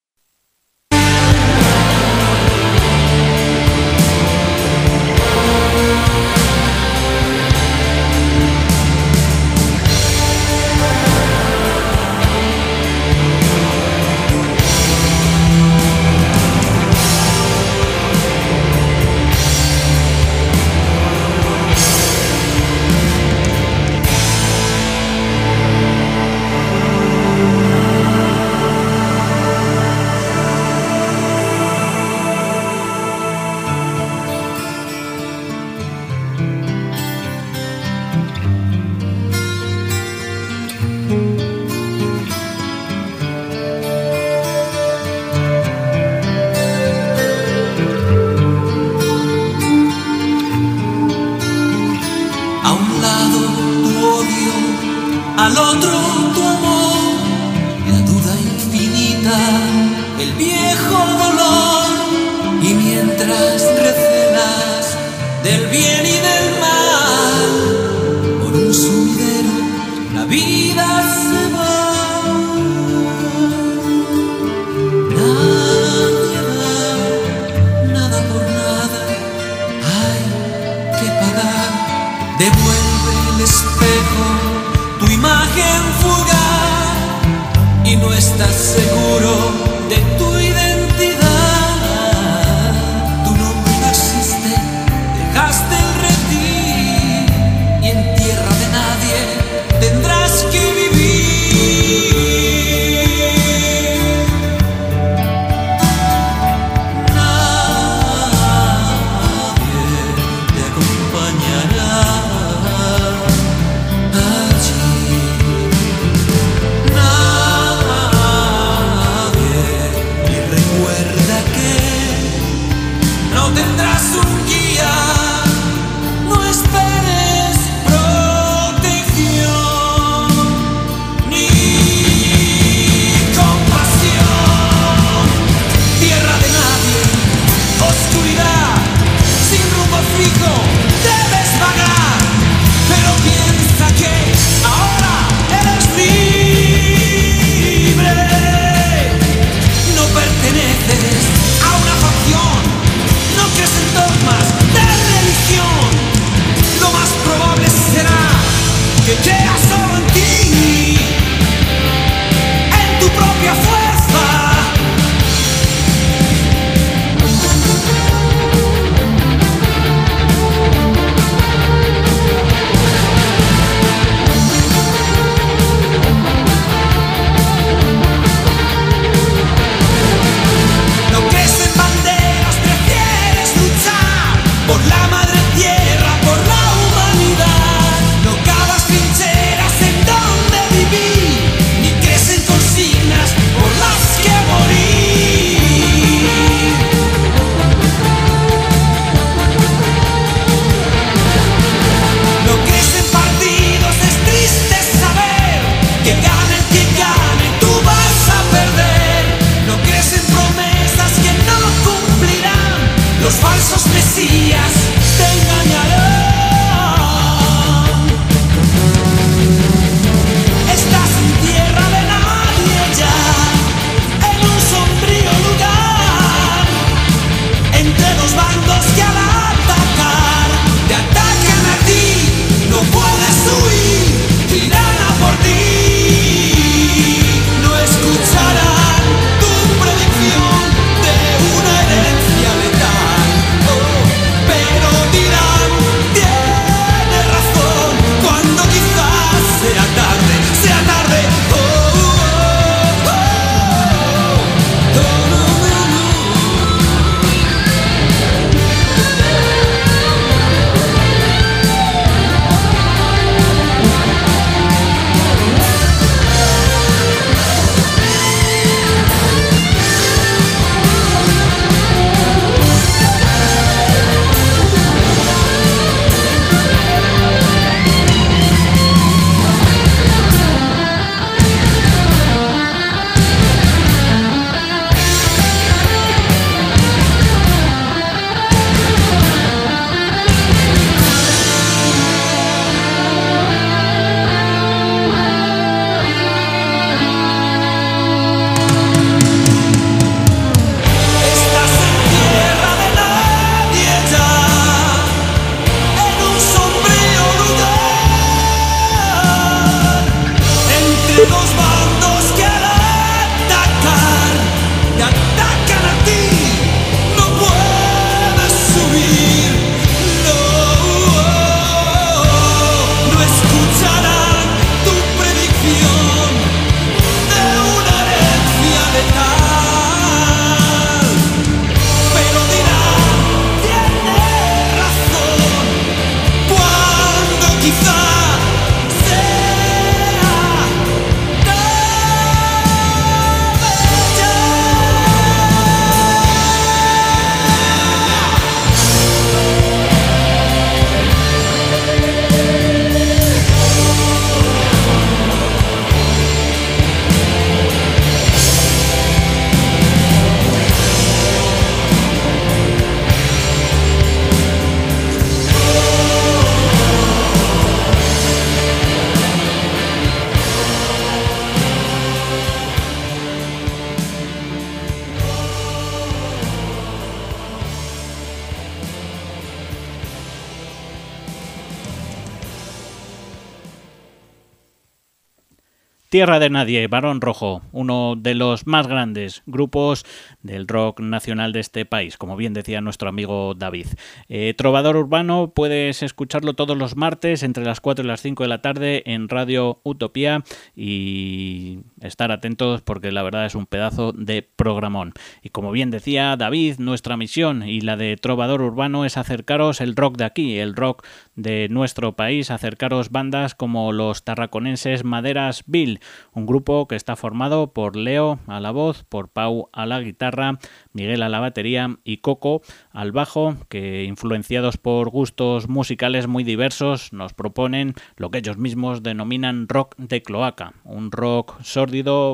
Tierra 386.15 386.39
de 386.39 386.49
Nadie, 386.49 386.87
Barón 386.87 387.19
Rojo, 387.19 387.61
uno 387.73 388.15
de 388.17 388.35
los 388.35 388.67
más 388.67 388.87
grandes 388.87 389.43
grupos 389.45 390.05
del 390.43 390.65
rock 390.65 391.01
nacional 391.01 391.51
de 391.51 391.59
este 391.59 391.85
país, 391.85 392.15
como 392.15 392.37
bien 392.37 392.53
decía 392.53 392.79
nuestro 392.79 393.09
amigo 393.09 393.53
David. 393.53 393.87
Eh, 394.29 394.53
Trovador 394.57 394.95
Urbano 394.95 395.51
puedes 395.53 396.03
escucharlo 396.03 396.53
todos 396.53 396.77
los 396.77 396.95
martes 396.95 397.43
entre 397.43 397.65
las 397.65 397.81
4 397.81 398.05
y 398.05 398.07
las 398.07 398.21
5 398.21 398.43
de 398.43 398.47
la 398.47 398.61
tarde 398.61 399.03
en 399.05 399.27
Radio 399.27 399.81
Utopía 399.83 400.45
y 400.73 401.79
estar 402.05 402.31
atentos 402.31 402.81
porque 402.81 403.11
la 403.11 403.23
verdad 403.23 403.45
es 403.45 403.55
un 403.55 403.65
pedazo 403.65 404.11
de 404.11 404.41
programón. 404.41 405.13
Y 405.41 405.49
como 405.49 405.71
bien 405.71 405.91
decía 405.91 406.35
David, 406.35 406.75
nuestra 406.79 407.17
misión 407.17 407.63
y 407.63 407.81
la 407.81 407.97
de 407.97 408.17
Trovador 408.17 408.61
Urbano 408.61 409.05
es 409.05 409.17
acercaros 409.17 409.81
el 409.81 409.95
rock 409.95 410.17
de 410.17 410.25
aquí, 410.25 410.57
el 410.59 410.75
rock 410.75 411.05
de 411.35 411.67
nuestro 411.69 412.15
país, 412.15 412.51
acercaros 412.51 413.09
bandas 413.09 413.55
como 413.55 413.91
los 413.91 414.23
tarraconenses 414.23 415.03
Maderas 415.03 415.63
Bill, 415.65 415.99
un 416.33 416.45
grupo 416.45 416.87
que 416.87 416.95
está 416.95 417.15
formado 417.15 417.73
por 417.73 417.95
Leo 417.95 418.39
a 418.47 418.59
la 418.59 418.71
voz, 418.71 419.03
por 419.03 419.29
Pau 419.29 419.69
a 419.73 419.85
la 419.85 419.99
guitarra, 419.99 420.59
Miguel 420.93 421.23
a 421.23 421.29
la 421.29 421.39
batería 421.39 421.97
y 422.03 422.17
Coco 422.17 422.61
al 422.91 423.11
bajo, 423.11 423.57
que 423.69 424.03
influenciados 424.03 424.77
por 424.77 425.09
gustos 425.09 425.67
musicales 425.67 426.27
muy 426.27 426.43
diversos 426.43 427.13
nos 427.13 427.33
proponen 427.33 427.93
lo 428.17 428.31
que 428.31 428.39
ellos 428.39 428.57
mismos 428.57 429.03
denominan 429.03 429.67
rock 429.67 429.95
de 429.97 430.21
cloaca, 430.21 430.73
un 430.83 431.11
rock 431.11 431.61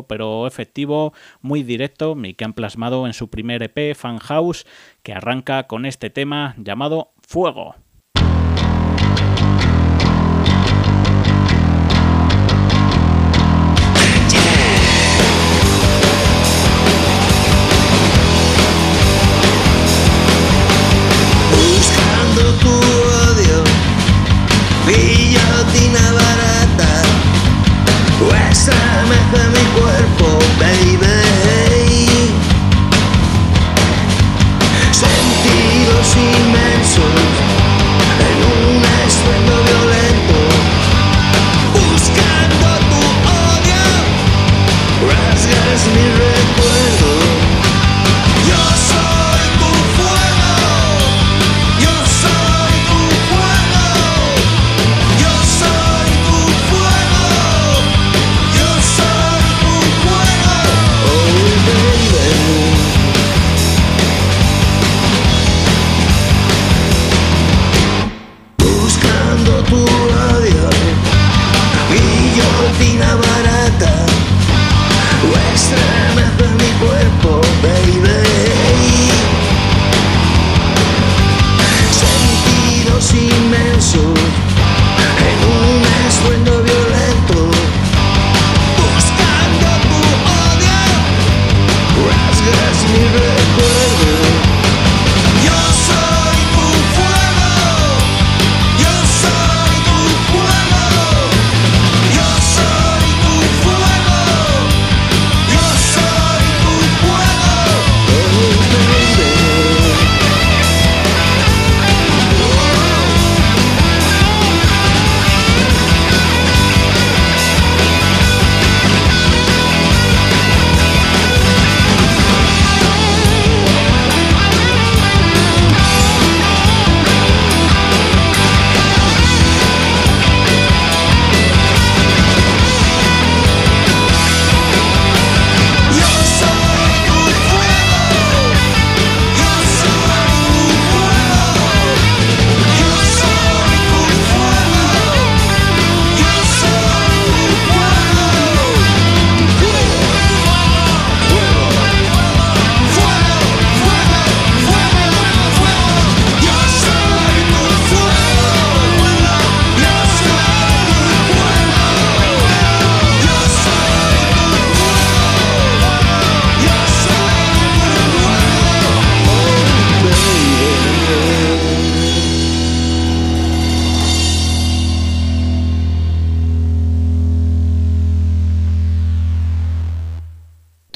pero 0.07 0.47
efectivo, 0.47 1.13
muy 1.41 1.63
directo 1.63 2.15
y 2.23 2.33
que 2.33 2.45
han 2.45 2.53
plasmado 2.53 3.07
en 3.07 3.13
su 3.13 3.29
primer 3.29 3.63
EP 3.63 3.95
Fan 3.95 4.19
House, 4.19 4.65
que 5.03 5.13
arranca 5.13 5.67
con 5.67 5.85
este 5.85 6.09
tema 6.09 6.55
llamado 6.57 7.13
Fuego. 7.21 7.75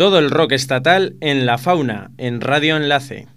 Todo 0.05 0.19
el 0.19 0.29
rock 0.29 0.51
estatal 0.51 1.17
en 1.19 1.47
la 1.47 1.57
fauna, 1.57 2.11
en 2.19 2.39
Radio 2.39 2.77
Enlace. 2.77 3.27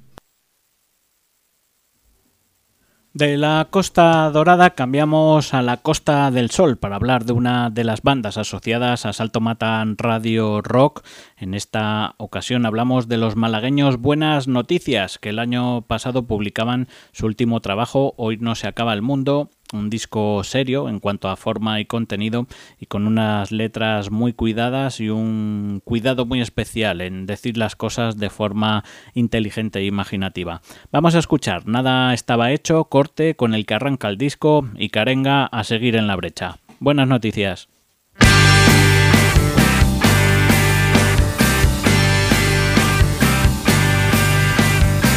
De 3.15 3.39
la 3.39 3.69
Costa 3.71 4.31
Dorada 4.31 4.75
cambiamos 4.75 5.55
a 5.55 5.63
la 5.63 5.79
Costa 5.79 6.31
del 6.31 6.51
Sol 6.51 6.77
para 6.77 6.97
hablar 6.97 7.25
de 7.25 7.33
una 7.33 7.71
de 7.71 7.85
las 7.85 8.03
bandas 8.03 8.37
asociadas 8.37 9.07
a 9.07 9.15
Salto 9.15 9.41
Matan 9.41 9.97
Radio 9.97 10.61
Rock. 10.61 11.03
En 11.39 11.55
esta 11.55 12.15
ocasión 12.19 12.67
hablamos 12.67 13.09
de 13.09 13.17
los 13.17 13.35
malagueños 13.35 13.97
Buenas 13.97 14.47
Noticias, 14.47 15.19
que 15.19 15.31
el 15.31 15.39
año 15.39 15.87
pasado 15.87 16.27
publicaban 16.27 16.87
su 17.13 17.25
último 17.25 17.61
trabajo, 17.61 18.13
Hoy 18.19 18.37
no 18.37 18.55
se 18.55 18.69
acaba 18.69 18.93
el 18.93 19.01
mundo, 19.01 19.49
un 19.73 19.91
disco 19.91 20.43
serio 20.45 20.89
en 20.89 21.01
cuanto 21.01 21.29
a 21.29 21.37
forma 21.37 21.81
y 21.81 21.85
contenido 21.85 22.47
y 22.79 22.87
con 22.87 23.07
unas 23.07 23.53
letras 23.53 24.11
muy 24.11 24.33
cuidadas 24.33 25.01
y 25.01 25.11
un 25.11 25.81
cuidado 25.85 26.27
muy 26.27 26.41
especial 26.41 27.01
en 27.01 27.27
decir 27.27 27.57
las 27.57 27.77
cosas 27.77 28.17
de 28.17 28.31
forma 28.31 28.85
inteligente 29.15 29.81
e 29.81 29.85
imaginativa. 29.85 30.63
Vamos 30.93 31.15
a 31.15 31.19
escuchar 31.19 31.67
Nada 31.67 32.15
estaba 32.15 32.53
hecho, 32.53 32.85
corte 32.85 33.35
con 33.35 33.55
el 33.55 33.67
que 33.67 33.75
arranca 33.75 34.09
el 34.09 34.19
disco 34.19 34.69
y 34.77 34.89
Carenga 34.89 35.47
a 35.47 35.65
seguir 35.65 35.97
en 35.97 36.07
la 36.07 36.17
brecha. 36.17 36.59
Buenas 36.81 37.09
noticias. 37.09 37.69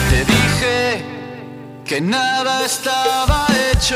Te 0.10 0.26
dije 0.26 1.06
que 1.86 2.02
nada 2.02 2.66
estaba 2.66 3.47
hecho. 3.72 3.95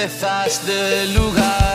Certezas 0.00 0.64
del 0.66 1.14
lugar. 1.14 1.69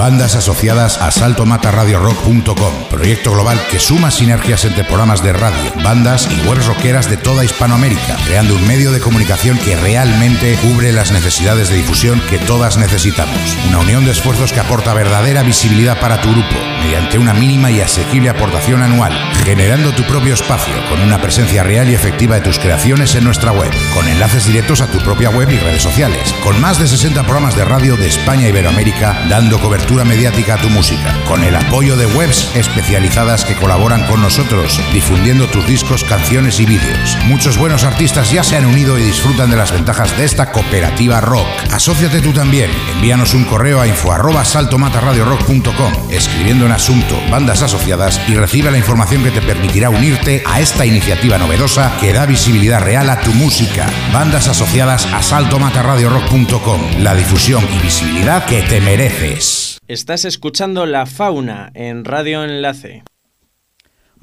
Bandas 0.00 0.34
asociadas 0.34 0.96
a 0.96 1.10
saltomataradiorock.com, 1.10 2.72
proyecto 2.88 3.32
global 3.32 3.60
que 3.70 3.78
suma 3.78 4.10
sinergias 4.10 4.64
entre 4.64 4.82
programas 4.82 5.22
de 5.22 5.34
radio, 5.34 5.74
bandas 5.84 6.26
y 6.30 6.48
webs 6.48 6.64
rockeras 6.64 7.10
de 7.10 7.18
toda 7.18 7.44
Hispanoamérica, 7.44 8.16
creando 8.24 8.54
un 8.54 8.66
medio 8.66 8.92
de 8.92 9.00
comunicación 9.00 9.58
que 9.58 9.76
realmente 9.76 10.56
cubre 10.62 10.94
las 10.94 11.12
necesidades 11.12 11.68
de 11.68 11.76
difusión 11.76 12.18
que 12.30 12.38
todas 12.38 12.78
necesitamos. 12.78 13.36
Una 13.68 13.80
unión 13.80 14.06
de 14.06 14.12
esfuerzos 14.12 14.54
que 14.54 14.60
aporta 14.60 14.94
verdadera 14.94 15.42
visibilidad 15.42 16.00
para 16.00 16.18
tu 16.22 16.30
grupo, 16.30 16.56
mediante 16.82 17.18
una 17.18 17.34
mínima 17.34 17.70
y 17.70 17.82
asequible 17.82 18.30
aportación 18.30 18.82
anual, 18.82 19.12
generando 19.44 19.92
tu 19.92 20.04
propio 20.04 20.32
espacio 20.32 20.72
con 20.88 21.02
una 21.02 21.20
presencia 21.20 21.62
real 21.62 21.90
y 21.90 21.94
efectiva 21.94 22.36
de 22.36 22.40
tus 22.40 22.58
creaciones 22.58 23.14
en 23.16 23.24
nuestra 23.24 23.52
web, 23.52 23.70
con 23.92 24.08
enlaces 24.08 24.46
directos 24.46 24.80
a 24.80 24.86
tu 24.86 24.96
propia 25.00 25.28
web 25.28 25.50
y 25.50 25.58
redes 25.58 25.82
sociales, 25.82 26.34
con 26.42 26.58
más 26.58 26.78
de 26.78 26.88
60 26.88 27.22
programas 27.24 27.54
de 27.54 27.66
radio 27.66 27.98
de 27.98 28.08
España 28.08 28.46
y 28.46 28.48
Iberoamérica 28.48 29.26
dando 29.28 29.60
cobertura 29.60 29.89
mediática 29.90 30.54
a 30.54 30.56
tu 30.56 30.70
música, 30.70 31.14
con 31.26 31.42
el 31.42 31.54
apoyo 31.56 31.96
de 31.96 32.06
webs 32.06 32.48
especializadas 32.54 33.44
que 33.44 33.56
colaboran 33.56 34.06
con 34.06 34.22
nosotros, 34.22 34.80
difundiendo 34.92 35.46
tus 35.48 35.66
discos, 35.66 36.04
canciones 36.04 36.60
y 36.60 36.64
vídeos. 36.64 37.18
Muchos 37.24 37.58
buenos 37.58 37.82
artistas 37.82 38.30
ya 38.30 38.44
se 38.44 38.56
han 38.56 38.66
unido 38.66 38.98
y 38.98 39.02
disfrutan 39.02 39.50
de 39.50 39.56
las 39.56 39.72
ventajas 39.72 40.16
de 40.16 40.24
esta 40.24 40.52
cooperativa 40.52 41.20
rock. 41.20 41.46
Asociate 41.72 42.20
tú 42.20 42.32
también. 42.32 42.70
Envíanos 42.94 43.34
un 43.34 43.44
correo 43.44 43.80
a 43.80 43.88
info 43.88 44.12
arroba 44.12 44.44
saltomataradiorock.com, 44.44 45.92
escribiendo 46.08 46.66
en 46.66 46.72
asunto 46.72 47.20
bandas 47.30 47.62
asociadas 47.62 48.20
y 48.28 48.34
recibe 48.34 48.70
la 48.70 48.78
información 48.78 49.24
que 49.24 49.32
te 49.32 49.42
permitirá 49.42 49.90
unirte 49.90 50.44
a 50.46 50.60
esta 50.60 50.86
iniciativa 50.86 51.36
novedosa 51.36 51.92
que 52.00 52.12
da 52.12 52.26
visibilidad 52.26 52.80
real 52.80 53.10
a 53.10 53.20
tu 53.20 53.32
música. 53.32 53.86
Bandas 54.12 54.46
asociadas 54.46 55.06
a 55.06 55.20
saltomataradiorock.com, 55.20 56.80
la 57.00 57.14
difusión 57.14 57.66
y 57.74 57.78
visibilidad 57.82 58.44
que 58.44 58.62
te 58.62 58.80
mereces. 58.80 59.59
Estás 59.90 60.24
escuchando 60.24 60.86
La 60.86 61.04
Fauna 61.04 61.72
en 61.74 62.04
Radio 62.04 62.44
Enlace. 62.44 63.02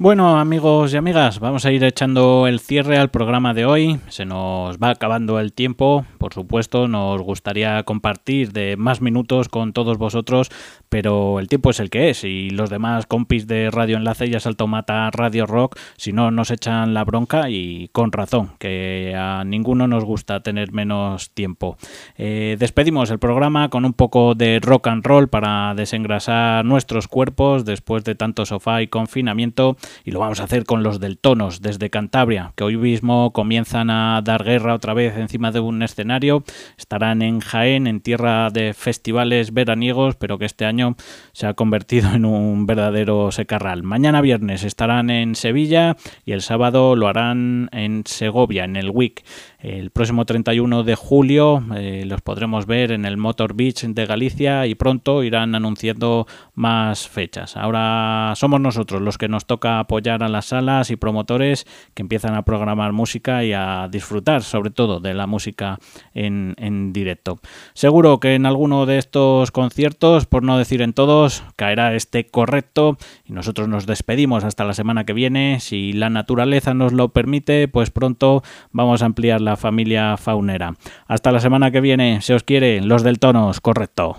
Bueno, 0.00 0.38
amigos 0.38 0.94
y 0.94 0.96
amigas, 0.96 1.40
vamos 1.40 1.64
a 1.64 1.72
ir 1.72 1.82
echando 1.82 2.46
el 2.46 2.60
cierre 2.60 2.98
al 2.98 3.10
programa 3.10 3.52
de 3.52 3.64
hoy. 3.64 3.98
Se 4.06 4.24
nos 4.24 4.78
va 4.78 4.90
acabando 4.90 5.40
el 5.40 5.52
tiempo. 5.52 6.06
Por 6.18 6.32
supuesto, 6.32 6.86
nos 6.86 7.20
gustaría 7.20 7.82
compartir 7.82 8.52
de 8.52 8.76
más 8.76 9.00
minutos 9.00 9.48
con 9.48 9.72
todos 9.72 9.98
vosotros, 9.98 10.50
pero 10.88 11.40
el 11.40 11.48
tiempo 11.48 11.70
es 11.70 11.80
el 11.80 11.90
que 11.90 12.10
es. 12.10 12.22
Y 12.22 12.50
los 12.50 12.70
demás 12.70 13.06
compis 13.06 13.48
de 13.48 13.72
Radio 13.72 13.96
Enlace 13.96 14.30
ya 14.30 14.38
salto 14.38 14.68
mata 14.68 15.10
Radio 15.10 15.46
Rock, 15.46 15.76
si 15.96 16.12
no 16.12 16.30
nos 16.30 16.52
echan 16.52 16.94
la 16.94 17.02
bronca 17.02 17.50
y 17.50 17.88
con 17.88 18.12
razón, 18.12 18.52
que 18.60 19.16
a 19.18 19.42
ninguno 19.44 19.88
nos 19.88 20.04
gusta 20.04 20.44
tener 20.44 20.70
menos 20.70 21.30
tiempo. 21.30 21.76
Eh, 22.16 22.54
despedimos 22.56 23.10
el 23.10 23.18
programa 23.18 23.68
con 23.68 23.84
un 23.84 23.94
poco 23.94 24.36
de 24.36 24.60
rock 24.60 24.86
and 24.86 25.04
roll 25.04 25.28
para 25.28 25.74
desengrasar 25.74 26.64
nuestros 26.64 27.08
cuerpos 27.08 27.64
después 27.64 28.04
de 28.04 28.14
tanto 28.14 28.46
sofá 28.46 28.80
y 28.80 28.86
confinamiento 28.86 29.76
y 30.04 30.10
lo 30.10 30.20
vamos 30.20 30.40
a 30.40 30.44
hacer 30.44 30.64
con 30.64 30.82
los 30.82 31.00
del 31.00 31.18
Tonos 31.18 31.60
desde 31.60 31.90
Cantabria, 31.90 32.52
que 32.56 32.64
hoy 32.64 32.76
mismo 32.76 33.32
comienzan 33.32 33.90
a 33.90 34.20
dar 34.22 34.44
guerra 34.44 34.74
otra 34.74 34.94
vez 34.94 35.16
encima 35.16 35.52
de 35.52 35.60
un 35.60 35.82
escenario. 35.82 36.44
Estarán 36.76 37.22
en 37.22 37.40
Jaén, 37.40 37.86
en 37.86 38.00
tierra 38.00 38.50
de 38.50 38.74
festivales 38.74 39.52
veraniegos, 39.52 40.16
pero 40.16 40.38
que 40.38 40.44
este 40.44 40.64
año 40.64 40.96
se 41.32 41.46
ha 41.46 41.54
convertido 41.54 42.12
en 42.12 42.24
un 42.24 42.66
verdadero 42.66 43.30
secarral. 43.32 43.82
Mañana 43.82 44.20
viernes 44.20 44.64
estarán 44.64 45.10
en 45.10 45.34
Sevilla 45.34 45.96
y 46.24 46.32
el 46.32 46.42
sábado 46.42 46.96
lo 46.96 47.08
harán 47.08 47.68
en 47.72 48.02
Segovia, 48.06 48.64
en 48.64 48.76
el 48.76 48.90
WIC. 48.90 49.24
El 49.58 49.90
próximo 49.90 50.24
31 50.24 50.84
de 50.84 50.94
julio 50.94 51.64
eh, 51.74 52.04
los 52.06 52.20
podremos 52.20 52.66
ver 52.66 52.92
en 52.92 53.04
el 53.04 53.16
Motor 53.16 53.54
Beach 53.54 53.82
de 53.82 54.06
Galicia 54.06 54.68
y 54.68 54.76
pronto 54.76 55.24
irán 55.24 55.56
anunciando 55.56 56.28
más 56.54 57.08
fechas. 57.08 57.56
Ahora 57.56 58.34
somos 58.36 58.60
nosotros 58.60 59.02
los 59.02 59.18
que 59.18 59.26
nos 59.26 59.46
toca 59.46 59.80
apoyar 59.80 60.22
a 60.22 60.28
las 60.28 60.46
salas 60.46 60.92
y 60.92 60.96
promotores 60.96 61.66
que 61.94 62.02
empiezan 62.02 62.36
a 62.36 62.44
programar 62.44 62.92
música 62.92 63.42
y 63.42 63.52
a 63.52 63.88
disfrutar 63.90 64.44
sobre 64.44 64.70
todo 64.70 65.00
de 65.00 65.14
la 65.14 65.26
música 65.26 65.80
en, 66.14 66.54
en 66.58 66.92
directo. 66.92 67.40
Seguro 67.74 68.20
que 68.20 68.36
en 68.36 68.46
alguno 68.46 68.86
de 68.86 68.98
estos 68.98 69.50
conciertos, 69.50 70.26
por 70.26 70.44
no 70.44 70.56
decir 70.56 70.82
en 70.82 70.92
todos, 70.92 71.42
caerá 71.56 71.96
este 71.96 72.28
correcto 72.28 72.96
y 73.24 73.32
nosotros 73.32 73.66
nos 73.66 73.86
despedimos 73.86 74.44
hasta 74.44 74.64
la 74.64 74.74
semana 74.74 75.02
que 75.02 75.14
viene. 75.14 75.58
Si 75.58 75.92
la 75.92 76.10
naturaleza 76.10 76.74
nos 76.74 76.92
lo 76.92 77.08
permite, 77.08 77.66
pues 77.66 77.90
pronto 77.90 78.44
vamos 78.70 79.02
a 79.02 79.06
ampliar 79.06 79.40
la 79.40 79.47
familia 79.56 80.16
faunera. 80.16 80.74
Hasta 81.06 81.32
la 81.32 81.40
semana 81.40 81.70
que 81.70 81.80
viene, 81.80 82.20
se 82.20 82.34
os 82.34 82.42
quiere, 82.42 82.80
los 82.80 83.02
del 83.02 83.18
tonos, 83.18 83.60
correcto. 83.60 84.16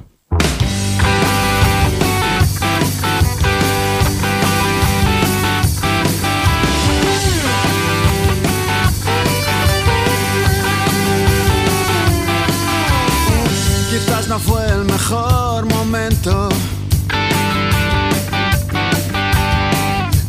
Quizás 13.90 14.28
no 14.28 14.40
fue 14.40 14.66
el 14.68 14.86
mejor 14.86 15.66
momento. 15.66 16.50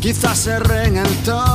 Quizás 0.00 0.46
erré 0.46 0.86
en 0.86 0.96
el 0.96 1.16
tono 1.24 1.49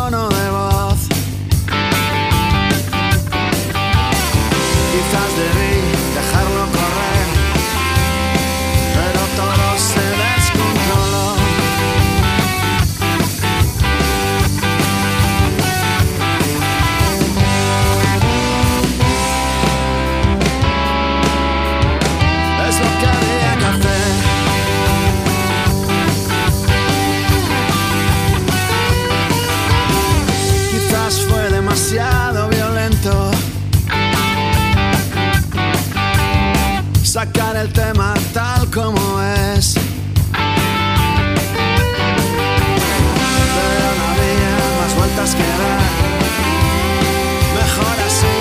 sacar 37.26 37.56
el 37.56 37.72
tema 37.72 38.14
tal 38.34 38.70
como 38.72 39.22
es. 39.22 39.76
Pero 43.56 43.88
no 43.98 44.06
había 44.14 44.56
más 44.80 44.96
vueltas 44.98 45.36
que 45.36 45.44
dar. 45.44 45.82
Mejor 47.56 47.98
así. 48.08 48.35